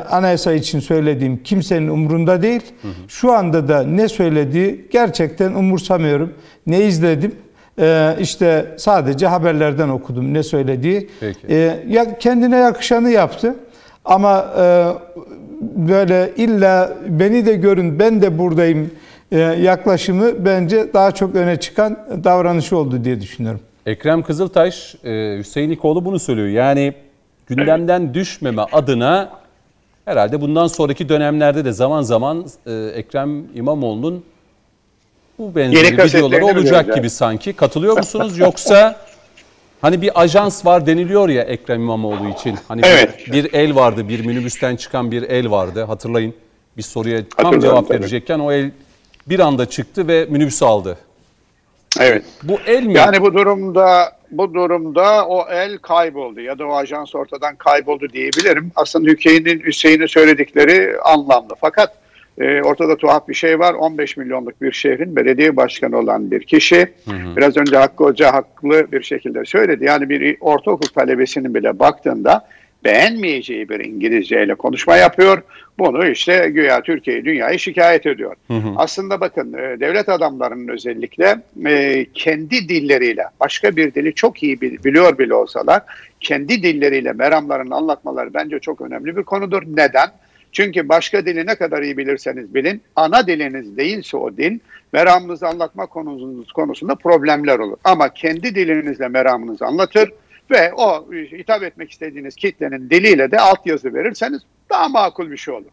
[0.09, 2.61] anayasa için söylediğim kimsenin umrunda değil.
[2.81, 2.91] Hı hı.
[3.07, 6.33] Şu anda da ne söylediği gerçekten umursamıyorum.
[6.67, 7.31] Ne izledim,
[7.79, 11.09] ee, işte sadece haberlerden okudum ne söylediği.
[11.19, 11.39] Peki.
[11.49, 13.55] Ee, ya kendine yakışanı yaptı.
[14.05, 14.87] Ama e,
[15.75, 18.91] böyle illa beni de görün ben de buradayım
[19.31, 23.59] e, yaklaşımı bence daha çok öne çıkan davranışı oldu diye düşünüyorum.
[23.85, 26.47] Ekrem Kızıltaş, e, Hüseyin İkoğlu bunu söylüyor.
[26.47, 26.93] Yani
[27.47, 29.29] gündemden düşmeme adına
[30.05, 34.23] herhalde bundan sonraki dönemlerde de zaman zaman e, Ekrem İmamoğlu'nun
[35.39, 37.53] bu benzeri videoları olacak gibi sanki.
[37.53, 38.99] Katılıyor musunuz yoksa
[39.81, 42.55] hani bir ajans var deniliyor ya Ekrem İmamoğlu için.
[42.67, 43.27] Hani evet.
[43.27, 45.83] bir, bir el vardı, bir minibüsten çıkan bir el vardı.
[45.83, 46.33] Hatırlayın
[46.77, 47.99] bir soruya tam cevap tabii.
[47.99, 48.71] verecekken o el
[49.27, 50.97] bir anda çıktı ve minibüsü aldı.
[51.99, 52.23] Evet.
[52.43, 52.93] Bu el mi?
[52.93, 58.71] Yani bu durumda bu durumda o el kayboldu ya da o ajans ortadan kayboldu diyebilirim.
[58.75, 61.55] Aslında Hüseyin'in Hüseyin'in söyledikleri anlamlı.
[61.61, 61.93] Fakat
[62.37, 63.73] e, ortada tuhaf bir şey var.
[63.73, 66.87] 15 milyonluk bir şehrin belediye başkanı olan bir kişi.
[67.05, 67.35] Hı hı.
[67.37, 69.85] Biraz önce Hakkı Hoca haklı bir şekilde söyledi.
[69.85, 72.47] Yani bir ortaokul talebesinin bile baktığında
[72.83, 75.41] beğenmeyeceği bir İngilizceyle konuşma yapıyor.
[75.79, 78.35] Bunu işte güya Türkiye dünyayı şikayet ediyor.
[78.47, 78.73] Hı hı.
[78.75, 85.17] Aslında bakın e, devlet adamlarının özellikle e, kendi dilleriyle başka bir dili çok iyi biliyor
[85.17, 85.81] bile olsalar
[86.19, 89.63] kendi dilleriyle meramlarını anlatmaları bence çok önemli bir konudur.
[89.67, 90.09] Neden?
[90.57, 94.59] Çünkü başka dili ne kadar iyi bilirseniz bilin, ana diliniz değilse o dil,
[94.93, 97.77] meramınızı anlatma konunuz konusunda problemler olur.
[97.83, 100.11] Ama kendi dilinizle meramınızı anlatır
[100.51, 105.71] ve o hitap etmek istediğiniz kitlenin diliyle de altyazı verirseniz daha makul bir şey olur.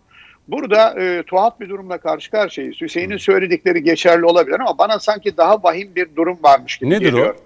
[0.48, 2.80] Burada e, tuhaf bir durumla karşı karşıyayız.
[2.80, 7.34] Hüseyin'in söyledikleri geçerli olabilir ama bana sanki daha vahim bir durum varmış gibi Nedir geliyor.
[7.34, 7.43] O?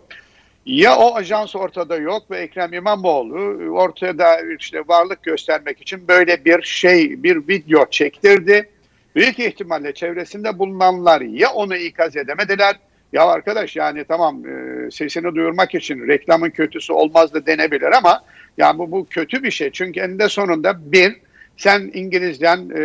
[0.69, 3.39] Ya o ajans ortada yok ve Ekrem İmamoğlu
[3.71, 8.69] ortada işte varlık göstermek için böyle bir şey, bir video çektirdi.
[9.17, 12.77] Büyük ihtimalle çevresinde bulunanlar ya onu ikaz edemediler
[13.13, 18.25] ya arkadaş yani tamam e, sesini duyurmak için reklamın kötüsü olmaz da denebilir ama
[18.59, 19.71] yani bu, bu kötü bir şey.
[19.71, 21.17] Çünkü eninde sonunda bir
[21.59, 22.81] sen İngilizcen e,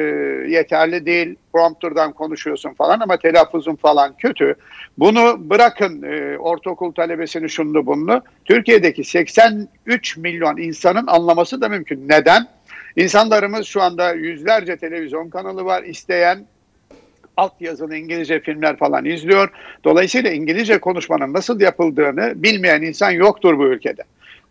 [0.50, 4.56] yeterli değil, prompterdan konuşuyorsun falan ama telaffuzun falan kötü.
[4.98, 8.22] Bunu bırakın e, ortaokul talebesini şunu bunu.
[8.46, 12.10] Türkiye'deki 83 milyon insanın anlaması da mümkün.
[12.10, 12.48] Neden?
[12.96, 15.84] İnsanlarımız şu anda yüzlerce televizyon kanalı var.
[15.84, 16.46] İsteyen
[17.38, 19.50] altyazılı İngilizce filmler falan izliyor.
[19.84, 24.04] Dolayısıyla İngilizce konuşmanın nasıl yapıldığını bilmeyen insan yoktur bu ülkede.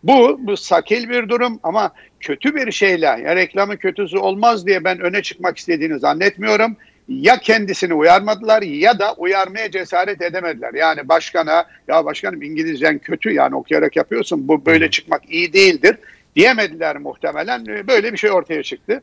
[0.03, 5.01] Bu, bu sakil bir durum ama kötü bir şeyle, ya reklamın kötüsü olmaz diye ben
[5.01, 6.77] öne çıkmak istediğini zannetmiyorum.
[7.09, 10.75] ya kendisini uyarmadılar ya da uyarmaya cesaret edemediler.
[10.75, 15.97] Yani başkana ya başkanım İngilizcen kötü yani okuyarak yapıyorsun bu böyle çıkmak iyi değildir
[16.37, 17.67] diyemediler muhtemelen.
[17.67, 19.01] Böyle bir şey ortaya çıktı.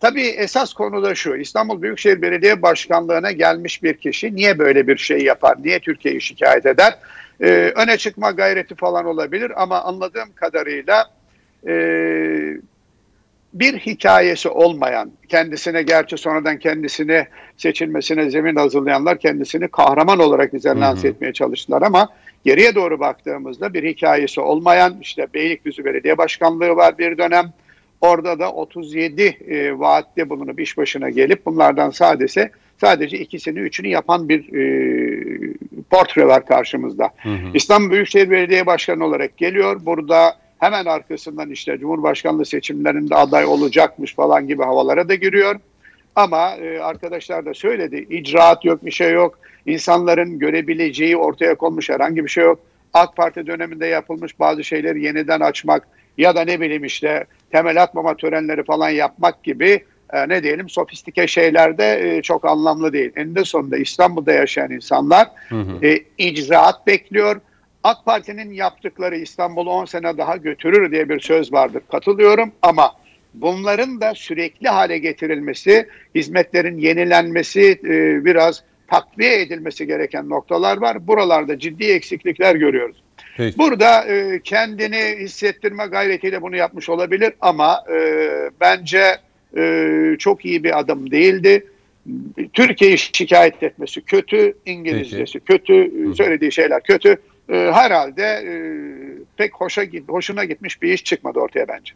[0.00, 1.36] Tabii esas konu da şu.
[1.36, 5.56] İstanbul Büyükşehir Belediye Başkanlığı'na gelmiş bir kişi niye böyle bir şey yapar?
[5.64, 6.94] Niye Türkiye'yi şikayet eder?
[7.42, 11.10] Ee, öne çıkma gayreti falan olabilir ama anladığım kadarıyla
[11.66, 11.74] e,
[13.52, 21.08] bir hikayesi olmayan, kendisine gerçi sonradan kendisini seçilmesine zemin hazırlayanlar kendisini kahraman olarak bize lanse
[21.08, 22.08] etmeye çalıştılar ama
[22.44, 27.52] geriye doğru baktığımızda bir hikayesi olmayan işte Beylikdüzü Belediye Başkanlığı var bir dönem.
[28.00, 32.50] Orada da 37 e, vaatte bulunup iş başına gelip bunlardan sadece
[32.82, 34.64] sadece ikisini üçünü yapan bir e,
[35.90, 37.10] portre var karşımızda.
[37.22, 37.50] Hı hı.
[37.54, 39.80] İstanbul Büyükşehir Belediye Başkanı olarak geliyor.
[39.86, 45.56] Burada hemen arkasından işte Cumhurbaşkanlığı seçimlerinde aday olacakmış falan gibi havalara da giriyor.
[46.16, 49.38] Ama e, arkadaşlar da söyledi icraat yok bir şey yok.
[49.66, 52.60] İnsanların görebileceği ortaya konmuş herhangi bir şey yok.
[52.94, 55.88] AK Parti döneminde yapılmış bazı şeyleri yeniden açmak
[56.18, 61.26] ya da ne bileyim işte temel atmama törenleri falan yapmak gibi e, ne diyelim sofistike
[61.26, 63.12] şeyler de e, çok anlamlı değil.
[63.16, 65.86] Eninde sonunda İstanbul'da yaşayan insanlar hı hı.
[65.86, 67.40] E, icraat bekliyor.
[67.84, 71.82] AK Parti'nin yaptıkları İstanbul'u 10 sene daha götürür diye bir söz vardır.
[71.90, 72.92] Katılıyorum ama
[73.34, 81.06] bunların da sürekli hale getirilmesi, hizmetlerin yenilenmesi, e, biraz takviye edilmesi gereken noktalar var.
[81.06, 83.02] Buralarda ciddi eksiklikler görüyoruz.
[83.36, 83.58] Peki.
[83.58, 88.28] Burada e, kendini hissettirme gayretiyle bunu yapmış olabilir ama e,
[88.60, 89.16] bence
[89.56, 91.66] e, çok iyi bir adım değildi.
[92.52, 95.44] Türkiye'yi şikayet etmesi kötü, İngilizcesi Peki.
[95.44, 97.16] kötü, söylediği şeyler kötü.
[97.48, 98.52] E, herhalde e,
[99.36, 101.92] pek hoşa hoşuna gitmiş bir iş çıkmadı ortaya bence.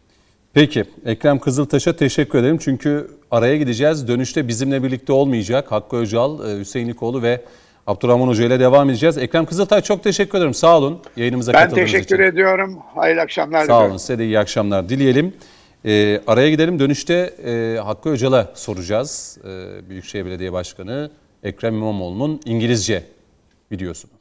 [0.53, 2.57] Peki Ekrem Kızıltaş'a teşekkür ederim.
[2.57, 4.07] Çünkü araya gideceğiz.
[4.07, 5.71] Dönüşte bizimle birlikte olmayacak.
[5.71, 7.41] Hakkı Öcal, e, Hüseyin İkoğlu ve
[7.87, 9.17] Abdurrahman Hoca ile devam edeceğiz.
[9.17, 10.53] Ekrem Kızıltaş çok teşekkür ederim.
[10.53, 11.99] Sağ olun yayınımıza ben katıldığınız için.
[11.99, 12.79] Ben teşekkür ediyorum.
[12.95, 13.89] Hayırlı akşamlar Sağ diliyorum.
[13.89, 13.97] olun.
[13.97, 15.33] Size de iyi akşamlar dileyelim.
[15.87, 16.79] E, araya gidelim.
[16.79, 17.13] Dönüşte
[17.45, 19.37] e, Hakkı Öcal'a soracağız.
[19.43, 21.11] E, Büyükşehir Belediye Başkanı
[21.43, 23.03] Ekrem İmamoğlu'nun İngilizce
[23.71, 24.16] videosunu.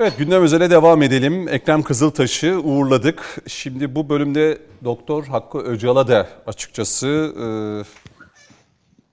[0.00, 1.48] Evet gündem özele devam edelim.
[1.48, 3.42] Ekrem Kızıltaş'ı uğurladık.
[3.46, 7.46] Şimdi bu bölümde Doktor Hakkı Öcal'a da açıkçası e,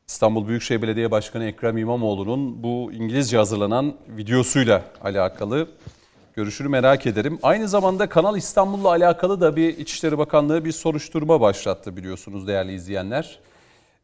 [0.08, 5.68] İstanbul Büyükşehir Belediye Başkanı Ekrem İmamoğlu'nun bu İngilizce hazırlanan videosuyla alakalı
[6.34, 7.40] görüşünü merak ederim.
[7.44, 13.40] Aynı zamanda Kanal İstanbul'la alakalı da bir İçişleri Bakanlığı bir soruşturma başlattı biliyorsunuz değerli izleyenler.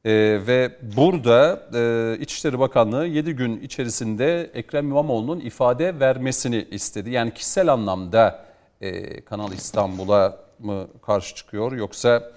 [0.06, 0.12] Ee,
[0.48, 7.10] ve burada e, İçişleri Bakanlığı 7 gün içerisinde Ekrem İmamoğlu'nun ifade vermesini istedi.
[7.10, 8.46] Yani kişisel anlamda
[8.82, 12.32] e, Kanal İstanbul'a mı karşı çıkıyor yoksa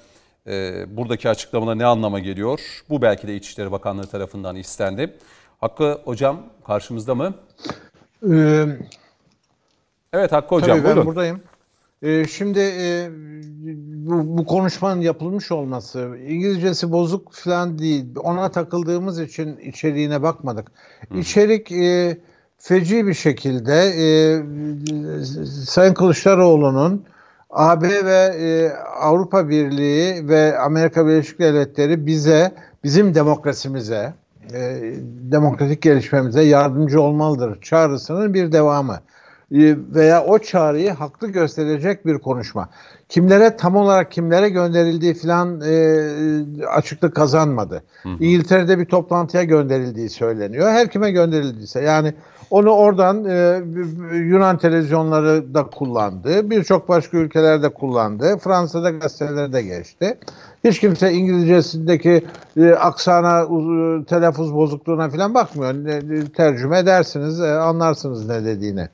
[0.46, 2.60] e, buradaki açıklamada ne anlama geliyor?
[2.90, 5.16] Bu belki de İçişleri Bakanlığı tarafından istendi.
[5.60, 7.34] Hakkı Hocam karşımızda mı?
[8.30, 8.64] Ee,
[10.12, 11.00] evet Hakkı Hocam tabii buyurun.
[11.00, 11.42] ben buradayım.
[12.04, 13.08] Ee, şimdi e,
[14.06, 18.06] bu, bu konuşmanın yapılmış olması İngilizcesi bozuk falan değil.
[18.16, 20.72] Ona takıldığımız için içeriğine bakmadık.
[21.08, 21.18] Hı.
[21.18, 22.18] İçerik e,
[22.58, 24.06] feci bir şekilde e,
[25.66, 27.04] Sayın Kılıçdaroğlu'nun
[27.50, 28.70] AB ve e,
[29.00, 32.54] Avrupa Birliği ve Amerika Birleşik Devletleri bize,
[32.84, 34.14] bizim demokrasimize,
[34.52, 34.92] e,
[35.32, 39.00] demokratik gelişmemize yardımcı olmalıdır çağrısının bir devamı.
[39.52, 42.68] E, veya o çağrıyı haklı gösterecek bir konuşma.
[43.08, 47.82] Kimlere tam olarak kimlere gönderildiği falan e, açıklık kazanmadı.
[48.02, 48.24] Hı hı.
[48.24, 50.68] İngiltere'de bir toplantıya gönderildiği söyleniyor.
[50.68, 52.14] Her kime gönderildiyse yani
[52.50, 53.62] onu oradan e,
[54.16, 56.50] Yunan televizyonları da kullandı.
[56.50, 58.38] Birçok başka ülkelerde kullandı.
[58.38, 60.18] Fransa'da gazetelerde geçti.
[60.64, 62.24] Hiç kimse İngilizcesindeki
[62.56, 65.86] e, aksana, e, telaffuz bozukluğuna falan bakmıyor.
[65.86, 68.88] E, tercüme edersiniz, e, anlarsınız ne dediğini.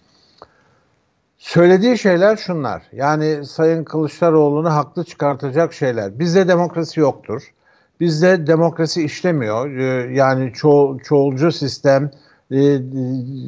[1.40, 2.82] Söylediği şeyler şunlar.
[2.92, 6.18] Yani Sayın Kılıçdaroğlu'nu haklı çıkartacak şeyler.
[6.18, 7.52] Bizde demokrasi yoktur.
[8.00, 9.70] Bizde demokrasi işlemiyor.
[9.76, 12.10] Ee, yani ço çoğulcu sistem
[12.50, 12.76] e,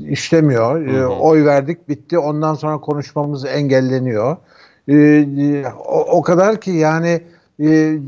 [0.09, 0.87] işlemiyor.
[0.87, 1.09] Hı hı.
[1.09, 2.19] Oy verdik bitti.
[2.19, 4.37] Ondan sonra konuşmamız engelleniyor.
[4.89, 5.65] Ee,
[6.11, 7.21] o kadar ki yani
[7.61, 7.99] e,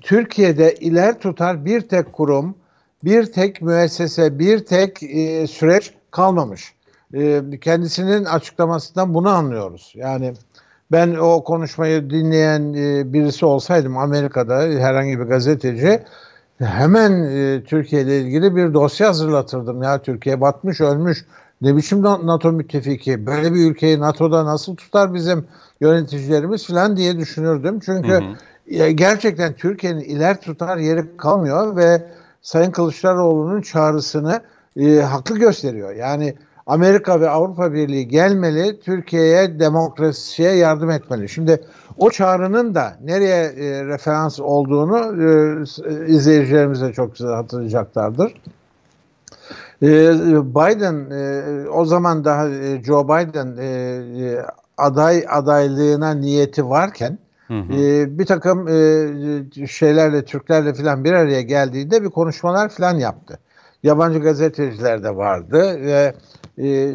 [0.00, 2.54] Türkiye'de iler tutar bir tek kurum,
[3.04, 6.77] bir tek müessese, bir tek e, süreç kalmamış.
[7.14, 9.92] Ee, kendisinin açıklamasından bunu anlıyoruz.
[9.96, 10.34] Yani
[10.92, 16.02] ben o konuşmayı dinleyen e, birisi olsaydım Amerika'da herhangi bir gazeteci
[16.58, 19.82] hemen e, Türkiye ile ilgili bir dosya hazırlatırdım.
[19.82, 21.24] Ya Türkiye batmış, ölmüş.
[21.62, 23.26] Ne biçim NATO müttefiki?
[23.26, 25.46] Böyle bir ülkeyi NATO'da nasıl tutar bizim
[25.80, 27.80] yöneticilerimiz falan diye düşünürdüm.
[27.80, 28.12] Çünkü
[28.68, 28.88] hı hı.
[28.88, 32.02] gerçekten Türkiye'nin iler tutar yeri kalmıyor ve
[32.42, 34.40] Sayın Kılıçdaroğlu'nun çağrısını
[34.76, 35.94] e, haklı gösteriyor.
[35.94, 36.34] Yani
[36.68, 41.28] Amerika ve Avrupa Birliği gelmeli, Türkiye'ye demokrasiye yardım etmeli.
[41.28, 41.64] Şimdi
[41.98, 48.34] o çağrının da nereye e, referans olduğunu e, izleyicilerimiz de çok güzel hatırlayacaklardır.
[49.82, 49.88] E,
[50.54, 54.44] Biden e, o zaman daha e, Joe Biden e, e,
[54.78, 57.18] aday adaylığına niyeti varken
[57.48, 57.72] Hı hı.
[57.72, 63.38] E, bir takım e, şeylerle Türklerle falan bir araya geldiğinde bir konuşmalar falan yaptı.
[63.82, 66.14] Yabancı gazeteciler de vardı ve
[66.62, 66.94] e,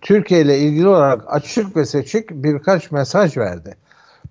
[0.00, 3.76] Türkiye ile ilgili olarak açık ve seçik birkaç mesaj verdi.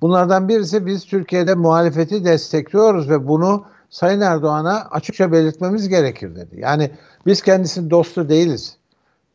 [0.02, 6.60] Bunlardan birisi biz Türkiye'de muhalefeti destekliyoruz ve bunu Sayın Erdoğan'a açıkça belirtmemiz gerekir dedi.
[6.60, 6.92] Yani
[7.26, 8.78] biz kendisinin dostu değiliz.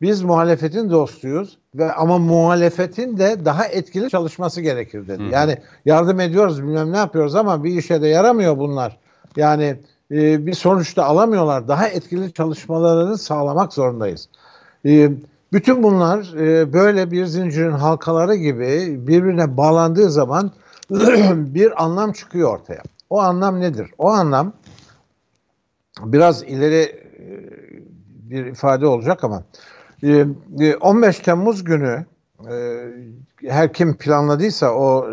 [0.01, 5.23] Biz muhalefetin dostuyuz ve ama muhalefetin de daha etkili çalışması gerekir dedi.
[5.23, 5.27] Hı.
[5.27, 8.97] Yani yardım ediyoruz bilmem ne yapıyoruz ama bir işe de yaramıyor bunlar.
[9.35, 9.75] Yani
[10.11, 11.67] e, bir sonuçta alamıyorlar.
[11.67, 14.29] Daha etkili çalışmalarını sağlamak zorundayız.
[14.85, 15.11] E,
[15.53, 20.51] bütün bunlar e, böyle bir zincirin halkaları gibi birbirine bağlandığı zaman
[21.31, 22.81] bir anlam çıkıyor ortaya.
[23.09, 23.87] O anlam nedir?
[23.97, 24.53] O anlam
[26.03, 27.25] biraz ileri e,
[28.29, 29.43] bir ifade olacak ama
[30.81, 32.05] 15 e, Temmuz günü
[33.47, 35.07] her kim planladıysa o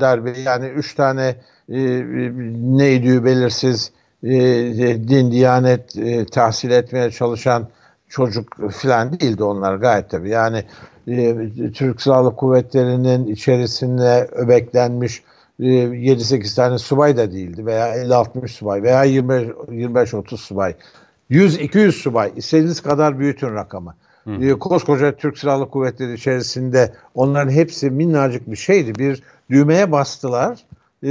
[0.00, 1.36] darbe yani üç tane
[1.68, 3.92] neydi belirsiz
[4.22, 5.94] din, diyanet
[6.32, 7.68] tahsil etmeye çalışan
[8.08, 10.30] çocuk filan değildi onlar gayet tabii.
[10.30, 10.64] Yani
[11.74, 15.22] Türk Silahlı Kuvvetleri'nin içerisinde öbeklenmiş
[15.60, 20.74] 7-8 e, tane subay da değildi veya 50-60 subay veya 25-30 subay.
[21.30, 22.32] 100-200 subay.
[22.36, 23.94] İstediğiniz kadar büyütün rakamı.
[24.24, 24.32] Hı.
[24.32, 28.94] E, koskoca Türk Silahlı Kuvvetleri içerisinde onların hepsi minnacık bir şeydi.
[28.94, 30.58] Bir düğmeye bastılar
[31.02, 31.10] e,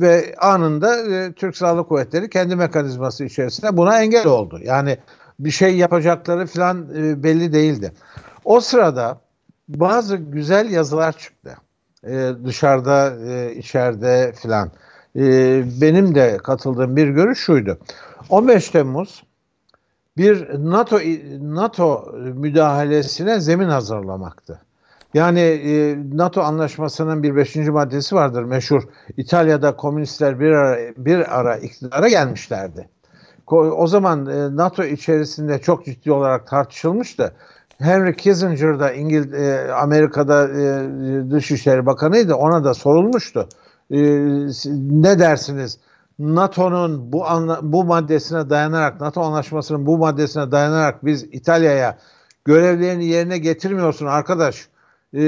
[0.00, 4.60] ve anında e, Türk Silahlı Kuvvetleri kendi mekanizması içerisinde buna engel oldu.
[4.64, 4.98] Yani
[5.44, 7.92] bir şey yapacakları falan e, belli değildi.
[8.44, 9.20] O sırada
[9.68, 11.56] bazı güzel yazılar çıktı
[12.06, 14.70] e, dışarıda, e, içeride filan.
[15.16, 15.22] E,
[15.80, 17.78] benim de katıldığım bir görüş şuydu.
[18.28, 19.22] 15 Temmuz
[20.16, 20.98] bir NATO
[21.40, 24.60] NATO müdahalesine zemin hazırlamaktı.
[25.14, 28.82] Yani e, NATO anlaşmasının bir beşinci maddesi vardır meşhur.
[29.16, 32.88] İtalya'da komünistler bir ara, bir ara iktidara gelmişlerdi.
[33.52, 37.32] O zaman e, NATO içerisinde çok ciddi olarak tartışılmıştı.
[37.78, 42.34] Henry Kissinger da İngil e, Amerika'da e, Dışişleri Bakanıydı.
[42.34, 43.48] Ona da sorulmuştu.
[43.90, 45.78] Ne dersiniz?
[46.18, 47.24] NATO'nun bu
[47.62, 51.98] bu maddesine dayanarak, NATO anlaşmasının bu maddesine dayanarak biz İtalya'ya
[52.44, 54.68] görevlerini yerine getirmiyorsun arkadaş
[55.14, 55.20] e,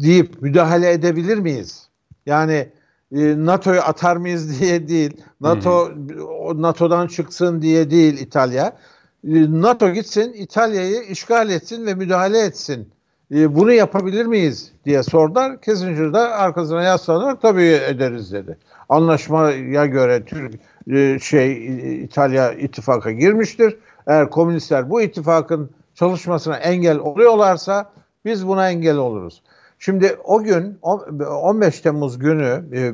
[0.00, 1.88] deyip müdahale edebilir miyiz?
[2.26, 2.68] Yani
[3.12, 6.62] e, NATO'yu atar mıyız diye değil, NATO hmm.
[6.62, 8.76] NATO'dan çıksın diye değil İtalya.
[9.24, 12.88] Ee, NATO gitsin İtalya'yı işgal etsin ve müdahale etsin.
[13.34, 15.60] Ee, bunu yapabilir miyiz diye sordular.
[15.60, 18.58] Kissinger da arkasına yaslanarak tabii ederiz dedi.
[18.88, 20.54] Anlaşmaya göre Türk
[20.90, 21.66] e, şey
[22.04, 23.76] İtalya ittifaka girmiştir.
[24.06, 27.90] Eğer komünistler bu ittifakın çalışmasına engel oluyorlarsa
[28.24, 29.42] biz buna engel oluruz.
[29.82, 32.92] Şimdi o gün 15 Temmuz günü e,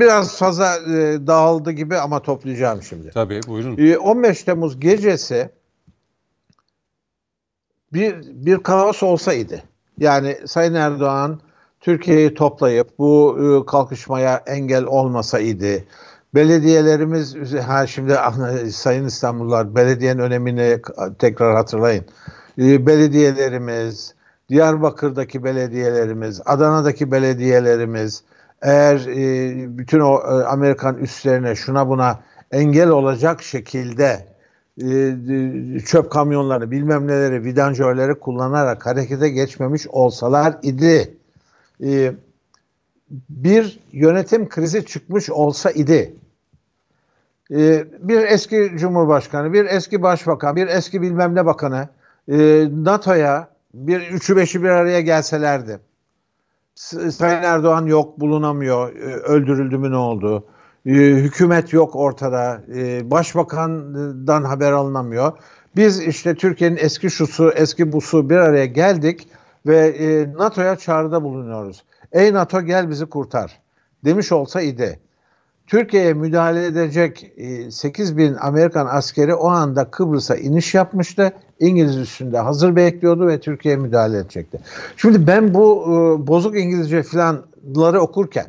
[0.00, 3.10] biraz fazla e, dağıldı gibi ama toplayacağım şimdi.
[3.10, 3.96] Tabii buyurun.
[3.96, 5.50] 15 e, Temmuz gecesi
[7.92, 9.62] bir bir kaos olsaydı
[9.98, 11.40] yani Sayın Erdoğan
[11.80, 15.84] Türkiye'yi toplayıp bu kalkışmaya engel olmasaydı
[16.34, 18.16] belediyelerimiz ha şimdi
[18.72, 20.82] Sayın İstanbullular belediyenin önemini
[21.18, 22.04] tekrar hatırlayın.
[22.58, 24.14] Belediyelerimiz
[24.52, 28.22] Diyarbakır'daki belediyelerimiz, Adana'daki belediyelerimiz
[28.62, 32.20] eğer e, bütün o e, Amerikan üslerine şuna buna
[32.50, 34.26] engel olacak şekilde
[34.82, 41.16] e, çöp kamyonları bilmem neleri vidanjörleri kullanarak harekete geçmemiş olsalar idi
[41.84, 42.12] e,
[43.30, 46.14] bir yönetim krizi çıkmış olsa idi.
[47.50, 51.88] E, bir eski cumhurbaşkanı, bir eski başbakan, bir eski bilmem ne bakanı
[52.28, 55.80] e, NATO'ya bir üçü beşi bir araya gelselerdi.
[57.10, 58.96] Sayın Erdoğan yok bulunamıyor.
[58.96, 60.46] Ee, öldürüldü mü ne oldu?
[60.86, 62.62] Ee, hükümet yok ortada.
[62.74, 65.32] Ee, başbakandan haber alınamıyor.
[65.76, 69.28] Biz işte Türkiye'nin eski şusu, eski busu bir araya geldik
[69.66, 71.84] ve e, NATO'ya çağrıda bulunuyoruz.
[72.12, 73.60] Ey NATO gel bizi kurtar
[74.04, 75.00] demiş olsa idi.
[75.72, 77.32] Türkiye'ye müdahale edecek
[77.70, 81.32] 8 bin Amerikan askeri o anda Kıbrıs'a iniş yapmıştı.
[81.58, 84.58] İngiliz üstünde hazır bekliyordu ve Türkiye'ye müdahale edecekti.
[84.96, 88.46] Şimdi ben bu e, bozuk İngilizce filanları okurken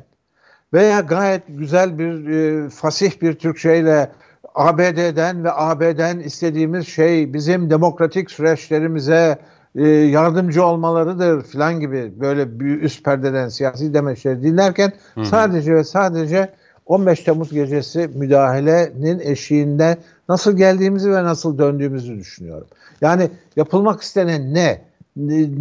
[0.73, 4.11] veya gayet güzel bir e, fasih bir Türkçeyle
[4.55, 9.37] ABD'den ve AB'den istediğimiz şey bizim demokratik süreçlerimize
[9.75, 16.53] e, yardımcı olmalarıdır filan gibi böyle üst perdeden siyasi demeçleri dinlerken hı sadece ve sadece
[16.85, 19.97] 15 Temmuz gecesi müdahalenin eşiğinde
[20.29, 22.67] nasıl geldiğimizi ve nasıl döndüğümüzü düşünüyorum.
[23.01, 24.81] Yani yapılmak istenen ne?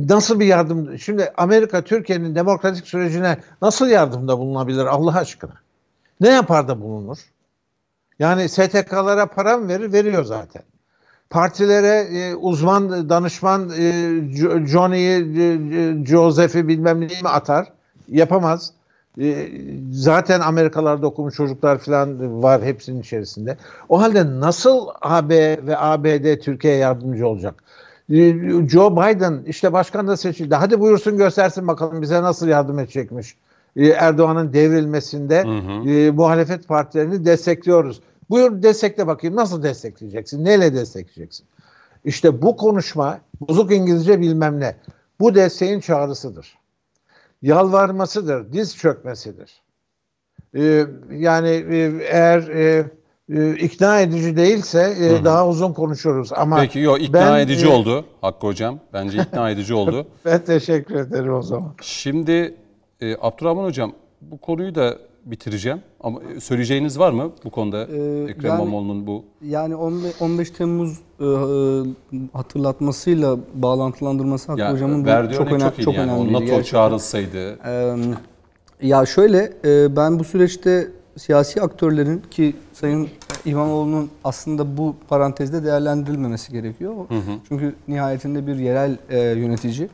[0.08, 0.98] Nasıl bir yardım?
[0.98, 5.54] Şimdi Amerika Türkiye'nin demokratik sürecine nasıl yardımda bulunabilir Allah aşkına?
[6.20, 7.18] Ne yapar da bulunur?
[8.18, 9.92] Yani STK'lara para mı verir?
[9.92, 10.62] Veriyor zaten.
[11.30, 13.92] Partilere e, uzman, danışman e,
[14.66, 17.72] Johnny'yi, e, Joseph'i bilmem neyi mi atar?
[18.08, 18.72] Yapamaz.
[19.20, 19.48] E,
[19.92, 23.56] zaten Amerikalarda okumuş çocuklar falan var hepsinin içerisinde.
[23.88, 27.54] O halde nasıl AB ve ABD Türkiye'ye yardımcı olacak?
[28.10, 28.34] E,
[28.68, 30.54] Joe Biden işte başkan da seçildi.
[30.54, 33.36] Hadi buyursun göstersin bakalım bize nasıl yardım edecekmiş.
[33.76, 35.90] E, Erdoğan'ın devrilmesinde hı hı.
[35.90, 38.00] E, muhalefet partilerini destekliyoruz.
[38.30, 40.44] Buyur destekle bakayım nasıl destekleyeceksin?
[40.44, 41.46] Neyle destekleyeceksin?
[42.04, 44.76] İşte bu konuşma bozuk İngilizce bilmem ne.
[45.20, 46.61] Bu desteğin çağrısıdır.
[47.42, 49.62] Yalvarmasıdır, diz çökmesidir.
[50.56, 51.76] Ee, yani e,
[52.10, 52.90] eğer e,
[53.28, 55.24] e, ikna edici değilse e, Hı-hı.
[55.24, 56.32] daha uzun konuşuruz.
[56.32, 58.80] Ama Peki yok ikna ben, edici e, oldu Hakkı Hocam.
[58.92, 60.06] Bence ikna edici oldu.
[60.24, 61.74] ben teşekkür ederim o zaman.
[61.82, 62.54] Şimdi
[63.00, 65.80] e, Abdurrahman Hocam bu konuyu da bitireceğim.
[66.00, 69.24] Ama e, söyleyeceğiniz var mı bu konuda ee, Ekrem yani, İmamoğlu'nun bu?
[69.42, 71.28] Yani 15, 15 Temmuz e, e,
[72.32, 76.12] hatırlatmasıyla bağlantılandırması Hakkı ya, Hocam'ın bu çok, öne, çok, çok yani.
[76.12, 76.32] önemli.
[76.32, 76.62] NATO gerçekten.
[76.62, 77.58] çağrılsaydı.
[77.66, 77.96] Ee,
[78.82, 83.08] ya şöyle e, ben bu süreçte siyasi aktörlerin ki Sayın
[83.44, 86.94] İmamoğlu'nun aslında bu parantezde değerlendirilmemesi gerekiyor.
[87.08, 87.32] Hı hı.
[87.48, 89.88] Çünkü nihayetinde bir yerel e, yönetici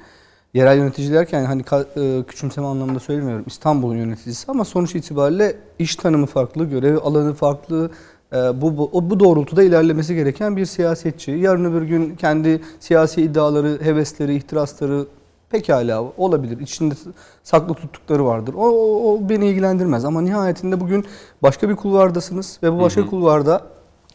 [0.55, 1.63] yerel yönetici derken hani
[1.97, 3.45] e, küçümseme anlamında söylemiyorum.
[3.47, 7.91] İstanbul'un yöneticisi ama sonuç itibariyle iş tanımı farklı, görev alanı farklı.
[8.33, 11.31] E, bu, bu, bu doğrultuda ilerlemesi gereken bir siyasetçi.
[11.31, 15.07] Yarın öbür gün kendi siyasi iddiaları, hevesleri, ihtirasları
[15.51, 16.61] pekala olabilir.
[16.61, 16.95] İçinde
[17.43, 18.55] saklı tuttukları vardır.
[18.55, 20.05] O, o, o beni ilgilendirmez.
[20.05, 21.05] Ama nihayetinde bugün
[21.43, 23.11] başka bir kulvardasınız ve bu başka hı hı.
[23.11, 23.63] kulvarda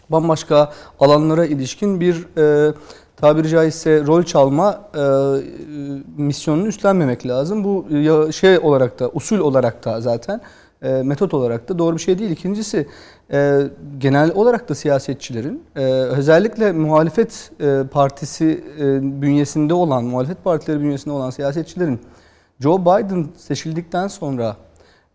[0.09, 2.73] bambaşka alanlara ilişkin bir e,
[3.17, 5.03] tabiri caizse rol çalma e,
[6.17, 7.63] misyonunu üstlenmemek lazım.
[7.63, 10.41] Bu ya, şey olarak da usul olarak da zaten
[10.81, 12.31] e, metot olarak da doğru bir şey değil.
[12.31, 12.87] İkincisi
[13.31, 13.61] e,
[13.97, 21.13] genel olarak da siyasetçilerin e, özellikle muhalefet e, partisi e, bünyesinde olan muhalefet partileri bünyesinde
[21.13, 21.99] olan siyasetçilerin
[22.59, 24.55] Joe Biden seçildikten sonra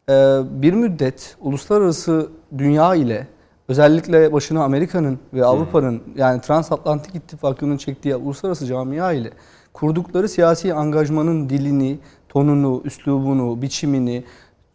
[0.09, 0.13] e,
[0.51, 3.27] bir müddet uluslararası dünya ile
[3.69, 6.17] özellikle başına Amerika'nın ve Avrupa'nın hmm.
[6.17, 9.31] yani Transatlantik İttifakı'nın çektiği uluslararası camia ile
[9.73, 14.25] kurdukları siyasi angajmanın dilini, tonunu, üslubunu, biçimini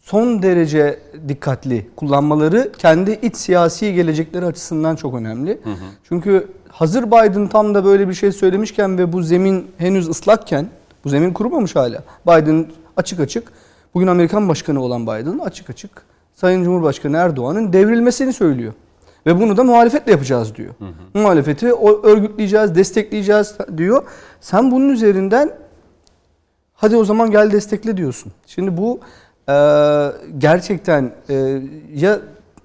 [0.01, 5.59] son derece dikkatli kullanmaları kendi iç siyasi gelecekleri açısından çok önemli.
[5.63, 5.75] Hı hı.
[6.03, 10.67] Çünkü hazır Biden tam da böyle bir şey söylemişken ve bu zemin henüz ıslakken,
[11.03, 12.03] bu zemin kurumamış hala.
[12.27, 12.67] Biden
[12.97, 13.51] açık açık,
[13.93, 18.73] bugün Amerikan başkanı olan Biden açık açık Sayın Cumhurbaşkanı Erdoğan'ın devrilmesini söylüyor.
[19.25, 20.73] Ve bunu da muhalefetle yapacağız diyor.
[20.79, 21.19] Hı hı.
[21.19, 21.73] Muhalefeti
[22.03, 24.03] örgütleyeceğiz, destekleyeceğiz diyor.
[24.41, 25.51] Sen bunun üzerinden
[26.73, 28.31] hadi o zaman gel destekle diyorsun.
[28.47, 28.99] Şimdi bu
[29.49, 29.53] e,
[30.37, 31.61] gerçekten e,
[31.93, 32.19] ya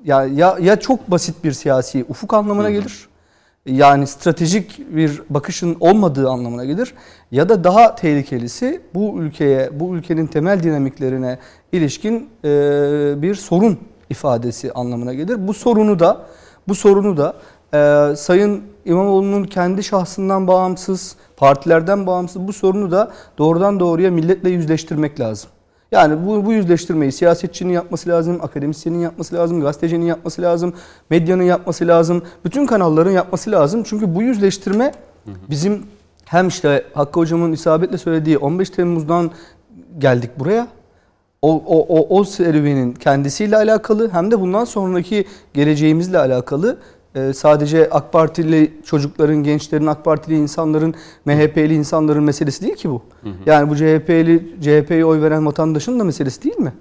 [0.05, 3.08] ya ya ya çok basit bir siyasi ufuk anlamına gelir.
[3.73, 6.95] Yani stratejik bir bakışın olmadığı anlamına gelir
[7.31, 11.39] ya da daha tehlikelisi bu ülkeye, bu ülkenin temel dinamiklerine
[11.73, 12.49] ilişkin e,
[13.23, 13.78] bir sorun
[14.11, 15.49] ifadesi anlamına gelir.
[15.49, 16.27] Bu sorunu da
[16.69, 17.35] bu sorunu da
[17.74, 25.20] e, Sayın İmamoğlu'nun kendi şahsından bağımsız, partilerden bağımsız bu sorunu da doğrudan doğruya milletle yüzleştirmek
[25.20, 25.51] lazım.
[25.93, 30.74] Yani bu, bu yüzleştirmeyi siyasetçinin yapması lazım, akademisyenin yapması lazım, gazetecinin yapması lazım,
[31.10, 33.82] medyanın yapması lazım, bütün kanalların yapması lazım.
[33.82, 34.93] Çünkü bu yüzleştirme
[35.51, 35.82] bizim
[36.24, 39.31] hem işte Hakkı Hocam'ın isabetle söylediği 15 Temmuz'dan
[39.98, 40.69] geldik buraya
[41.43, 45.24] o, o, o, o serüvenin kendisiyle alakalı hem de bundan sonraki
[45.55, 46.78] geleceğimizle alakalı
[47.35, 53.03] sadece AK Partili çocukların, gençlerin, AK Partili insanların, MHP'li insanların meselesi değil ki bu.
[53.23, 53.32] Hı hı.
[53.47, 56.73] Yani bu CHP'li, CHP'ye oy veren vatandaşın da meselesi değil mi?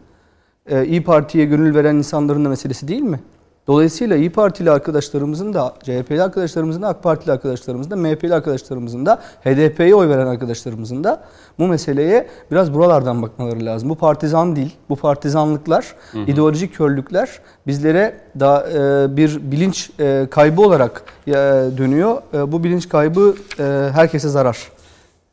[0.70, 3.20] E, İyi Parti'ye gönül veren insanların da meselesi değil mi?
[3.68, 9.22] Dolayısıyla İyi Partili arkadaşlarımızın da, CHP'li arkadaşlarımızın da, AK Partili arkadaşlarımızın da, MHP'li arkadaşlarımızın da,
[9.44, 11.24] HDP'ye oy veren arkadaşlarımızın da
[11.60, 13.90] bu meseleye biraz buralardan bakmaları lazım.
[13.90, 16.24] Bu partizan değil, bu partizanlıklar, hı hı.
[16.24, 17.30] ideolojik körlükler
[17.68, 21.34] bizlere da e, bir bilinç e, kaybı olarak e,
[21.78, 22.22] dönüyor.
[22.34, 23.64] E, bu bilinç kaybı e,
[23.94, 24.58] herkese zarar.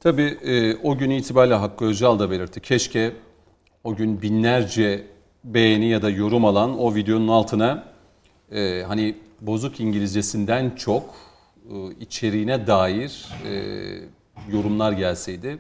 [0.01, 2.61] Tabii e, o gün itibariyle Hakkı Öcal da belirtti.
[2.61, 3.13] Keşke
[3.85, 5.03] o gün binlerce
[5.45, 7.94] beğeni ya da yorum alan o videonun altına
[8.53, 11.03] e, hani bozuk İngilizcesinden çok
[11.71, 13.55] e, içeriğine dair e,
[14.53, 15.59] yorumlar gelseydi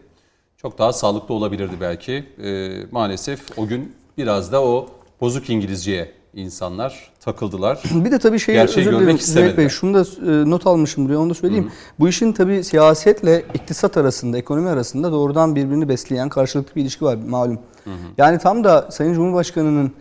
[0.64, 2.24] çok daha sağlıklı olabilirdi belki.
[2.42, 4.88] E, maalesef o gün biraz da o
[5.20, 7.82] bozuk İngilizceye insanlar takıldılar.
[7.94, 11.30] Bir de tabii şey özür dilerim Zeyt Bey şunu da e, not almışım buraya onu
[11.30, 11.64] da söyleyeyim.
[11.64, 11.72] Hı hı.
[11.98, 17.18] Bu işin tabii siyasetle iktisat arasında, ekonomi arasında doğrudan birbirini besleyen karşılıklı bir ilişki var
[17.28, 17.58] malum.
[17.84, 17.94] Hı hı.
[18.18, 19.92] Yani tam da Sayın Cumhurbaşkanı'nın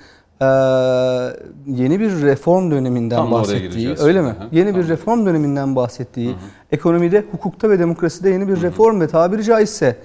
[0.44, 4.30] e, yeni bir reform döneminden tam bahsettiği, öyle mi?
[4.30, 4.34] Hı.
[4.52, 4.84] Yeni tamam.
[4.84, 6.38] bir reform döneminden bahsettiği, hı hı.
[6.72, 9.04] ekonomide, hukukta ve demokraside yeni bir reform hı hı.
[9.04, 9.98] ve tabiri caizse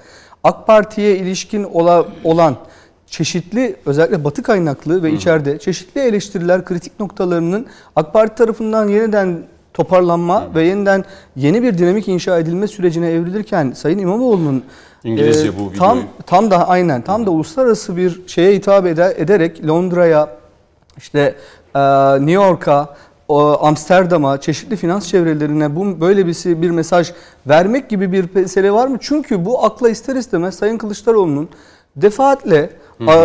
[0.45, 2.57] AK Parti'ye ilişkin ola, olan
[3.07, 5.15] çeşitli özellikle batı kaynaklı ve Hı.
[5.15, 7.67] içeride çeşitli eleştiriler, kritik noktalarının
[7.97, 9.39] AK Parti tarafından yeniden
[9.75, 10.55] toparlanma Hı.
[10.55, 11.05] ve yeniden
[11.37, 14.65] yeni bir dinamik inşa edilme sürecine evrilirken Sayın İmamoğlu'nun
[15.05, 15.79] İngilizce e, bu videoyu.
[15.79, 20.29] Tam tam da aynen tam da uluslararası bir şeye hitap eder, ederek Londra'ya
[20.97, 21.35] işte
[21.75, 21.81] e,
[22.17, 22.97] New York'a
[23.61, 27.13] Amsterdam'a, çeşitli finans çevrelerine bu böyle bir bir mesaj
[27.47, 28.99] vermek gibi bir mesele var mı?
[29.01, 31.49] Çünkü bu akla ister istemez Sayın Kılıçdaroğlu'nun
[31.97, 32.71] defaatle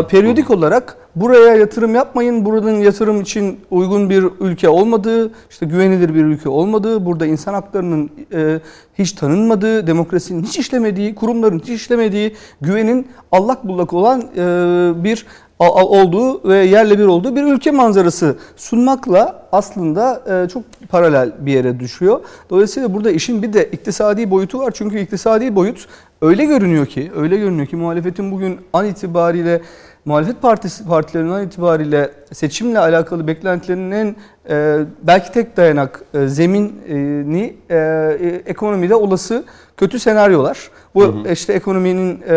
[0.10, 6.26] Periyodik olarak buraya yatırım yapmayın, buranın yatırım için uygun bir ülke olmadığı, işte güvenilir bir
[6.26, 8.60] ülke olmadığı, burada insan haklarının e,
[9.00, 15.26] hiç tanınmadığı, demokrasinin hiç işlemediği, kurumların hiç işlemediği, güvenin allak bullak olan e, bir
[15.72, 21.80] olduğu ve yerle bir olduğu bir ülke manzarası sunmakla aslında e, çok paralel bir yere
[21.80, 22.20] düşüyor.
[22.50, 24.72] Dolayısıyla burada işin bir de iktisadi boyutu var.
[24.76, 25.88] Çünkü iktisadi boyut
[26.22, 29.62] öyle görünüyor ki, öyle görünüyor ki muhalefetin bugün an itibariyle
[30.06, 34.18] muhalefet partisi partilerinin an itibariyle seçimle alakalı beklentilerinin
[34.50, 39.44] e, belki tek dayanak e, zemini e, e, ekonomide olası
[39.78, 40.70] kötü senaryolar.
[40.96, 41.32] Bu hı hı.
[41.32, 42.30] işte ekonominin e,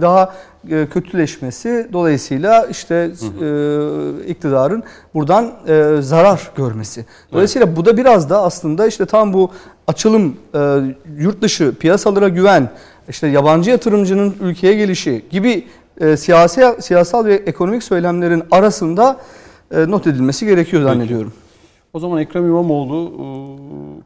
[0.00, 0.34] daha
[0.70, 4.20] e, kötüleşmesi dolayısıyla işte hı hı.
[4.26, 4.82] E, iktidarın
[5.14, 7.04] buradan e, zarar görmesi.
[7.32, 7.76] Dolayısıyla evet.
[7.76, 9.50] bu da biraz da aslında işte tam bu
[9.86, 10.80] açılım, e,
[11.18, 12.70] yurt dışı piyasalara güven,
[13.08, 15.64] işte yabancı yatırımcının ülkeye gelişi gibi
[16.00, 19.20] e, siyasi siyasal ve ekonomik söylemlerin arasında
[19.70, 21.32] e, not edilmesi gerekiyor zannediyorum.
[21.34, 21.44] Peki.
[21.92, 23.24] O zaman Ekrem İmamoğlu e,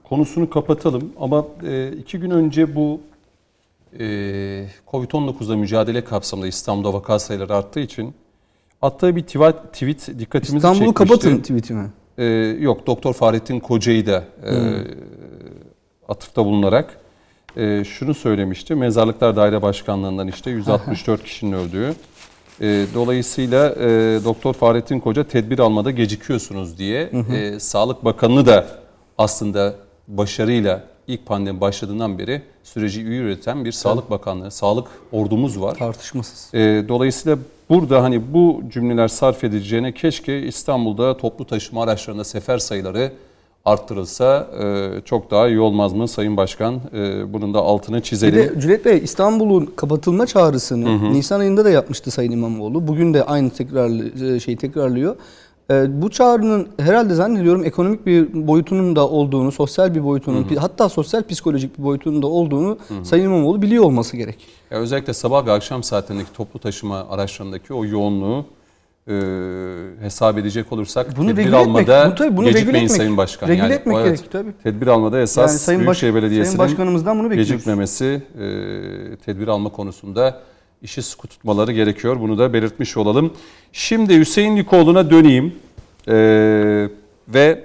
[0.09, 3.01] konusunu kapatalım ama e, iki gün önce bu
[4.89, 8.15] Covid-19'la mücadele kapsamında İstanbul'da vaka sayıları arttığı için
[8.83, 10.81] attığı bir tweet, tweet dikkatimizi İstanbul'u çekmişti.
[10.81, 11.91] İstanbul'u kapatın tweet'i mi?
[12.19, 12.25] E,
[12.61, 14.85] yok Doktor Fahrettin Koca'yı da e, hmm.
[16.09, 16.99] atıfta bulunarak
[17.57, 18.75] e, şunu söylemişti.
[18.75, 21.95] Mezarlıklar Daire Başkanlığı'ndan işte 164 kişinin öldüğü.
[22.61, 23.89] E, dolayısıyla e,
[24.25, 27.37] Doktor Fahrettin Koca tedbir almada gecikiyorsunuz diye hı hı.
[27.37, 28.67] E, Sağlık Bakanı da
[29.19, 29.75] aslında
[30.09, 35.75] başarıyla ilk pandemi başladığından beri süreci iyi üreten bir Sağlık Bakanlığı, Sağlık ordumuz var.
[35.75, 36.55] Tartışmasız.
[36.55, 43.13] E, dolayısıyla burada hani bu cümleler sarf edileceğine keşke İstanbul'da toplu taşıma araçlarında sefer sayıları
[43.65, 46.81] arttırılsa e, çok daha iyi olmaz mı Sayın Başkan?
[46.95, 48.35] E, bunun da altını çizelim.
[48.35, 51.13] Bir de Cüneyt Bey İstanbul'un kapatılma çağrısını hı hı.
[51.13, 52.89] Nisan ayında da yapmıştı Sayın İmamoğlu.
[52.89, 55.17] Bugün de aynı tekrarlı e, şeyi tekrarlıyor.
[55.71, 60.59] E, bu çağrının herhalde zannediyorum ekonomik bir boyutunun da olduğunu, sosyal bir boyutunun, hı hı.
[60.59, 63.05] hatta sosyal psikolojik bir boyutunun da olduğunu hı hı.
[63.05, 64.39] Sayın İmamoğlu biliyor olması gerek.
[64.71, 68.47] Ya özellikle sabah ve akşam saatlerindeki toplu taşıma araçlarındaki o yoğunluğu
[69.09, 69.15] e,
[70.01, 73.49] hesap edecek olursak bunu tedbir almada etmek, bunu, bunu gecikmeyin etmek, Sayın Başkan.
[73.49, 74.53] Regüle yani, etmek evet, gerek tabii.
[74.63, 78.43] Tedbir almada esas yani Sayın Büyükşehir Belediyesi'nin Sayın Başkanımızdan bunu gecikmemesi, e,
[79.17, 80.41] tedbir alma konusunda
[80.83, 82.21] işi sıkı tutmaları gerekiyor.
[82.21, 83.33] Bunu da belirtmiş olalım.
[83.73, 85.55] Şimdi Hüseyin Likoğlu'na döneyim
[86.09, 86.15] e,
[87.29, 87.65] ve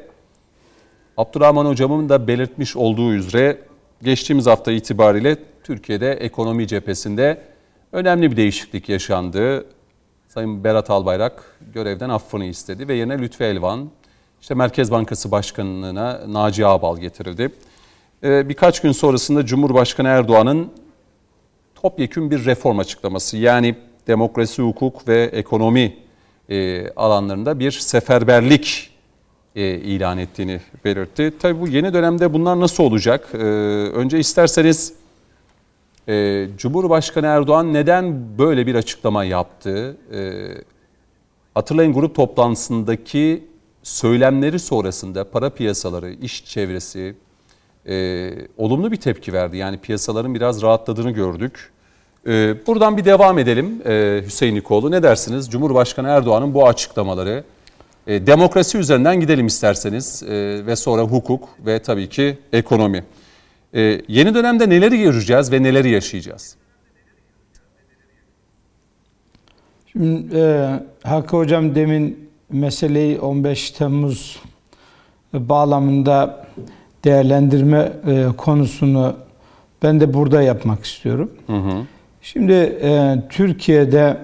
[1.18, 3.58] Abdurrahman Hocam'ın da belirtmiş olduğu üzere
[4.04, 7.42] geçtiğimiz hafta itibariyle Türkiye'de ekonomi cephesinde
[7.92, 9.66] önemli bir değişiklik yaşandı.
[10.28, 13.90] Sayın Berat Albayrak görevden affını istedi ve yerine Lütfü Elvan,
[14.42, 17.52] işte Merkez Bankası Başkanlığı'na Naci Ağbal getirildi.
[18.24, 20.72] Ee, birkaç gün sonrasında Cumhurbaşkanı Erdoğan'ın
[21.84, 23.76] topyekün bir reform açıklaması yani
[24.08, 25.98] demokrasi, hukuk ve ekonomi
[26.50, 28.90] e, alanlarında bir seferberlik
[29.56, 31.34] e, ilan ettiğini belirtti.
[31.40, 33.30] Tabii bu yeni dönemde bunlar nasıl olacak?
[33.34, 34.94] Ee, önce isterseniz
[36.08, 39.98] e, Cumhurbaşkanı Erdoğan neden böyle bir açıklama yaptı?
[40.14, 40.44] E,
[41.56, 43.44] hatırlayın grup toplantısındaki
[43.84, 47.16] söylemleri sonrasında para piyasaları, iş çevresi
[47.88, 49.58] e, olumlu bir tepki verdi.
[49.58, 51.72] Yani piyasaların biraz rahatladığını gördük.
[52.28, 54.92] E, buradan bir devam edelim e, Hüseyin Nikoğlu.
[54.92, 55.50] Ne dersiniz?
[55.50, 57.44] Cumhurbaşkanı Erdoğan'ın bu açıklamaları.
[58.08, 60.30] E, demokrasi üzerinden gidelim isterseniz e,
[60.66, 63.04] ve sonra hukuk ve tabii ki ekonomi.
[63.74, 66.56] E, yeni dönemde neleri göreceğiz ve neleri yaşayacağız?
[69.92, 70.70] Şimdi e,
[71.04, 74.42] Hakkı Hocam demin meseleyi 15 Temmuz
[75.34, 76.48] bağlamında
[77.04, 79.16] değerlendirme e, konusunu
[79.84, 81.32] ben de burada yapmak istiyorum.
[81.48, 81.86] Hı hı.
[82.22, 84.18] Şimdi e, Türkiye'de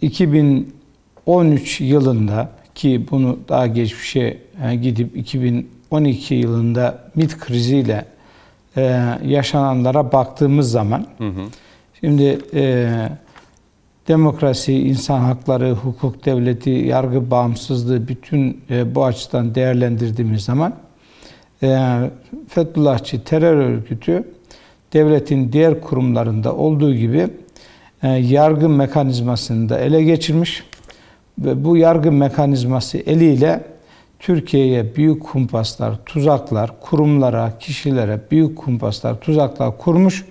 [0.00, 8.04] 2013 yılında ki bunu daha geçmişe e, gidip 2012 yılında MİT kriziyle
[8.76, 11.42] e, yaşananlara baktığımız zaman Hı hı.
[12.00, 12.88] şimdi e,
[14.08, 20.74] demokrasi, insan hakları, hukuk devleti, yargı bağımsızlığı bütün e, bu açıdan değerlendirdiğimiz zaman
[21.62, 21.78] e,
[22.48, 24.24] Fethullahçı terör örgütü
[24.92, 27.28] devletin diğer kurumlarında olduğu gibi
[28.02, 30.64] e, yargı mekanizmasını da ele geçirmiş
[31.38, 33.64] ve bu yargı mekanizması eliyle
[34.18, 40.24] Türkiye'ye büyük kumpaslar, tuzaklar, kurumlara, kişilere büyük kumpaslar, tuzaklar kurmuş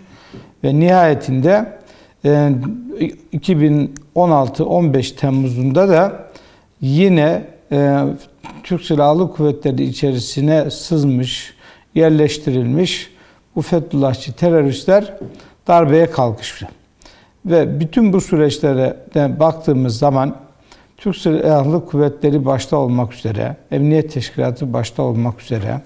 [0.63, 1.79] ve nihayetinde
[2.25, 2.51] e,
[3.33, 6.27] 2016-15 Temmuz'unda da
[6.81, 8.03] yine e,
[8.63, 11.53] Türk Silahlı Kuvvetleri içerisine sızmış,
[11.95, 13.11] yerleştirilmiş
[13.55, 15.13] bu Fethullahçı teröristler
[15.67, 16.67] darbeye kalkıştı.
[17.45, 18.97] Ve bütün bu süreçlere
[19.39, 20.35] baktığımız zaman
[20.97, 25.81] Türk Silahlı Kuvvetleri başta olmak üzere, Emniyet Teşkilatı başta olmak üzere,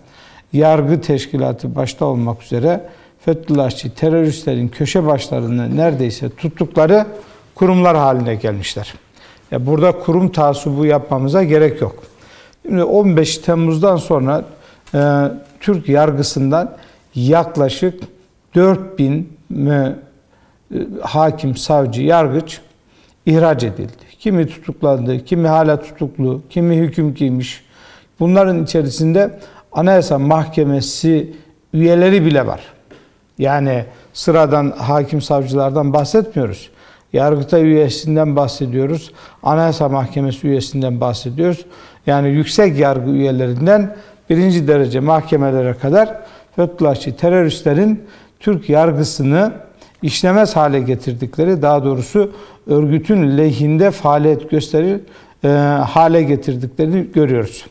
[0.54, 2.82] Yargı Teşkilatı başta olmak üzere
[3.20, 7.06] Fethullahçı teröristlerin köşe başlarını neredeyse tuttukları
[7.56, 8.94] kurumlar haline gelmişler.
[9.52, 12.04] Ya burada kurum taasubu yapmamıza gerek yok.
[12.66, 14.46] Şimdi 15 Temmuz'dan sonra
[14.94, 15.00] e,
[15.60, 16.76] Türk yargısından
[17.16, 18.04] yaklaşık
[18.56, 19.96] 4000 e,
[21.02, 22.62] hakim, savcı, yargıç
[23.26, 23.92] ihraç edildi.
[24.20, 27.64] Kimi tutuklandı, kimi hala tutuklu, kimi hüküm giymiş.
[28.20, 29.40] Bunların içerisinde
[29.72, 31.34] Anayasa Mahkemesi
[31.74, 32.62] üyeleri bile var.
[33.38, 36.70] Yani sıradan hakim savcılardan bahsetmiyoruz.
[37.14, 39.12] Yargıtay üyesinden bahsediyoruz.
[39.44, 41.66] Anayasa Mahkemesi üyesinden bahsediyoruz.
[42.08, 43.96] Yani yüksek yargı üyelerinden
[44.30, 46.20] birinci derece mahkemelere kadar
[46.56, 48.04] Fethullahçı teröristlerin
[48.40, 49.52] Türk yargısını
[50.02, 52.32] işlemez hale getirdikleri, daha doğrusu
[52.68, 55.00] örgütün lehinde faaliyet gösterir
[55.44, 55.48] e,
[55.88, 57.66] hale getirdiklerini görüyoruz.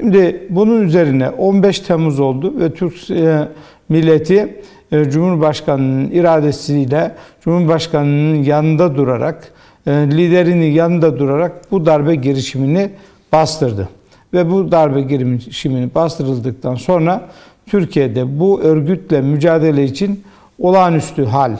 [0.00, 3.48] Şimdi bunun üzerine 15 Temmuz oldu ve Türk e,
[3.88, 4.62] milleti
[4.92, 9.52] e, Cumhurbaşkanının iradesiyle Cumhurbaşkanının yanında durarak,
[9.86, 12.90] e, liderinin yanında durarak bu darbe girişimini
[13.32, 13.88] bastırdı.
[14.32, 17.28] Ve bu darbe girişimini bastırıldıktan sonra
[17.66, 20.24] Türkiye'de bu örgütle mücadele için
[20.58, 21.56] olağanüstü hal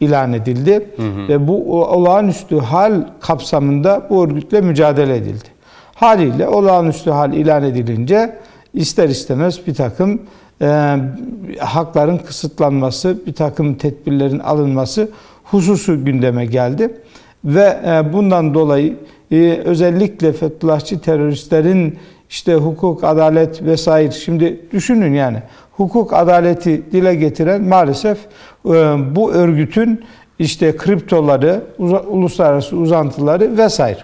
[0.00, 0.90] ilan edildi.
[0.96, 1.28] Hı hı.
[1.28, 5.48] Ve bu olağanüstü hal kapsamında bu örgütle mücadele edildi.
[5.94, 8.36] Haliyle olağanüstü hal ilan edilince
[8.74, 10.22] ister istemez bir takım
[10.62, 10.96] e,
[11.58, 15.10] hakların kısıtlanması, bir takım tedbirlerin alınması
[15.44, 16.94] hususu gündeme geldi.
[17.44, 18.96] Ve e, bundan dolayı
[19.30, 21.98] e, özellikle Fethullahçı teröristlerin
[22.30, 24.10] işte hukuk, adalet vesaire.
[24.10, 25.42] Şimdi düşünün yani
[25.72, 28.18] hukuk, adaleti dile getiren maalesef
[28.66, 28.70] e,
[29.16, 30.04] bu örgütün
[30.38, 31.62] işte kriptoları,
[32.08, 33.98] uluslararası uzantıları vesaire.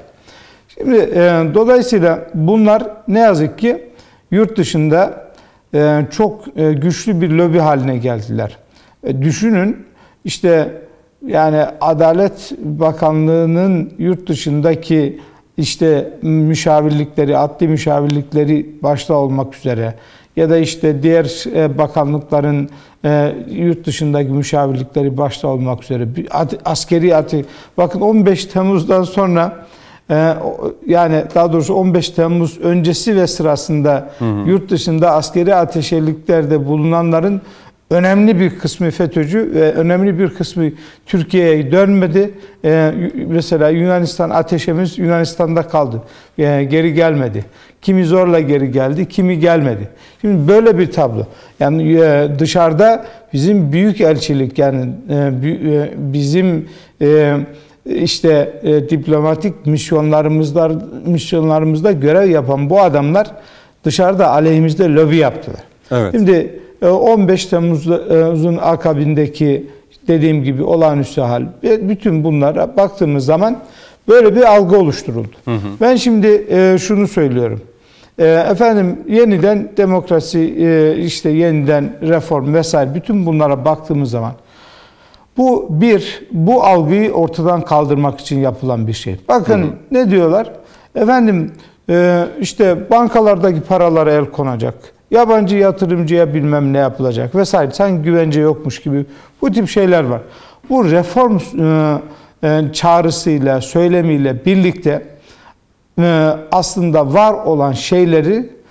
[0.69, 3.85] Şimdi e, dolayısıyla bunlar ne yazık ki
[4.31, 5.33] yurt dışında
[5.75, 8.59] e, çok güçlü bir lobi haline geldiler.
[9.21, 9.87] Düşünün
[10.25, 10.83] işte
[11.27, 15.21] yani Adalet Bakanlığı'nın yurt dışındaki
[15.57, 19.95] işte müşavirlikleri, adli müşavirlikleri başta olmak üzere
[20.37, 22.71] ya da işte diğer e, bakanlıkların
[23.05, 26.09] e, yurt dışındaki müşavirlikleri başta olmak üzere
[26.65, 27.45] askeri ati
[27.77, 29.67] bakın 15 Temmuz'dan sonra
[30.11, 30.35] e,
[30.87, 34.49] yani daha doğrusu 15 Temmuz öncesi ve sırasında hı hı.
[34.51, 37.41] yurt dışında askeri ateşeliklerde bulunanların
[37.93, 40.65] Önemli bir kısmı FETÖ'cü ve önemli bir kısmı
[41.07, 42.31] Türkiye'ye dönmedi.
[42.65, 42.93] Ee,
[43.27, 46.03] mesela Yunanistan ateşemiz Yunanistan'da kaldı.
[46.39, 47.45] Ee, geri gelmedi.
[47.83, 49.89] Kimi zorla geri geldi, kimi gelmedi.
[50.21, 51.23] Şimdi böyle bir tablo.
[51.61, 56.69] Yani e, dışarıda bizim büyük elçilik yani e, e, bizim
[57.03, 57.37] e,
[57.87, 60.71] işte e, diplomatik misyonlarımızda
[61.07, 63.31] misyonlarımızda görev yapan bu adamlar
[63.85, 65.63] dışarıda aleyhimizde lobi yaptılar.
[65.91, 66.13] Evet.
[66.13, 69.67] Şimdi 15 e, Temmuz'un akabindeki
[70.09, 71.47] dediğim gibi olağanüstü hal.
[71.63, 73.57] Bütün bunlara baktığımız zaman
[74.09, 75.37] Böyle bir algı oluşturuldu.
[75.45, 75.69] Hı hı.
[75.81, 77.61] Ben şimdi e, şunu söylüyorum.
[78.19, 84.33] E, efendim yeniden demokrasi, e, işte yeniden reform vesaire bütün bunlara baktığımız zaman
[85.37, 89.17] bu bir, bu algıyı ortadan kaldırmak için yapılan bir şey.
[89.29, 89.71] Bakın hı hı.
[89.91, 90.53] ne diyorlar?
[90.95, 91.53] Efendim
[91.89, 94.75] e, işte bankalardaki paralara el konacak.
[95.13, 97.71] Yabancı yatırımcıya bilmem ne yapılacak vesaire.
[97.71, 99.05] Sanki güvence yokmuş gibi
[99.43, 100.21] bu tip şeyler var.
[100.71, 105.03] Bu reform e, e, çağrısıyla, söylemiyle birlikte
[105.99, 108.63] e, aslında var olan şeyleri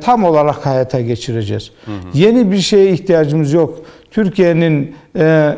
[0.00, 1.70] tam olarak hayata geçireceğiz.
[1.84, 1.94] Hı hı.
[2.14, 3.78] Yeni bir şeye ihtiyacımız yok.
[4.10, 4.96] Türkiye'nin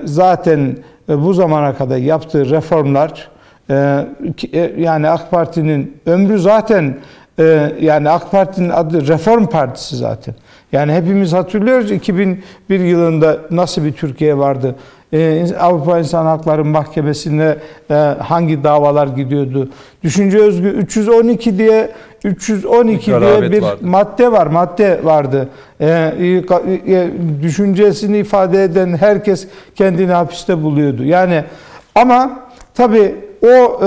[0.05, 0.77] zaten
[1.09, 3.28] bu zamana kadar yaptığı reformlar
[4.78, 6.98] yani AK Parti'nin ömrü zaten
[7.80, 10.34] yani AK Parti'nin adı Reform Partisi zaten.
[10.72, 14.74] Yani hepimiz hatırlıyoruz 2001 yılında nasıl bir Türkiye vardı.
[15.12, 17.56] Ee, Avrupa İnsan Hakları Mahkemesi'ne
[17.90, 19.68] e, hangi davalar gidiyordu?
[20.02, 21.90] Düşünce özgü 312 diye
[22.24, 23.78] 312 bir diye bir vardı.
[23.80, 25.48] madde var, madde vardı.
[25.80, 26.12] Ee,
[26.86, 27.10] e,
[27.42, 31.04] düşüncesini ifade eden herkes kendini hapiste buluyordu.
[31.04, 31.44] Yani
[31.94, 32.40] ama
[32.74, 33.80] tabii o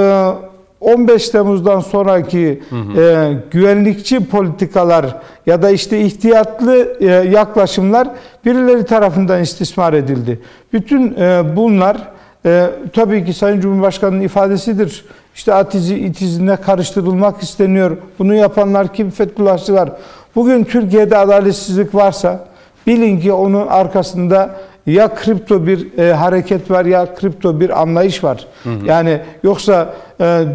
[0.81, 3.01] 15 e, Temmuz'dan sonraki hı hı.
[3.01, 5.15] E, güvenlikçi politikalar
[5.45, 8.07] ya da işte ihtiyatlı e, yaklaşımlar
[8.45, 10.39] birileri tarafından istismar edildi.
[10.73, 11.97] Bütün e, bunlar
[12.45, 15.05] e, tabii ki Sayın Cumhurbaşkanı'nın ifadesidir.
[15.35, 17.97] İşte atizi itizine karıştırılmak isteniyor.
[18.19, 19.11] Bunu yapanlar kim?
[19.11, 19.89] Fethullahçılar.
[20.35, 22.47] Bugün Türkiye'de adaletsizlik varsa
[22.87, 28.47] bilin ki onun arkasında ya kripto bir e, hareket var ya kripto bir anlayış var.
[28.63, 28.85] Hı hı.
[28.85, 30.45] Yani yoksa e,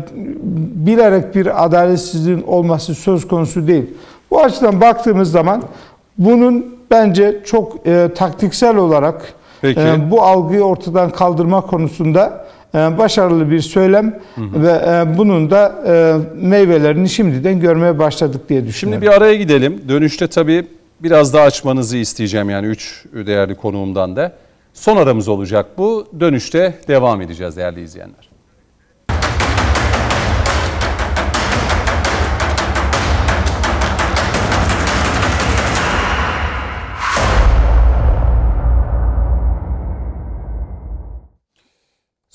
[0.86, 3.84] bilerek bir adaletsizliğin olması söz konusu değil.
[4.30, 5.62] Bu açıdan baktığımız zaman
[6.18, 9.80] bunun bence çok e, taktiksel olarak Peki.
[9.80, 14.62] E, bu algıyı ortadan kaldırma konusunda e, başarılı bir söylem hı hı.
[14.62, 19.02] ve e, bunun da e, meyvelerini şimdiden görmeye başladık diye düşünüyorum.
[19.02, 19.82] Şimdi bir araya gidelim.
[19.88, 20.66] Dönüşte tabii
[21.00, 24.36] biraz daha açmanızı isteyeceğim yani üç değerli konuğumdan da.
[24.74, 26.06] Son aramız olacak bu.
[26.20, 28.33] Dönüşte devam edeceğiz değerli izleyenler.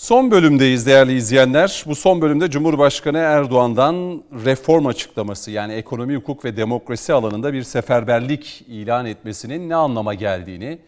[0.09, 1.83] Son bölümdeyiz değerli izleyenler.
[1.87, 8.63] Bu son bölümde Cumhurbaşkanı Erdoğan'dan reform açıklaması yani ekonomi, hukuk ve demokrasi alanında bir seferberlik
[8.67, 10.79] ilan etmesinin ne anlama geldiğini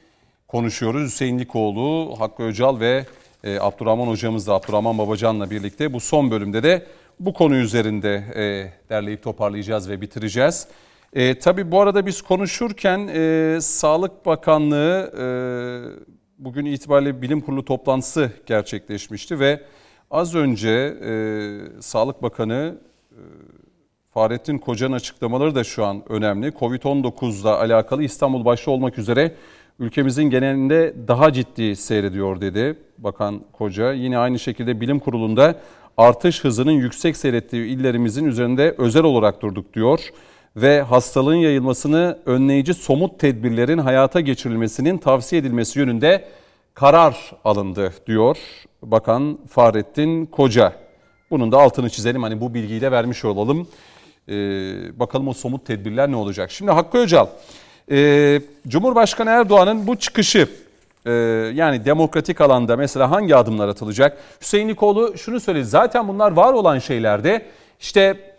[0.48, 1.12] konuşuyoruz.
[1.12, 3.06] Hüseyin Likoğlu, Hakkı Öcal ve
[3.44, 6.86] e, Abdurrahman hocamızla, Abdurrahman Babacan'la birlikte bu son bölümde de
[7.20, 8.44] bu konu üzerinde e,
[8.90, 10.68] derleyip toparlayacağız ve bitireceğiz.
[11.14, 18.32] E, tabii bu arada biz konuşurken e, Sağlık Bakanlığı e, bugün itibariyle bilim kurulu toplantısı
[18.46, 19.62] gerçekleşmişti ve
[20.12, 21.12] az önce e,
[21.82, 22.78] Sağlık Bakanı
[23.12, 23.22] e,
[24.14, 26.48] Fahrettin Koca'nın açıklamaları da şu an önemli.
[26.48, 29.36] Covid-19 ile alakalı İstanbul başta olmak üzere
[29.80, 33.94] ülkemizin genelinde daha ciddi seyrediyor dedi Bakan Koca.
[33.94, 35.56] Yine aynı şekilde bilim kurulunda
[35.98, 40.00] artış hızının yüksek seyrettiği illerimizin üzerinde özel olarak durduk diyor
[40.56, 46.26] ve hastalığın yayılmasını önleyici somut tedbirlerin hayata geçirilmesinin tavsiye edilmesi yönünde
[46.74, 48.38] karar alındı diyor
[48.82, 50.74] Bakan Fahrettin Koca.
[51.32, 53.68] Bunun da altını çizelim hani bu bilgiyi de vermiş olalım.
[54.30, 54.34] Ee,
[55.00, 56.52] bakalım o somut tedbirler ne olacak.
[56.52, 57.28] Şimdi Hakkı Öcal,
[57.92, 60.50] e, Cumhurbaşkanı Erdoğan'ın bu çıkışı
[61.06, 61.12] e,
[61.54, 64.18] yani demokratik alanda mesela hangi adımlar atılacak?
[64.42, 67.46] Hüseyin Nikoğlu şunu söyledi zaten bunlar var olan şeylerde
[67.80, 68.31] işte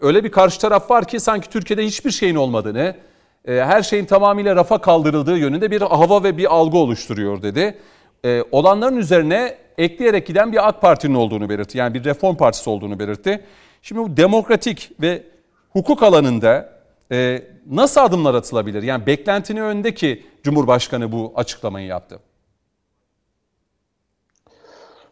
[0.00, 2.96] öyle bir karşı taraf var ki sanki Türkiye'de hiçbir şeyin olmadığını,
[3.44, 7.78] e, her şeyin tamamıyla rafa kaldırıldığı yönünde bir hava ve bir algı oluşturuyor dedi.
[8.24, 11.78] E, olanların üzerine ekleyerek giden bir AK Parti'nin olduğunu belirtti.
[11.78, 13.44] Yani bir reform partisi olduğunu belirtti.
[13.82, 15.22] Şimdi bu demokratik ve
[15.70, 16.80] hukuk alanında
[17.12, 18.82] e, nasıl adımlar atılabilir?
[18.82, 22.18] Yani beklentini öndeki Cumhurbaşkanı bu açıklamayı yaptı.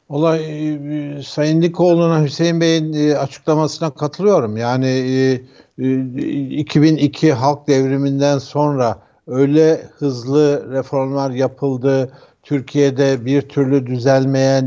[0.08, 0.68] Olay
[1.18, 4.56] e, Sayın Dikoğlu'na Hüseyin Bey'in e, açıklamasına katılıyorum.
[4.56, 5.40] Yani
[6.50, 12.12] 2002 e, halk devriminden sonra öyle hızlı reformlar yapıldı.
[12.42, 14.64] Türkiye'de bir türlü düzelmeyen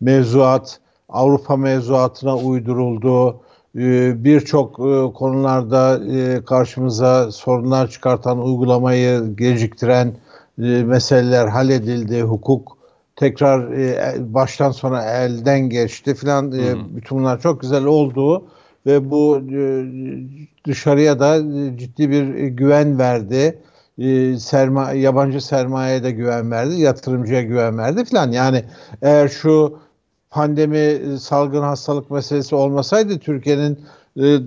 [0.00, 3.40] mevzuat Avrupa mevzuatına uyduruldu.
[4.24, 4.76] Birçok
[5.14, 6.00] konularda
[6.44, 10.14] karşımıza sorunlar çıkartan, uygulamayı geciktiren
[10.56, 12.22] meseleler halledildi.
[12.22, 12.81] Hukuk
[13.16, 18.44] tekrar e, baştan sona elden geçti filan e, bütün bunlar çok güzel oldu
[18.86, 19.84] ve bu e,
[20.66, 21.38] dışarıya da
[21.76, 23.62] ciddi bir güven verdi.
[23.98, 28.32] E, serma, yabancı sermayeye de güven verdi, yatırımcıya güven verdi filan.
[28.32, 28.64] Yani
[29.02, 29.78] eğer şu
[30.30, 33.80] pandemi, salgın hastalık meselesi olmasaydı Türkiye'nin
[34.16, 34.38] e,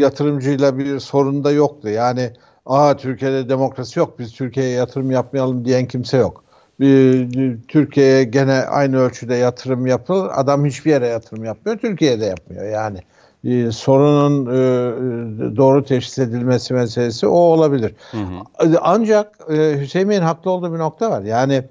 [0.00, 1.88] yatırımcıyla bir sorun da yoktu.
[1.88, 2.32] Yani
[2.66, 6.44] aa Türkiye'de demokrasi yok biz Türkiye'ye yatırım yapmayalım diyen kimse yok.
[7.68, 10.30] Türkiye'ye gene aynı ölçüde yatırım yapılır.
[10.34, 11.78] Adam hiçbir yere yatırım yapmıyor.
[11.78, 12.98] Türkiye'de yapmıyor yani.
[13.44, 17.94] E, sorunun e, doğru teşhis edilmesi meselesi o olabilir.
[18.10, 18.78] Hı hı.
[18.80, 21.22] Ancak e, Hüseyin Bey'in haklı olduğu bir nokta var.
[21.22, 21.64] Yani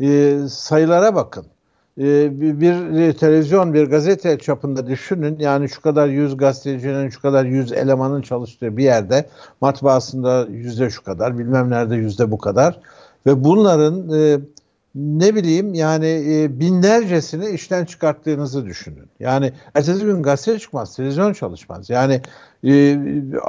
[0.00, 1.46] e, sayılara bakın.
[1.98, 5.38] E, bir, bir televizyon, bir gazete çapında düşünün.
[5.38, 9.28] Yani şu kadar yüz gazetecinin, şu kadar yüz elemanın çalıştığı bir yerde
[9.60, 12.80] matbaasında yüzde şu kadar, bilmem nerede yüzde bu kadar.
[13.26, 14.40] Ve bunların e,
[14.94, 19.08] ne bileyim yani e, binlercesini işten çıkarttığınızı düşünün.
[19.20, 21.90] Yani ertesi gün gazete çıkmaz, televizyon çalışmaz.
[21.90, 22.20] Yani
[22.64, 22.96] e,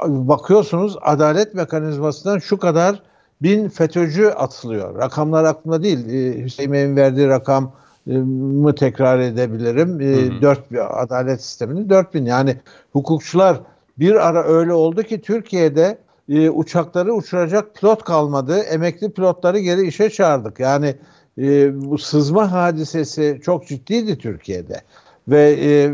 [0.08, 3.02] bakıyorsunuz adalet mekanizmasından şu kadar
[3.42, 4.96] bin FETÖ'cü atılıyor.
[4.96, 6.10] Rakamlar aklımda değil.
[6.10, 7.72] E, Hüseyin Bey'in verdiği rakam
[8.06, 10.02] mı tekrar edebilirim.
[10.02, 12.58] E, 4 adalet sistemini 4000 yani
[12.94, 13.60] hukukçular
[14.00, 15.98] bir ara öyle oldu ki Türkiye'de
[16.30, 18.60] e, uçakları uçuracak pilot kalmadı.
[18.60, 20.60] Emekli pilotları geri işe çağırdık.
[20.60, 20.96] Yani
[21.38, 24.82] e, bu sızma hadisesi çok ciddiydi Türkiye'de.
[25.28, 25.90] Ve e,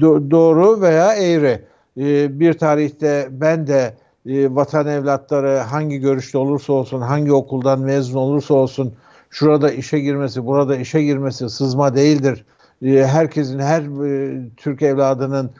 [0.00, 1.64] do, doğru veya eğri
[1.98, 3.94] e, bir tarihte ben de
[4.26, 8.94] e, vatan evlatları hangi görüşte olursa olsun, hangi okuldan mezun olursa olsun
[9.30, 12.44] şurada işe girmesi, burada işe girmesi sızma değildir.
[12.82, 15.50] E, herkesin, her e, Türk evladının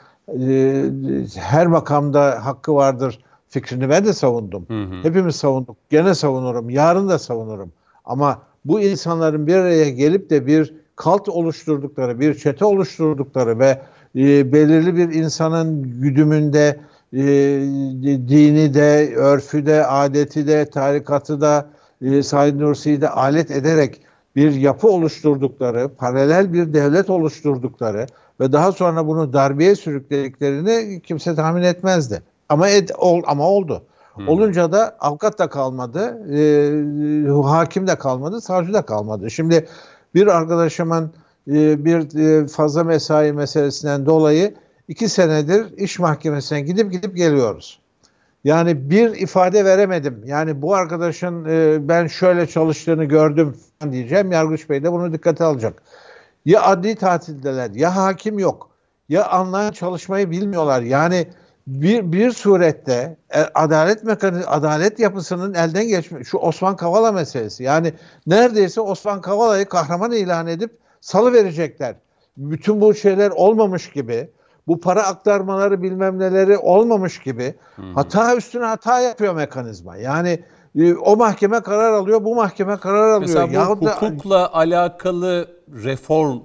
[0.40, 0.85] e,
[1.36, 4.66] her makamda hakkı vardır fikrini ben de savundum.
[4.68, 5.02] Hı hı.
[5.02, 5.77] Hepimiz savunduk.
[5.90, 6.70] Gene savunurum.
[6.70, 7.73] Yarın da savunurum.
[8.05, 13.81] Ama bu insanların bir araya gelip de bir kalt oluşturdukları, bir çete oluşturdukları ve
[14.16, 16.81] e, belirli bir insanın güdümünde
[17.12, 17.18] e,
[18.28, 21.66] dini de, örfü de, adeti de, tarikatı da,
[22.02, 24.01] e, Said Nursi'yi de alet ederek
[24.36, 28.06] bir yapı oluşturdukları, paralel bir devlet oluşturdukları
[28.40, 32.23] ve daha sonra bunu darbeye sürüklediklerini kimse tahmin etmezdi.
[32.48, 33.82] Ama ed, ol, ama oldu.
[34.14, 34.28] Hmm.
[34.28, 39.31] Olunca da avukat da kalmadı, e, hakim de kalmadı, savcı da kalmadı.
[39.31, 39.66] Şimdi
[40.14, 41.12] bir arkadaşımın
[41.48, 44.55] e, bir e, fazla mesai meselesinden dolayı
[44.89, 47.81] iki senedir iş mahkemesine gidip gidip geliyoruz.
[48.44, 50.23] Yani bir ifade veremedim.
[50.27, 53.56] Yani bu arkadaşın e, ben şöyle çalıştığını gördüm
[53.90, 54.32] diyeceğim.
[54.32, 55.82] Yargıç Bey de bunu dikkate alacak.
[56.44, 58.70] Ya adli tatildeler, ya hakim yok,
[59.09, 60.82] ya anlayan çalışmayı bilmiyorlar.
[60.82, 61.27] Yani
[61.66, 67.62] bir bir surette e, adalet mekanizması, adalet yapısının elden geçme şu Osman Kavala meselesi.
[67.62, 67.93] Yani
[68.26, 71.97] neredeyse Osman Kavala'yı kahraman ilan edip salı verecekler.
[72.36, 74.30] Bütün bu şeyler olmamış gibi
[74.66, 77.55] bu para aktarmaları bilmem neleri olmamış gibi
[77.94, 79.97] hata üstüne hata yapıyor mekanizma.
[79.97, 80.44] Yani
[80.78, 83.20] e, o mahkeme karar alıyor, bu mahkeme karar alıyor.
[83.20, 84.55] Mesela bu Yahut hukukla da...
[84.55, 85.48] alakalı
[85.84, 86.40] reform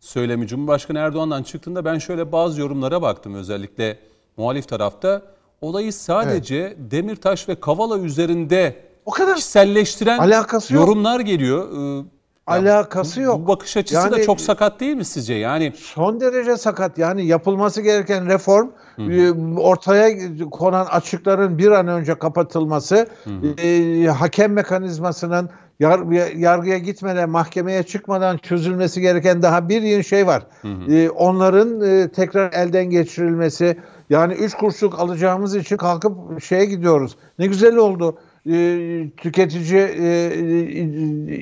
[0.00, 3.98] söylemi Cumhurbaşkanı Erdoğan'dan çıktığında ben şöyle bazı yorumlara baktım özellikle
[4.36, 5.22] muhalif tarafta.
[5.60, 6.76] Olayı sadece evet.
[6.78, 8.76] Demirtaş ve Kavala üzerinde
[9.06, 11.26] o kadar kişiselleştiren Alakası yorumlar yok.
[11.26, 11.68] geliyor.
[12.00, 12.04] Ee,
[12.46, 13.40] alakası yok.
[13.40, 15.34] Bu bakış açısı yani, da çok sakat değil mi sizce?
[15.34, 16.98] Yani son derece sakat.
[16.98, 19.12] Yani yapılması gereken reform hı hı.
[19.12, 20.10] E, ortaya
[20.50, 23.60] konan açıkların bir an önce kapatılması, hı hı.
[23.62, 25.50] E, hakem mekanizmasının
[25.80, 30.46] yar, yargıya gitmeden, mahkemeye çıkmadan çözülmesi gereken daha bir yeni şey var.
[30.62, 30.92] Hı hı.
[30.92, 33.76] E, onların e, tekrar elden geçirilmesi.
[34.10, 37.16] Yani üç kuruşluk alacağımız için kalkıp şeye gidiyoruz.
[37.38, 38.18] Ne güzel oldu
[38.50, 40.30] e, tüketici e,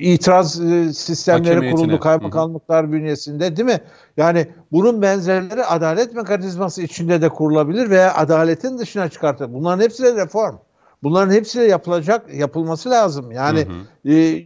[0.01, 3.81] itiraz e, sistemleri kuruldu kaymakamlıklar bünyesinde değil mi?
[4.17, 9.53] Yani bunun benzerleri adalet mekanizması içinde de kurulabilir veya adaletin dışına çıkartır.
[9.53, 10.57] Bunların hepsi de reform.
[11.05, 13.33] Bunların hepsi de yapılacak, yapılması lazım.
[13.33, 14.13] Yani hı hı.
[14.15, 14.39] E,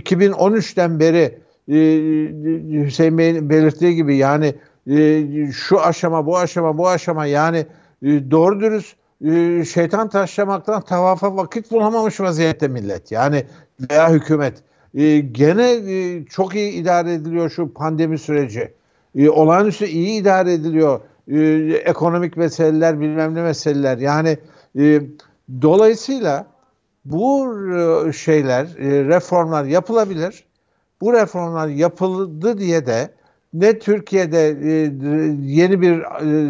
[0.00, 1.38] 2013'ten beri
[1.68, 1.76] e,
[2.84, 4.54] Hüseyin Bey'in belirttiği gibi yani
[4.90, 7.66] e, şu aşama, bu aşama, bu aşama yani
[8.02, 13.12] e, doğru dürüst e, şeytan taşlamaktan tavafa vakit bulamamış vaziyette millet.
[13.12, 13.44] Yani
[13.90, 14.54] veya hükümet.
[14.94, 18.72] E, gene e, çok iyi idare ediliyor şu pandemi süreci.
[19.14, 21.00] E, olağanüstü iyi idare ediliyor.
[21.28, 21.40] E,
[21.84, 23.98] ekonomik meseleler, bilmem ne meseleler.
[23.98, 24.38] Yani
[24.78, 25.00] e,
[25.62, 26.46] dolayısıyla
[27.04, 27.56] bu
[28.08, 30.44] e, şeyler, e, reformlar yapılabilir.
[31.00, 33.10] Bu reformlar yapıldı diye de
[33.52, 34.70] ne Türkiye'de e,
[35.42, 36.04] yeni bir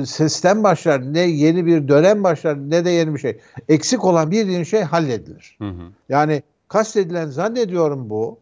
[0.04, 3.38] sistem başlar, ne yeni bir dönem başlar, ne de yeni bir şey.
[3.68, 5.56] Eksik olan bir yeni şey halledilir.
[5.58, 5.82] Hı hı.
[6.08, 8.38] Yani kastedilen zannediyorum bu.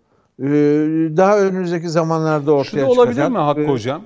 [1.17, 2.99] Daha önümüzdeki zamanlarda ortaya Şunu çıkacak.
[2.99, 4.03] olabilir mi Hakkı Hocam?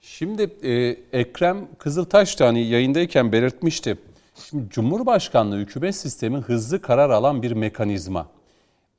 [0.00, 0.72] Şimdi e,
[1.20, 3.98] Ekrem Kızıltaş da hani yayındayken belirtmişti.
[4.44, 8.26] Şimdi Cumhurbaşkanlığı hükümet sistemi hızlı karar alan bir mekanizma.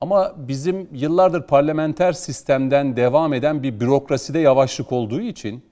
[0.02, 5.64] Ama bizim yıllardır parlamenter sistemden devam eden bir bürokraside yavaşlık olduğu için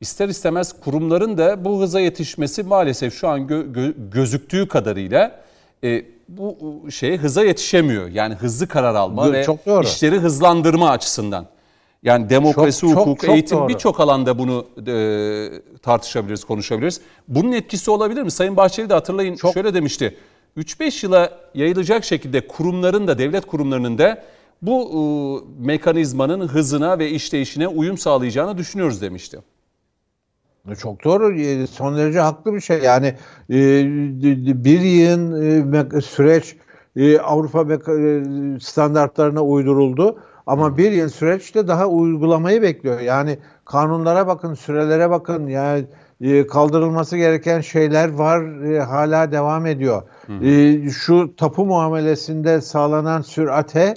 [0.00, 5.40] ister istemez kurumların da bu hıza yetişmesi maalesef şu an gö- gö- gözüktüğü kadarıyla
[5.84, 6.56] e, bu
[6.90, 8.08] şeye hıza yetişemiyor.
[8.08, 11.46] Yani hızlı karar alma Çok- ve işleri hızlandırma açısından.
[12.02, 17.00] Yani demokrasi, Çok, hukuk, çok eğitim birçok alanda bunu e, tartışabiliriz, konuşabiliriz.
[17.28, 18.30] Bunun etkisi olabilir mi?
[18.30, 19.54] Sayın Bahçeli de hatırlayın Çok.
[19.54, 20.16] şöyle demişti.
[20.56, 24.22] 3-5 yıla yayılacak şekilde kurumların da devlet kurumlarının da
[24.62, 29.38] bu e, mekanizmanın hızına ve işleyişine uyum sağlayacağını düşünüyoruz demişti.
[30.78, 31.40] Çok doğru.
[31.40, 32.78] E, Son derece haklı bir şey.
[32.78, 33.06] Yani
[33.50, 33.84] e,
[34.64, 35.32] bir yığın
[35.96, 36.56] e, süreç
[36.96, 38.22] e, Avrupa e,
[38.60, 40.18] standartlarına uyduruldu.
[40.48, 43.00] Ama bir yıl süreçte daha uygulamayı bekliyor.
[43.00, 45.46] Yani kanunlara bakın, sürelere bakın.
[45.46, 45.84] Yani
[46.20, 50.02] e, kaldırılması gereken şeyler var, e, hala devam ediyor.
[50.42, 53.94] E, Şu tapu muamelesinde sağlanan sürate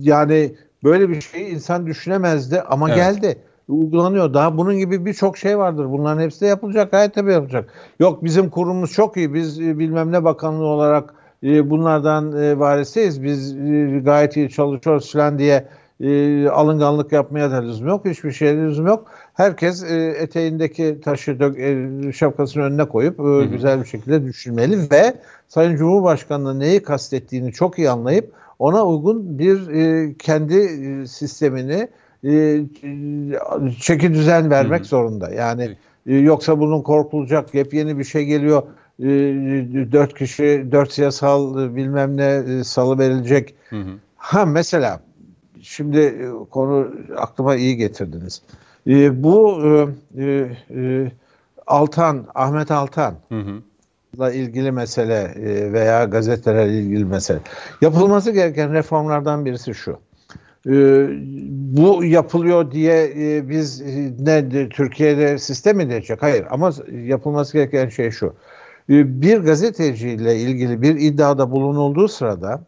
[0.00, 0.54] yani
[0.84, 2.96] böyle bir şey insan düşünemezdi ama Evet.
[2.96, 4.34] geldi uygulanıyor.
[4.34, 5.86] Daha bunun gibi birçok şey vardır.
[5.90, 6.90] Bunların hepsi de yapılacak.
[6.90, 7.72] Gayet tabii yapılacak.
[8.00, 9.34] Yok bizim kurumumuz çok iyi.
[9.34, 13.22] Biz bilmem ne bakanlığı olarak e, bunlardan e, varisiyiz.
[13.22, 15.68] Biz e, gayet iyi çalışıyoruz falan diye
[16.00, 18.04] e, alınganlık yapmaya da lüzum yok.
[18.04, 19.06] Hiçbir şeye lüzum yok.
[19.34, 25.14] Herkes e, eteğindeki taşı dök, e, şapkasının önüne koyup e, güzel bir şekilde düşünmeli ve
[25.48, 31.88] Sayın Cumhurbaşkanı'nın neyi kastettiğini çok iyi anlayıp ona uygun bir e, kendi e, sistemini
[32.24, 32.60] e,
[33.80, 35.30] çeki düzen vermek zorunda.
[35.30, 35.76] Yani
[36.06, 38.62] e, yoksa bunun korkulacak yepyeni bir şey geliyor.
[39.00, 39.06] E,
[39.92, 43.54] dört kişi, dört siyasal e, bilmem ne e, salı verilecek.
[44.16, 45.00] Ha mesela
[45.60, 48.42] şimdi e, konu aklıma iyi getirdiniz.
[48.86, 49.62] E, bu
[50.18, 51.12] e, e,
[51.66, 53.14] Altan, Ahmet Altan
[54.16, 55.34] ile ilgili mesele
[55.72, 57.38] veya gazetelerle ilgili mesele.
[57.80, 59.98] Yapılması gereken reformlardan birisi şu.
[61.76, 63.12] Bu yapılıyor diye
[63.48, 63.80] biz
[64.20, 66.22] ne de Türkiye'de sistem mi diyecek?
[66.22, 68.34] Hayır ama yapılması gereken şey şu.
[68.90, 72.60] E, Bir gazeteciyle ilgili bir iddiada bulunulduğu sırada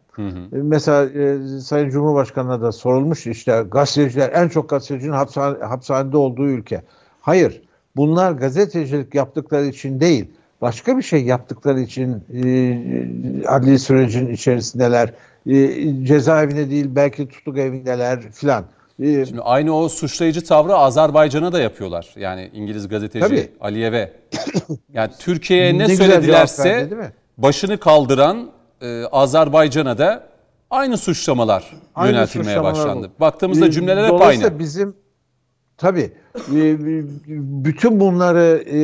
[0.53, 6.47] e, mesela e, Sayın Cumhurbaşkanı'na da sorulmuş işte gazeteciler en çok gazetecinin hapishane, hapishanede olduğu
[6.47, 6.81] ülke.
[7.21, 7.61] Hayır.
[7.95, 10.25] Bunlar gazetecilik yaptıkları için değil
[10.61, 15.13] başka bir şey yaptıkları için e, adli sürecin içerisindeler.
[15.47, 18.63] E, cezaevinde değil belki tutuk evindeler filan.
[18.99, 22.13] E, Şimdi aynı o suçlayıcı tavrı Azerbaycan'a da yapıyorlar.
[22.15, 23.49] Yani İngiliz gazeteci Tabii.
[23.61, 24.13] Aliyev'e.
[24.93, 28.49] Yani Türkiye'ye ne, Ne söyledilerse verdi, başını kaldıran
[28.81, 30.23] e, Azerbaycan'a da
[30.69, 33.11] aynı suçlamalar Aynı yöneltilmeye suçlamalar başlandı.
[33.17, 33.21] bu.
[33.21, 34.59] Baktığımızda E, cümleler hep dolayısıyla aynı.
[34.59, 34.95] bizim
[35.77, 36.77] tabii e,
[37.65, 38.77] bütün bunları e,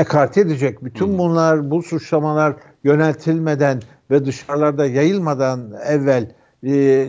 [0.00, 3.80] ekarte edecek, bütün bunlar bu suçlamalar yöneltilmeden
[4.10, 6.34] ve dışarılarda yayılmadan evvel
[6.66, 7.08] e,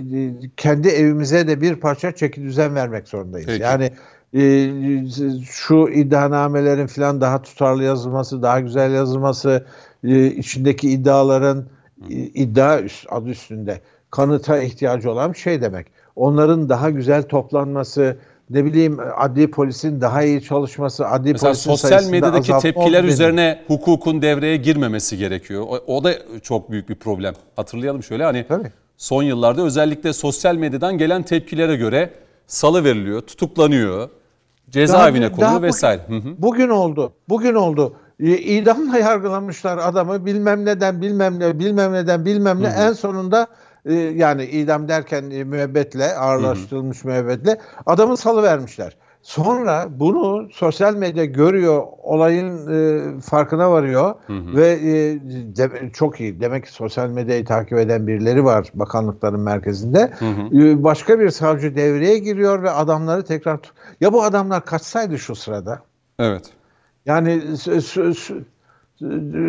[0.58, 3.48] kendi evimize de bir parça çeki düzen vermek zorundayız.
[3.48, 3.64] Peki.
[3.64, 3.92] Yani
[4.34, 4.72] e,
[5.46, 9.66] şu iddianamelerin falan daha tutarlı yazılması, daha güzel yazılması,
[10.04, 11.66] e, içindeki iddiaların
[12.10, 15.88] e, iddia üst, adı üstünde kanıta ihtiyacı olan bir şey demek.
[16.16, 18.18] Onların daha güzel toplanması,
[18.50, 23.62] ne bileyim adli polisin daha iyi çalışması, adli Mesela polisin sosyal medyadaki azaltma tepkiler üzerine
[23.68, 25.64] hukukun devreye girmemesi gerekiyor.
[25.68, 26.14] O, o da
[26.44, 27.34] çok büyük bir problem.
[27.56, 28.72] Hatırlayalım şöyle hani Tabii.
[28.98, 32.14] Son yıllarda özellikle sosyal medyadan gelen tepkilere göre
[32.48, 34.10] salı veriliyor, tutuklanıyor,
[34.70, 36.02] cezaevine konuluyor bugün- vesaire.
[36.08, 36.36] Hı hı.
[36.38, 37.14] Bugün oldu.
[37.30, 37.96] Bugün oldu.
[38.20, 43.48] İdamla yargılamışlar adamı bilmem neden bilmem ne bilmem neden bilmem ne en sonunda
[43.86, 48.98] e, yani idam derken e, müebbetle ağırlaştırılmış müebbetle adamı salı vermişler.
[49.26, 55.20] Sonra bunu sosyal medya görüyor, olayın e, farkına varıyor ve e,
[55.58, 56.40] de- çok iyi.
[56.42, 60.12] Demek ki sosyal medyayı takip eden birileri var bakanlıkların merkezinde.
[60.54, 63.60] E, başka bir savcı devreye giriyor ve adamları tekrar
[64.02, 65.80] ya bu adamlar kaçsaydı şu sırada
[66.20, 66.46] Evet.
[67.06, 67.42] yani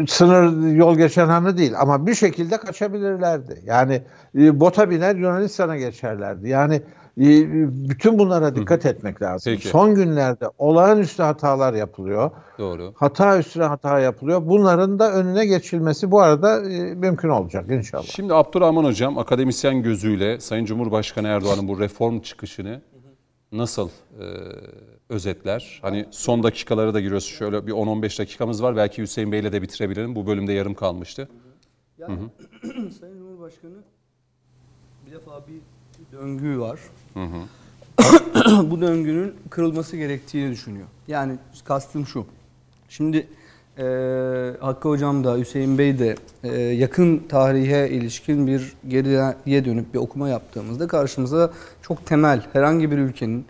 [0.09, 3.61] sınır yol geçen hanı değil ama bir şekilde kaçabilirlerdi.
[3.65, 4.03] Yani
[4.39, 6.49] e, bota biner Yunanistan'a geçerlerdi.
[6.49, 6.83] Yani
[7.17, 9.53] bütün bunlara dikkat etmek lazım.
[9.53, 9.69] Peki.
[9.69, 12.31] Son günlerde olağanüstü hatalar yapılıyor.
[12.59, 12.93] Doğru.
[12.97, 14.43] Hata üstüne hata yapılıyor.
[14.47, 18.05] Bunların da önüne geçilmesi bu arada e, mümkün olacak inşallah.
[18.05, 22.81] Şimdi Abdurrahman Hocam akademisyen gözüyle Sayın Cumhurbaşkanı Erdoğan'ın bu reform çıkışını
[23.53, 24.25] nasıl e,
[25.09, 25.79] özetler?
[25.83, 27.27] Hani son dakikalara da giriyoruz.
[27.27, 28.77] Şöyle bir 10-15 dakikamız var.
[28.77, 30.17] Belki Hüseyin Bey'le de bitirebilirim.
[30.17, 31.29] Bu bölümde yarım kalmıştı.
[31.99, 32.19] Yani
[33.01, 33.77] Sayın Cumhurbaşkanı
[35.07, 35.61] bir defa bir
[36.13, 36.81] döngü var.
[38.71, 40.87] bu döngünün kırılması gerektiğini düşünüyor.
[41.09, 41.33] Yani
[41.65, 42.27] kastım şu.
[42.89, 43.27] Şimdi
[43.79, 43.85] e,
[44.61, 50.29] Hakkı Hocam da Hüseyin Bey de e, yakın tarihe ilişkin bir geriye dönüp bir okuma
[50.29, 51.53] yaptığımızda karşımıza
[51.83, 53.47] çok temel herhangi bir ülkenin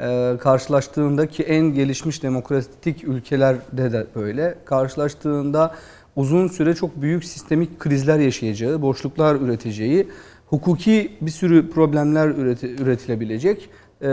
[0.00, 5.74] e, karşılaştığındaki en gelişmiş demokratik ülkelerde de böyle karşılaştığında
[6.16, 10.08] uzun süre çok büyük sistemik krizler yaşayacağı, boşluklar üreteceği,
[10.46, 13.70] hukuki bir sürü problemler üreti, üretilebilecek
[14.02, 14.08] e,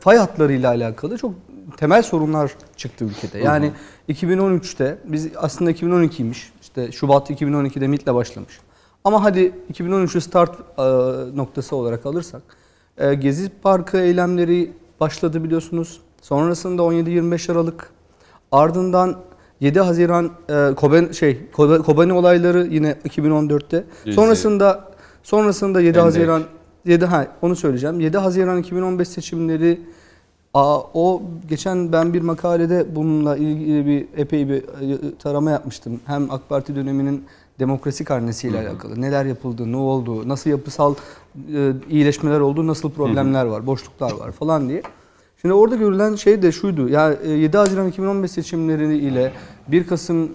[0.00, 1.34] fay hatlarıyla alakalı çok
[1.76, 3.38] temel sorunlar çıktı ülkede.
[3.38, 3.70] Yani
[4.08, 6.36] 2013'te biz aslında 2012'ymiş.
[6.62, 8.58] İşte Şubat 2012'de MIT'le başlamış.
[9.04, 10.82] Ama hadi 2013'ü start e,
[11.36, 12.42] noktası olarak alırsak
[12.98, 16.00] e, Gezi Parkı eylemleri başladı biliyorsunuz.
[16.22, 17.90] Sonrasında 17-25 Aralık
[18.52, 19.16] ardından
[19.60, 23.84] 7 Haziran e, Koben şey Kobe- Kobani olayları yine 2014'te.
[24.04, 24.14] Gezi.
[24.16, 24.93] Sonrasında
[25.24, 26.04] sonrasında 7 Hendek.
[26.04, 26.42] Haziran
[26.84, 28.00] 7 ha onu söyleyeceğim.
[28.00, 29.80] 7 Haziran 2015 seçimleri
[30.54, 36.00] Aa, o geçen ben bir makalede bununla ilgili bir epey bir e, tarama yapmıştım.
[36.06, 37.24] Hem AK Parti döneminin
[37.58, 39.00] demokrasi karnesiyle alakalı.
[39.00, 40.94] Neler yapıldı, ne oldu, nasıl yapısal
[41.54, 44.82] e, iyileşmeler oldu, nasıl problemler var, boşluklar var falan diye.
[45.40, 46.88] Şimdi orada görülen şey de şuydu.
[46.88, 49.32] Ya e, 7 Haziran 2015 seçimleri ile
[49.68, 50.28] 1 Kasım e,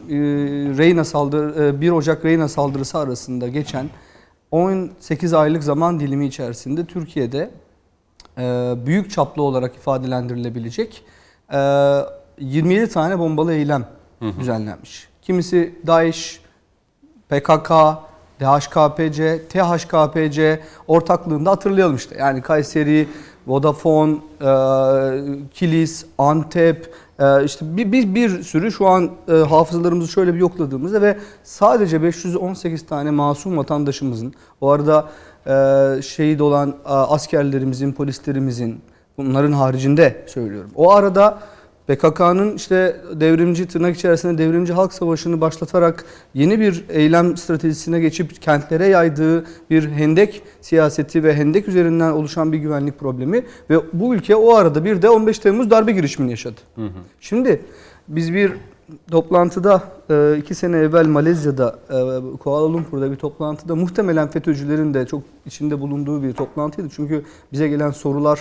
[0.77, 3.89] Reyna saldırı e, 1 Ocak Reyna saldırısı arasında geçen
[4.51, 7.51] 18 aylık zaman dilimi içerisinde Türkiye'de
[8.37, 11.03] e, büyük çaplı olarak ifadelendirilebilecek
[11.53, 11.57] e,
[12.39, 13.85] 27 tane bombalı eylem
[14.39, 15.09] düzenlenmiş.
[15.21, 16.41] Kimisi DAEŞ,
[17.29, 17.71] PKK,
[18.39, 22.15] DHKPC, THKPC ortaklığında hatırlayalım işte.
[22.19, 23.07] Yani Kayseri,
[23.47, 24.51] Vodafone, e,
[25.53, 26.91] Kilis, Antep, e,
[27.45, 32.85] işte bir, bir, bir sürü şu an e, hafızalarımızı şöyle bir yokladığımızda ve sadece 518
[32.85, 35.09] tane masum vatandaşımızın, o arada
[35.47, 38.81] e, şehit olan e, askerlerimizin, polislerimizin,
[39.17, 40.71] bunların haricinde söylüyorum.
[40.75, 41.39] O arada
[41.89, 48.87] PKK'nın işte devrimci tırnak içerisinde devrimci halk savaşını başlatarak yeni bir eylem stratejisine geçip kentlere
[48.87, 54.55] yaydığı bir hendek siyaseti ve hendek üzerinden oluşan bir güvenlik problemi ve bu ülke o
[54.55, 56.61] arada bir de 15 Temmuz darbe girişimini yaşadı.
[57.19, 57.61] Şimdi
[58.07, 58.51] biz bir
[59.11, 65.23] toplantıda e, iki sene evvel Malezya'da e, Kuala Lumpur'da bir toplantıda muhtemelen FETÖ'cülerin de çok
[65.45, 66.89] içinde bulunduğu bir toplantıydı.
[66.95, 68.39] Çünkü bize gelen sorular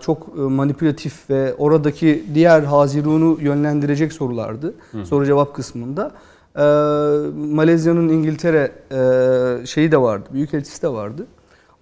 [0.00, 4.74] çok e, manipülatif ve oradaki diğer Hazirun'u yönlendirecek sorulardı.
[5.04, 6.10] Soru cevap kısmında.
[6.56, 6.62] E,
[7.54, 8.72] Malezya'nın İngiltere
[9.62, 11.26] e, şeyi de vardı, büyükelçisi de vardı.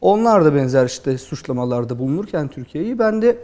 [0.01, 3.39] Onlar da benzer işte suçlamalarda bulunurken Türkiye'yi ben de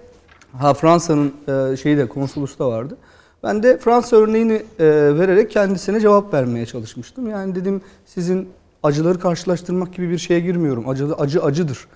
[0.53, 2.97] ha Fransa'nın e, şeyi de konsolosu da vardı.
[3.43, 4.85] Ben de Fransa örneğini e,
[5.19, 7.31] vererek kendisine cevap vermeye çalışmıştım.
[7.31, 8.49] Yani dedim sizin
[8.87, 10.89] acıları karşılaştırmak gibi bir şeye girmiyorum.
[10.89, 11.87] Acı acı acıdır.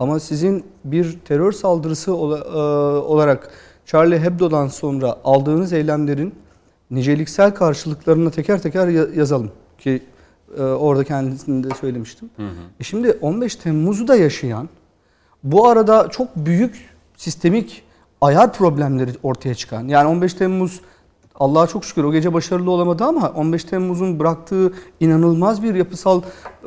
[0.00, 3.50] Ama sizin bir terör saldırısı e, olarak
[3.86, 6.34] Charlie Hebdo'dan sonra aldığınız eylemlerin
[6.90, 10.02] niceliksel karşılıklarını teker teker ya- yazalım ki
[10.58, 12.30] e, orada kendisini de söylemiştim.
[12.80, 14.68] E şimdi 15 Temmuz'u da yaşayan
[15.44, 17.82] bu arada çok büyük sistemik
[18.20, 19.88] ayar problemleri ortaya çıkan.
[19.88, 20.80] Yani 15 Temmuz
[21.40, 26.22] Allah'a çok şükür o gece başarılı olamadı ama 15 Temmuz'un bıraktığı inanılmaz bir yapısal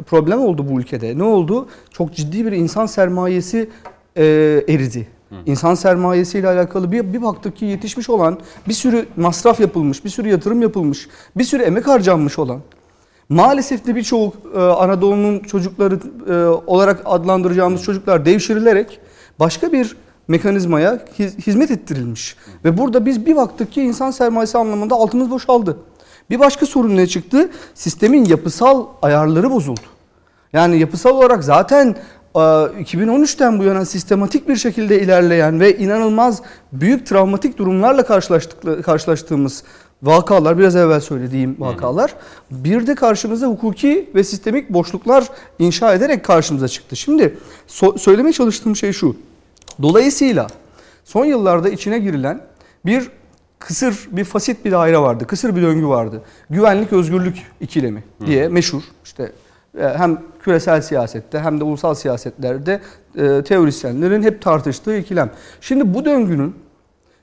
[0.05, 1.17] problem oldu bu ülkede.
[1.17, 1.67] Ne oldu?
[1.91, 3.69] Çok ciddi bir insan sermayesi
[4.15, 4.23] e,
[4.67, 5.07] eridi.
[5.45, 10.29] İnsan sermayesiyle alakalı bir, bir baktık ki yetişmiş olan bir sürü masraf yapılmış, bir sürü
[10.29, 12.59] yatırım yapılmış, bir sürü emek harcanmış olan
[13.29, 16.33] Maalesef de birçok e, Anadolu'nun çocukları e,
[16.67, 18.99] olarak adlandıracağımız çocuklar devşirilerek
[19.39, 19.95] başka bir
[20.27, 22.35] mekanizmaya hiz- hizmet ettirilmiş.
[22.65, 25.77] Ve burada biz bir baktık ki insan sermayesi anlamında altımız boşaldı.
[26.29, 27.49] Bir başka sorun ne çıktı?
[27.73, 29.79] Sistemin yapısal ayarları bozuldu.
[30.53, 31.95] Yani yapısal olarak zaten
[32.35, 36.41] e, 2013'ten bu yana sistematik bir şekilde ilerleyen ve inanılmaz
[36.73, 38.05] büyük travmatik durumlarla
[38.81, 39.63] karşılaştığımız
[40.03, 42.15] vakalar, biraz evvel söylediğim vakalar,
[42.51, 45.27] bir de karşımıza hukuki ve sistemik boşluklar
[45.59, 46.95] inşa ederek karşımıza çıktı.
[46.95, 47.37] Şimdi
[47.67, 49.15] so- söylemeye çalıştığım şey şu.
[49.81, 50.47] Dolayısıyla
[51.03, 52.41] son yıllarda içine girilen
[52.85, 53.09] bir
[53.59, 55.27] kısır, bir fasit bir daire vardı.
[55.27, 56.21] Kısır bir döngü vardı.
[56.49, 58.83] Güvenlik, özgürlük ikilemi diye meşhur.
[59.05, 59.31] İşte
[59.79, 62.81] e, hem küresel siyasette hem de ulusal siyasetlerde
[63.15, 65.31] e, teorisyenlerin hep tartıştığı ikilem.
[65.61, 66.55] Şimdi bu döngünün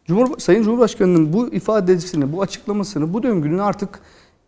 [0.06, 4.00] Cumhur, Sayın Cumhurbaşkanı'nın bu ifadesini, bu açıklamasını, bu döngünün artık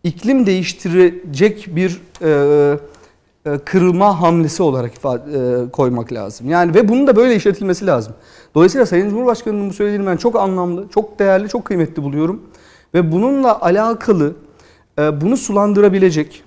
[0.04, 2.78] iklim değiştirecek bir e,
[3.64, 6.48] kırılma hamlesi olarak ifade, e, koymak lazım.
[6.48, 8.14] Yani ve bunun da böyle işletilmesi lazım.
[8.54, 12.42] Dolayısıyla Sayın Cumhurbaşkanı'nın bu söylediğini ben çok anlamlı, çok değerli, çok kıymetli buluyorum.
[12.94, 14.32] Ve bununla alakalı
[14.98, 16.42] e, bunu sulandırabilecek,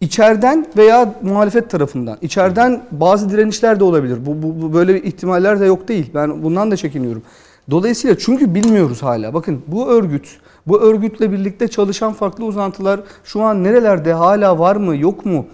[0.00, 4.26] içeriden veya muhalefet tarafından, içeriden bazı direnişler de olabilir.
[4.26, 6.10] Bu, bu, bu böyle ihtimaller de yok değil.
[6.14, 7.22] Ben bundan da çekiniyorum.
[7.70, 9.34] Dolayısıyla çünkü bilmiyoruz hala.
[9.34, 14.96] Bakın bu örgüt, bu örgütle birlikte çalışan farklı uzantılar şu an nerelerde hala var mı
[14.96, 15.46] yok mu?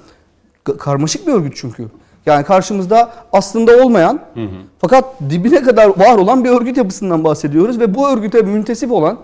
[0.69, 1.87] Ka- Karmaşık bir örgüt çünkü.
[2.27, 4.21] Yani karşımızda aslında olmayan
[4.79, 9.19] fakat dibine kadar var olan bir örgüt yapısından bahsediyoruz ve bu örgüte müntesip olan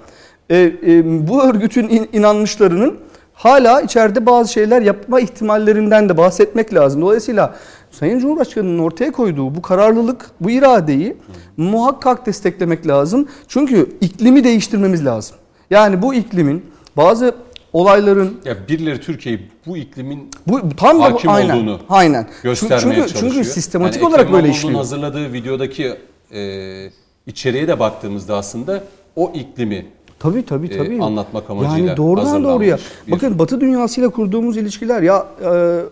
[0.51, 0.57] e,
[0.87, 2.95] e, bu örgütün in- inanmışlarının
[3.35, 7.03] hala içeride bazı şeyler yapma ihtimallerinden de bahsetmek lazım.
[7.03, 7.55] Dolayısıyla
[7.91, 11.17] Sayın Cumhurbaşkanı'nın ortaya koyduğu bu kararlılık, bu iradeyi
[11.57, 13.29] muhakkak desteklemek lazım.
[13.49, 15.37] Çünkü iklimi değiştirmemiz lazım.
[15.71, 16.65] Yani bu iklimin
[16.97, 17.35] bazı
[17.79, 22.29] olayların Ya birileri Türkiye'yi bu iklimin bu tam da hakim aynen, olduğunu aynen.
[22.43, 23.33] göstermeye çünkü, çalışıyor.
[23.33, 24.75] Çünkü sistematik Yani olarak böyle işliyor.
[24.79, 25.95] hazırladığı videodaki
[26.35, 26.91] e,
[27.27, 28.85] içeriğe de baktığımızda aslında
[29.17, 29.87] o iklimi
[30.19, 31.03] Tabii tabii e, tabii.
[31.03, 32.79] anlatmak amacıyla Yani doğrudan doğruya.
[33.07, 35.27] bir- Bakın Batı dünyasıyla kurduğumuz ilişkiler ya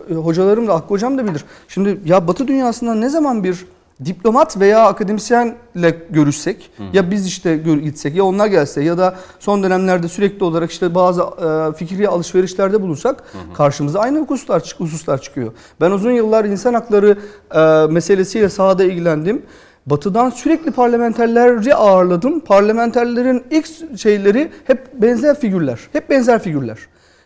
[0.09, 1.43] e, hocalarım da Hakkı hocam da bilir.
[1.67, 3.65] Şimdi ya Batı dünyasından ne zaman bir
[4.05, 10.07] diplomat veya akademisyenle görüşsek ya biz işte gitsek ya onlar gelse ya da son dönemlerde
[10.07, 15.51] sürekli olarak işte bazı e, fikri alışverişlerde bulunsak karşımıza aynı hususlar, hususlar çıkıyor.
[15.81, 17.17] Ben uzun yıllar insan hakları
[17.55, 19.41] e, meselesiyle sahada ilgilendim.
[19.85, 22.39] Batı'dan sürekli parlamenterleri ağırladım.
[22.39, 23.67] Parlamenterlerin ilk
[23.99, 25.79] şeyleri hep benzer figürler.
[25.93, 26.77] Hep benzer figürler.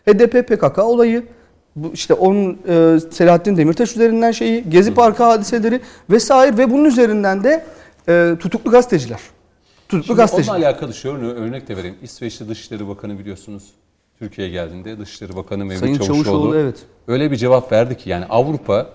[0.08, 1.26] HDP PKK olayı,
[1.82, 5.80] bu işte onun e, Selahattin Demirtaş üzerinden şeyi, Gezi Parkı hadiseleri
[6.10, 7.64] vesaire ve bunun üzerinden de
[8.08, 9.20] e, tutuklu gazeteciler.
[9.88, 10.54] Tutuklu Şimdi gazeteciler.
[10.54, 11.96] onunla alakalı şöyle örnek de vereyim.
[12.02, 13.62] İsveç'te Dışişleri Bakanı biliyorsunuz
[14.18, 16.76] Türkiye'ye geldiğinde Dışişleri Bakanı Mevlüt Sayın Çavuşoğlu, Çavuşoğlu, evet.
[17.08, 18.86] öyle bir cevap verdi ki yani Avrupa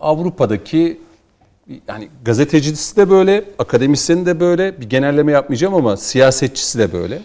[0.00, 1.00] Avrupa'daki
[1.88, 7.22] yani gazetecisi de böyle, akademisyeni de böyle bir genelleme yapmayacağım ama siyasetçisi de böyle.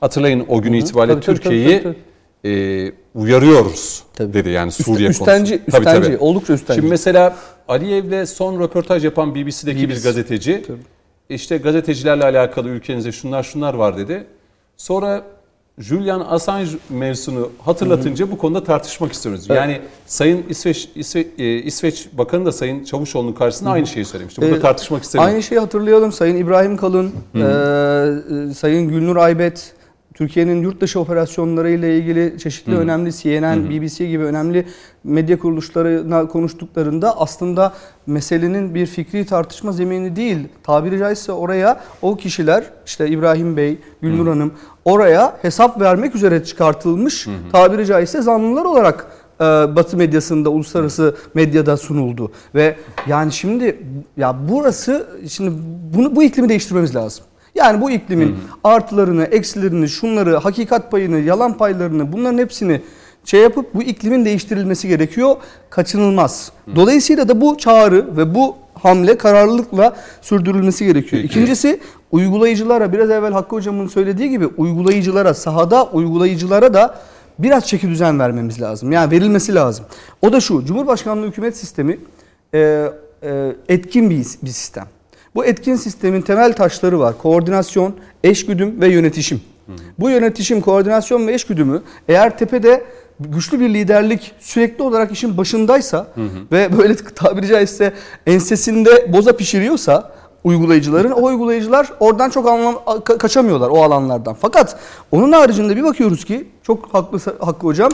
[0.00, 1.82] Hatırlayın o gün itibariyle Türkiye'yi
[2.46, 4.32] e, uyarıyoruz Tabii.
[4.34, 5.70] dedi yani Üst- Suriye üstenci, konusunda.
[5.70, 6.18] Tabii, üstenci, tabii.
[6.24, 6.80] oldukça üstenci.
[6.80, 7.36] Şimdi mesela
[7.68, 10.02] Aliyev'le son röportaj yapan BBC'deki bir BBC.
[10.08, 10.64] gazeteci
[11.28, 14.24] işte gazetecilerle alakalı ülkenizde şunlar şunlar var dedi.
[14.76, 15.22] Sonra
[15.78, 19.48] Julian Assange mevzusunu hatırlatınca bu konuda tartışmak istiyoruz.
[19.48, 24.42] Yani Sayın İsveç, İsveç, e, İsveç Bakanı da Sayın Çavuşoğlu'nun karşısında aynı şeyi söylemişti.
[24.42, 25.34] Burada Ee, tartışmak istemiyorum.
[25.34, 26.12] Aynı şeyi hatırlayalım.
[26.12, 27.38] Sayın İbrahim Kalın, e,
[28.50, 29.72] e, Sayın Gülnur Aybet,
[30.16, 34.66] Türkiye'nin yurt dışı operasyonları ile ilgili çeşitli önemli CNN, BBC gibi önemli
[35.04, 37.72] medya kuruluşlarına konuştuklarında aslında
[38.06, 40.38] meselenin bir fikri tartışma zemini değil.
[40.62, 44.52] Tabiri caizse oraya o kişiler işte İbrahim Bey, Gülnur Hanım
[44.84, 49.06] oraya hesap vermek üzere çıkartılmış tabiri caizse zanlılar olarak
[49.40, 52.32] e, Batı medyasında, uluslararası medyada sunuldu.
[52.54, 52.76] Ve
[53.06, 53.80] yani şimdi
[54.16, 55.52] ya burası şimdi
[55.94, 57.24] bunu bu iklimi değiştirmemiz lazım.
[57.56, 62.80] Yani bu iklimin artılarını, eksilerini, şunları, hakikat payını, yalan paylarını bunların hepsini
[63.24, 65.36] şey yapıp bu iklimin değiştirilmesi gerekiyor.
[65.70, 66.52] Kaçınılmaz.
[66.76, 71.22] Dolayısıyla da bu çağrı ve bu hamle kararlılıkla sürdürülmesi gerekiyor.
[71.22, 71.32] Peki.
[71.32, 71.80] İkincisi
[72.12, 76.98] uygulayıcılara biraz evvel Hakkı hocamın söylediği gibi uygulayıcılara, sahada uygulayıcılara da
[77.38, 78.92] biraz çeki düzen vermemiz lazım.
[78.92, 79.84] Yani verilmesi lazım.
[80.22, 81.98] O da şu, Cumhurbaşkanlığı hükümet sistemi
[82.54, 82.88] e,
[83.22, 84.86] e, etkin bir, bir sistem.
[85.36, 87.18] Bu etkin sistemin temel taşları var.
[87.18, 87.94] Koordinasyon,
[88.24, 89.40] eşgüdüm ve yönetişim.
[89.98, 92.84] Bu yönetişim, koordinasyon ve eşgüdümü eğer tepede
[93.20, 96.06] güçlü bir liderlik sürekli olarak işin başındaysa
[96.52, 97.92] ve böyle tabiri caizse
[98.26, 100.12] ensesinde boza pişiriyorsa
[100.44, 104.36] uygulayıcıların o uygulayıcılar oradan çok anlam ka- kaçamıyorlar o alanlardan.
[104.40, 104.76] Fakat
[105.12, 107.90] onun haricinde bir bakıyoruz ki çok haklı Hakkı hocam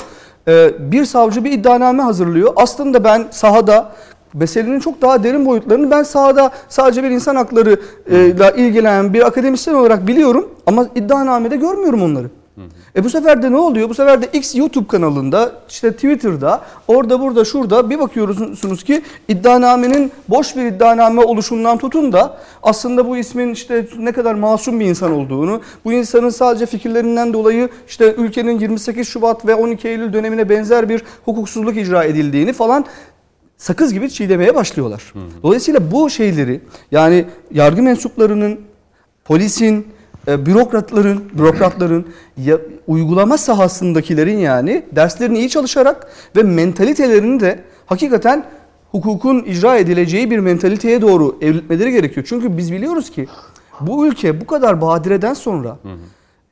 [0.48, 2.52] e, bir savcı bir iddianame hazırlıyor.
[2.56, 3.92] Aslında ben sahada
[4.34, 7.80] meselenin çok daha derin boyutlarını ben sahada sadece bir insan hakları
[8.10, 12.26] ile ilgilenen bir akademisyen olarak biliyorum ama iddianamede görmüyorum onları.
[12.96, 13.88] E bu sefer de ne oluyor?
[13.88, 20.12] Bu sefer de X YouTube kanalında, işte Twitter'da, orada burada şurada bir bakıyorsunuz ki iddianamenin
[20.28, 25.12] boş bir iddianame oluşundan tutun da aslında bu ismin işte ne kadar masum bir insan
[25.12, 30.88] olduğunu, bu insanın sadece fikirlerinden dolayı işte ülkenin 28 Şubat ve 12 Eylül dönemine benzer
[30.88, 32.84] bir hukuksuzluk icra edildiğini falan
[33.62, 35.12] sakız gibi çiğnemeye başlıyorlar.
[35.42, 36.60] Dolayısıyla bu şeyleri
[36.90, 38.60] yani yargı mensuplarının,
[39.24, 39.86] polisin,
[40.28, 42.06] e, bürokratların, bürokratların
[42.36, 46.06] ya, uygulama sahasındakilerin yani derslerini iyi çalışarak
[46.36, 48.44] ve mentalitelerini de hakikaten
[48.90, 52.26] hukukun icra edileceği bir mentaliteye doğru evrilmeleri gerekiyor.
[52.28, 53.28] Çünkü biz biliyoruz ki
[53.80, 55.76] bu ülke bu kadar badireden sonra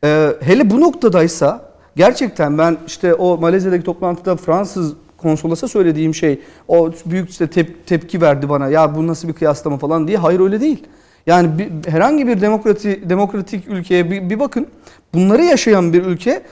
[0.05, 6.91] e, hele bu noktadaysa gerçekten ben işte o Malezya'daki toplantıda Fransız konsolasa söylediğim şey o
[7.07, 10.61] büyük işte tep- tepki verdi bana ya bu nasıl bir kıyaslama falan diye hayır öyle
[10.61, 10.87] değil.
[11.27, 14.67] Yani bir, herhangi bir demokrati, demokratik ülkeye bir, bir bakın
[15.15, 16.43] bunları yaşayan bir ülke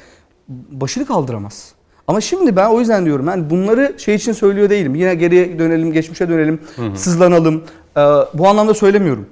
[0.48, 1.72] başını kaldıramaz.
[2.06, 4.94] Ama şimdi ben o yüzden diyorum yani bunları şey için söylüyor değilim.
[4.94, 6.60] Yine geriye dönelim, geçmişe dönelim,
[6.94, 7.64] sızlanalım.
[7.96, 8.00] Ee,
[8.34, 9.26] bu anlamda söylemiyorum.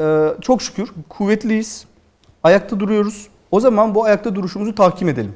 [0.00, 1.84] Ee, çok şükür kuvvetliyiz.
[2.42, 3.28] Ayakta duruyoruz.
[3.50, 5.34] O zaman bu ayakta duruşumuzu tahkim edelim.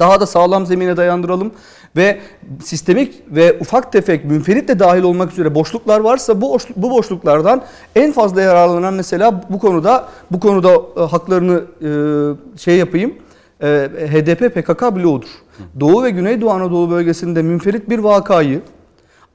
[0.00, 1.52] Daha da sağlam zemine dayandıralım
[1.96, 2.20] ve
[2.62, 7.62] sistemik ve ufak tefek münferit de dahil olmak üzere boşluklar varsa bu bu boşluklardan
[7.96, 13.14] en fazla yararlanan mesela bu konuda bu konuda e, haklarını e, şey yapayım.
[13.62, 13.66] E,
[14.12, 15.28] HDP PKK bloğudur.
[15.80, 18.62] Doğu ve Güneydoğu Anadolu bölgesinde münferit bir vakayı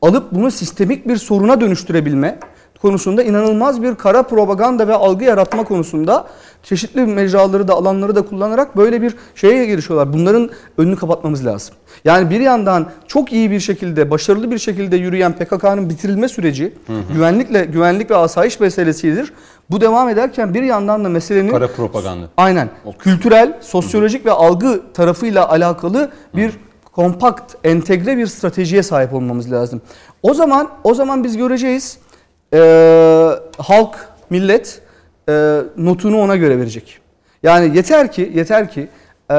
[0.02, 2.40] alıp bunu sistemik bir soruna dönüştürebilme
[2.86, 6.28] konusunda inanılmaz bir kara propaganda ve algı yaratma konusunda
[6.64, 10.14] çeşitli mecraları da alanları da kullanarak böyle bir şeye girişiyorlar.
[10.14, 11.76] Bunların önünü kapatmamız lazım.
[12.04, 16.94] Yani bir yandan çok iyi bir şekilde, başarılı bir şekilde yürüyen PKK'nın bitirilme süreci hı
[16.94, 17.14] hı.
[17.14, 19.34] güvenlikle güvenlik ve asayiş meselesidir.
[19.70, 22.26] Bu devam ederken bir yandan da meselenin kara propaganda.
[22.38, 22.70] Aynen.
[23.00, 24.28] Kültürel, sosyolojik hı hı.
[24.30, 29.82] ve algı tarafıyla alakalı bir hı kompakt, entegre bir stratejiye sahip olmamız lazım.
[30.24, 31.98] O zaman o zaman biz göreceğiz
[32.56, 32.60] e,
[33.58, 34.82] halk, millet
[35.30, 37.00] e, notunu ona göre verecek.
[37.44, 38.88] Yani yeter ki yeter ki
[39.32, 39.34] e,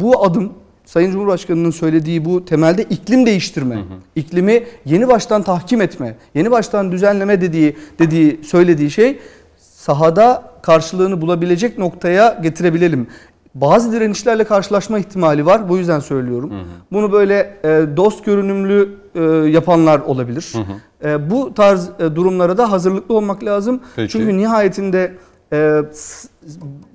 [0.00, 0.52] bu adım
[0.84, 3.84] Sayın Cumhurbaşkanı'nın söylediği bu temelde iklim değiştirme, hı hı.
[4.16, 9.18] iklimi yeni baştan tahkim etme, yeni baştan düzenleme dediği dediği söylediği şey
[9.58, 13.06] sahada karşılığını bulabilecek noktaya getirebilelim.
[13.54, 15.68] Bazı direnişlerle karşılaşma ihtimali var.
[15.68, 16.50] Bu yüzden söylüyorum.
[16.50, 16.64] Hı hı.
[16.92, 20.52] Bunu böyle e, dost görünümlü e, yapanlar olabilir.
[20.52, 21.08] Hı hı.
[21.08, 23.80] E, bu tarz e, durumlara da hazırlıklı olmak lazım.
[23.96, 24.12] Peki.
[24.12, 25.12] Çünkü nihayetinde
[25.52, 25.82] e,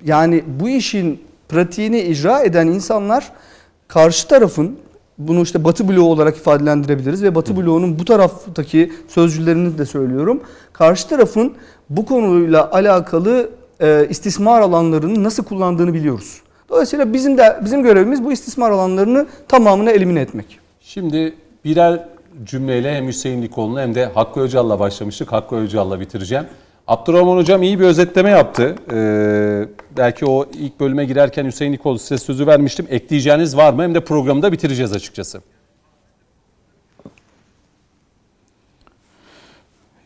[0.04, 3.32] yani bu işin pratiğini icra eden insanlar
[3.88, 4.78] karşı tarafın
[5.18, 10.40] bunu işte Batı bloğu olarak ifadelendirebiliriz ve Batı bloğunun bu taraftaki sözcülerini de söylüyorum.
[10.72, 11.52] Karşı tarafın
[11.90, 16.40] bu konuyla alakalı e, istismar alanlarını nasıl kullandığını biliyoruz.
[16.68, 20.58] Dolayısıyla bizim de bizim görevimiz bu istismar alanlarını tamamını elimine etmek.
[20.80, 21.34] Şimdi
[21.64, 22.08] birer
[22.44, 25.32] cümleyle hem Hüseyin Nikoğlu'nu hem de Hakkı Öcal'la başlamıştık.
[25.32, 26.44] Hakkı Öcal'la bitireceğim.
[26.86, 28.74] Abdurrahman Hocam iyi bir özetleme yaptı.
[28.92, 32.86] Ee, belki o ilk bölüme girerken Hüseyin Nikoğlu size sözü vermiştim.
[32.90, 33.82] Ekleyeceğiniz var mı?
[33.82, 35.40] Hem de programı da bitireceğiz açıkçası.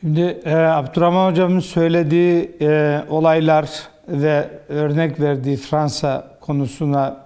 [0.00, 3.70] Şimdi e, Abdurrahman Hocam'ın söylediği e, olaylar
[4.09, 7.16] ve örnek verdiği Fransa konusuna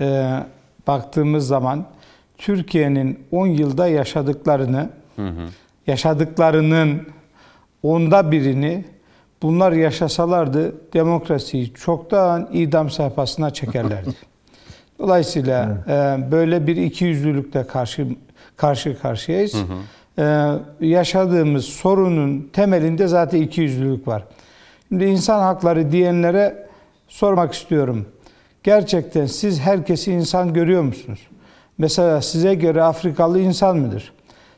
[0.00, 0.38] e,
[0.86, 1.84] baktığımız zaman
[2.44, 5.48] Türkiye'nin 10 yılda yaşadıklarını, hı hı.
[5.86, 7.02] yaşadıklarının
[7.82, 8.84] onda birini
[9.42, 14.10] bunlar yaşasalardı demokrasiyi çoktan idam sayfasına çekerlerdi.
[14.98, 16.28] Dolayısıyla evet.
[16.28, 18.06] e, böyle bir ikiyüzlülükle karşı
[18.56, 19.54] karşı karşıyayız.
[19.54, 19.78] Hı hı.
[20.18, 24.24] Ee, yaşadığımız sorunun temelinde zaten ikiyüzlülük var.
[24.88, 26.66] Şimdi insan hakları diyenlere
[27.08, 28.06] sormak istiyorum.
[28.62, 31.20] Gerçekten siz herkesi insan görüyor musunuz?
[31.78, 34.12] Mesela size göre Afrikalı insan mıdır?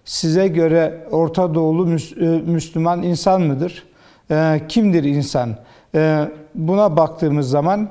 [0.05, 3.85] Size göre Orta Doğulu e, Müslüman insan mıdır?
[4.31, 5.57] Ee, kimdir insan?
[5.95, 7.89] Ee, buna baktığımız zaman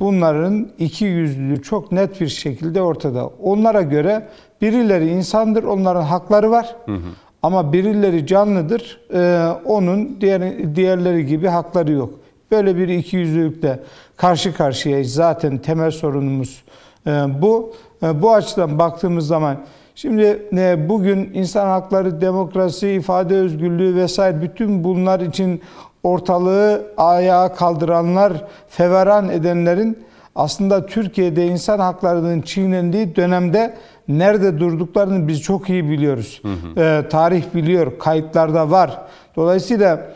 [0.00, 3.26] bunların iki yüzlülüğü çok net bir şekilde ortada.
[3.26, 4.28] Onlara göre
[4.62, 6.76] birileri insandır, onların hakları var.
[6.86, 6.98] Hı hı.
[7.42, 12.14] Ama birileri canlıdır, e, onun diğer, diğerleri gibi hakları yok.
[12.50, 13.80] Böyle bir ikiyüzlülükle
[14.16, 15.12] karşı karşıyayız.
[15.12, 16.62] Zaten temel sorunumuz
[17.06, 17.10] e,
[17.42, 17.74] bu.
[18.02, 19.56] E, bu açıdan baktığımız zaman
[19.96, 25.62] Şimdi e, bugün insan hakları, demokrasi, ifade özgürlüğü vesaire bütün bunlar için
[26.02, 28.32] ortalığı ayağa kaldıranlar,
[28.68, 29.98] feveran edenlerin
[30.34, 33.74] aslında Türkiye'de insan haklarının çiğnendiği dönemde
[34.08, 36.40] nerede durduklarını biz çok iyi biliyoruz.
[36.42, 36.80] Hı hı.
[36.80, 38.98] Ee, tarih biliyor, kayıtlarda var.
[39.36, 40.06] Dolayısıyla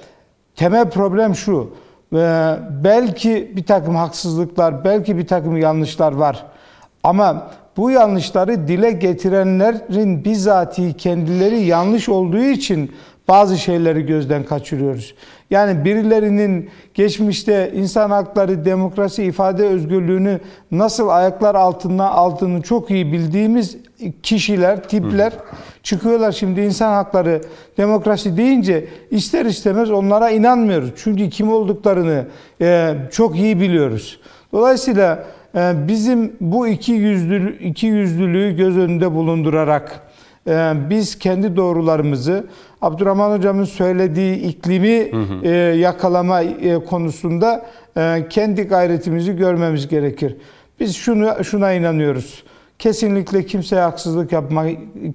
[0.56, 1.70] temel problem şu.
[2.14, 6.46] Ee, belki bir takım haksızlıklar, belki bir takım yanlışlar var.
[7.02, 12.90] Ama bu yanlışları dile getirenlerin bizatihi kendileri yanlış olduğu için
[13.28, 15.14] bazı şeyleri gözden kaçırıyoruz.
[15.50, 20.40] Yani birilerinin geçmişte insan hakları, demokrasi, ifade özgürlüğünü
[20.70, 23.76] nasıl ayaklar altında aldığını çok iyi bildiğimiz
[24.22, 25.32] kişiler, tipler
[25.82, 27.40] çıkıyorlar şimdi insan hakları,
[27.76, 30.90] demokrasi deyince ister istemez onlara inanmıyoruz.
[30.96, 32.26] Çünkü kim olduklarını
[32.60, 34.20] e, çok iyi biliyoruz.
[34.52, 35.24] Dolayısıyla
[35.54, 40.00] bizim bu iki yüzlülüğü, iki yüzlülüğü göz önünde bulundurarak
[40.48, 42.46] e, biz kendi doğrularımızı
[42.82, 45.46] Abdurrahman Hocam'ın söylediği iklimi hı hı.
[45.46, 47.66] E, yakalama e, konusunda
[48.30, 50.36] kendi gayretimizi görmemiz gerekir.
[50.80, 52.44] Biz şunu şuna inanıyoruz.
[52.78, 54.66] Kesinlikle kimseye haksızlık yapma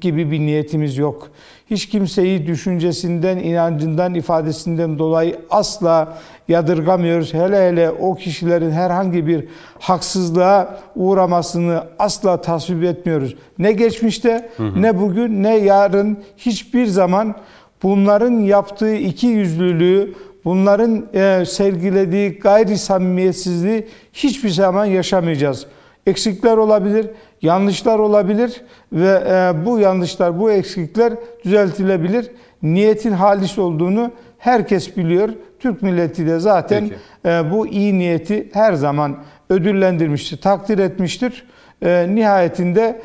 [0.02, 1.30] gibi bir niyetimiz yok.
[1.70, 6.18] Hiç kimseyi düşüncesinden, inancından, ifadesinden dolayı asla
[6.48, 7.34] yadırgamıyoruz.
[7.34, 9.48] Hele hele o kişilerin herhangi bir
[9.80, 13.36] haksızlığa uğramasını asla tasvip etmiyoruz.
[13.60, 14.82] Ne geçmişte, hı hı.
[14.82, 17.36] ne bugün, ne yarın hiçbir zaman
[17.84, 20.14] bunların yaptığı iki yüzlülüğü,
[20.46, 25.66] bunların e, sergilediği gayri samimiyetsizliği hiçbir zaman yaşamayacağız.
[26.08, 27.08] Eksikler olabilir,
[27.46, 28.62] yanlışlar olabilir
[28.94, 31.14] ve e, bu yanlışlar, bu eksikler
[31.46, 32.32] düzeltilebilir.
[32.64, 35.30] Niyetin halis olduğunu herkes biliyor.
[35.60, 36.92] Türk milleti de zaten
[37.26, 39.18] e, bu iyi niyeti her zaman
[39.50, 41.46] ödüllendirmiştir, takdir etmiştir.
[41.82, 43.02] E, nihayetinde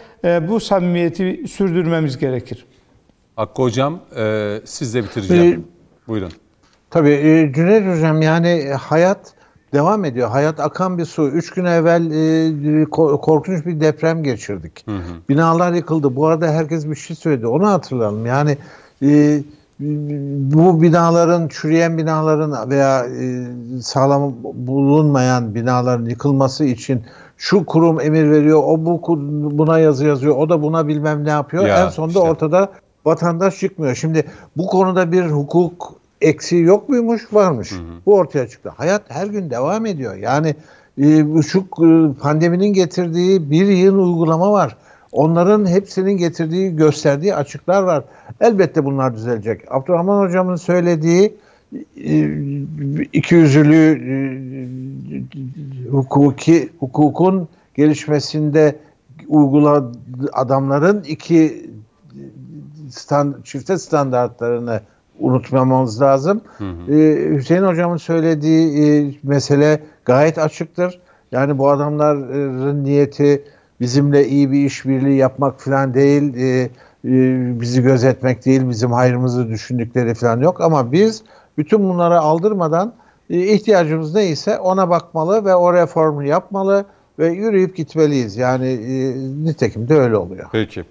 [0.48, 2.66] bu samimiyeti sürdürmemiz gerekir.
[3.36, 4.00] Hakkı Hocam
[4.64, 5.60] sizle bitireceğim.
[5.60, 6.32] Ee, Buyurun.
[6.90, 9.34] Tabii Cüneyt Hocam yani hayat
[9.72, 10.28] devam ediyor.
[10.28, 11.28] Hayat akan bir su.
[11.28, 14.86] Üç gün evvel e, ko- korkunç bir deprem geçirdik.
[15.28, 16.16] Binalar yıkıldı.
[16.16, 17.46] Bu arada herkes bir şey söyledi.
[17.46, 18.26] Onu hatırlayalım.
[18.26, 18.58] Yani
[19.02, 19.40] e,
[20.52, 23.46] bu binaların, çürüyen binaların veya e,
[23.82, 27.02] sağlam bulunmayan binaların yıkılması için
[27.36, 29.00] şu kurum emir veriyor, o bu
[29.58, 31.66] buna yazı yazıyor, o da buna bilmem ne yapıyor.
[31.66, 32.30] Ya, en sonunda işte.
[32.30, 32.68] ortada
[33.04, 33.94] vatandaş çıkmıyor.
[33.94, 34.24] Şimdi
[34.56, 37.32] bu konuda bir hukuk eksiği yok muymuş?
[37.32, 37.72] Varmış.
[38.06, 38.72] Bu ortaya çıktı.
[38.76, 40.16] Hayat her gün devam ediyor.
[40.16, 40.54] Yani
[40.98, 44.76] e, şu e, pandeminin getirdiği bir yıl uygulama var.
[45.12, 48.04] Onların hepsinin getirdiği, gösterdiği açıklar var.
[48.40, 49.60] Elbette bunlar düzelecek.
[49.70, 51.36] Abdurrahman hocamın söylediği
[51.96, 52.28] e,
[53.12, 54.00] ikiyüzlülüğü
[55.90, 58.78] hukuki hukukun gelişmesinde
[59.28, 61.70] uyguladığı adamların iki
[62.90, 64.80] stand, çifte standartlarını
[65.20, 66.40] unutmamamız lazım.
[66.60, 71.00] Ee, Hüseyin hocamın söylediği e, mesele gayet açıktır.
[71.32, 73.44] Yani bu adamların niyeti
[73.80, 76.70] bizimle iyi bir işbirliği yapmak falan değil, e,
[77.04, 80.60] e, bizi gözetmek değil, bizim hayrımızı düşündükleri falan yok.
[80.60, 81.22] Ama biz
[81.58, 82.92] bütün bunları aldırmadan
[83.30, 86.84] e, ihtiyacımız neyse ona bakmalı ve o reformu yapmalı
[87.18, 88.36] ve yürüyüp gitmeliyiz.
[88.36, 89.14] Yani e,
[89.44, 90.48] nitekim de öyle oluyor.
[90.52, 90.84] Peki.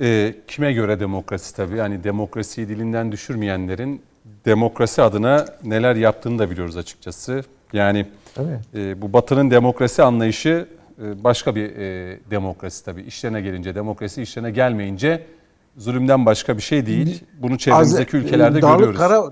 [0.00, 1.76] E, kime göre demokrasi tabii?
[1.76, 4.02] Yani demokrasiyi dilinden düşürmeyenlerin
[4.44, 7.42] demokrasi adına neler yaptığını da biliyoruz açıkçası.
[7.72, 8.58] Yani Tabii.
[8.74, 10.68] e, bu Batı'nın demokrasi anlayışı
[11.02, 13.02] e, başka bir e, demokrasi tabii.
[13.02, 15.26] İşlerine gelince demokrasi, işlerine gelmeyince
[15.76, 17.24] zulümden başka bir şey değil.
[17.42, 18.98] Bunu çevremizdeki Az- ülkelerde Dağlık görüyoruz.
[19.00, 19.22] Kara,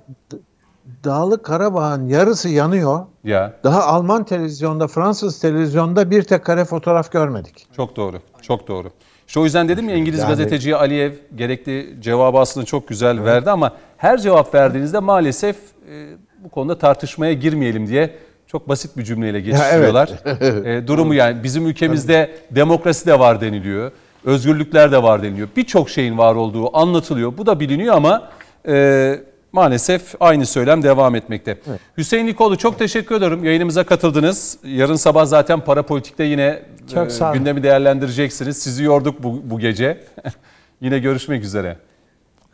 [1.05, 3.07] Dağlık Karabağ'ın yarısı yanıyor.
[3.25, 7.67] Ya Daha Alman televizyonda, Fransız televizyonda bir tek kare fotoğraf görmedik.
[7.77, 8.21] çok doğru.
[8.43, 8.91] Çok doğru.
[9.29, 13.51] İşte o yüzden dedim ya İngiliz Yani- gazeteci Aliyev gerekli cevabı aslında çok güzel verdi
[13.51, 15.57] ama her cevap verdiğinizde maalesef
[15.91, 16.07] e,
[16.45, 18.11] bu konuda tartışmaya girmeyelim diye
[18.47, 20.11] çok basit bir cümleyle geçiştiriyorlar.
[20.65, 23.93] E, durumu yani bizim ülkemizde demokrasi de var deniliyor.
[24.25, 25.49] Özgürlükler de var deniliyor.
[25.57, 27.39] Birçok şeyin var olduğu anlatılıyor.
[27.39, 28.29] Bu da biliniyor ama
[28.69, 29.21] e,
[29.55, 31.59] maalesef aynı söylem devam etmekte.
[31.99, 33.45] Hüseyin Nikoğlu çok teşekkür ederim.
[33.45, 34.59] Yayınımıza katıldınız.
[34.65, 36.63] Yarın sabah zaten para politikte yine
[36.95, 38.59] Çok e, gündemi değerlendireceksiniz.
[38.59, 40.05] Sizi yorduk bu, bu gece.
[40.81, 41.77] yine görüşmek üzere.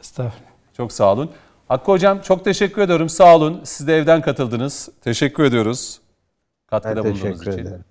[0.01, 0.51] Estağfurullah.
[0.77, 1.31] Çok sağ olun.
[1.68, 3.09] Hakkı Hocam çok teşekkür ediyorum.
[3.09, 3.60] Sağ olun.
[3.64, 4.89] Siz de evden katıldınız.
[5.05, 6.01] Teşekkür ediyoruz.
[6.66, 7.59] Katkıda Ben bulunduğunuz için.
[7.59, 7.85] ederim.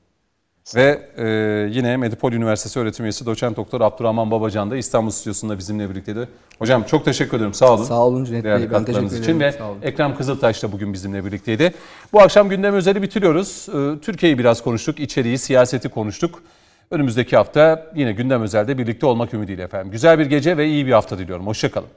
[0.76, 1.26] Ve e,
[1.72, 6.28] yine Medipol Üniversitesi öğretim üyesi doçent doktor Abdurrahman Babacan da İstanbul stüdyosunda bizimle birlikteydi.
[6.60, 7.54] Hocam çok teşekkür ederim.
[7.54, 7.84] Sağ olun.
[7.84, 8.72] Sağ olun Cüneyt Bey.
[8.72, 9.54] Ben teşekkür için ve.
[9.84, 11.74] Ekrem Kızıltaş da bugün bizimle birlikteydi.
[12.14, 13.68] Bu akşam gündem özeli bitiriyoruz.
[13.70, 16.44] E, Türkiye'yi biraz konuştuk, içeriği, siyaseti konuştuk.
[16.92, 19.92] Önümüzdeki hafta yine gündem özelde birlikte olmak ümidiyle efendim.
[19.92, 21.48] Güzel bir gece ve iyi bir hafta diliyorum.
[21.48, 21.88] Hoşçakalın.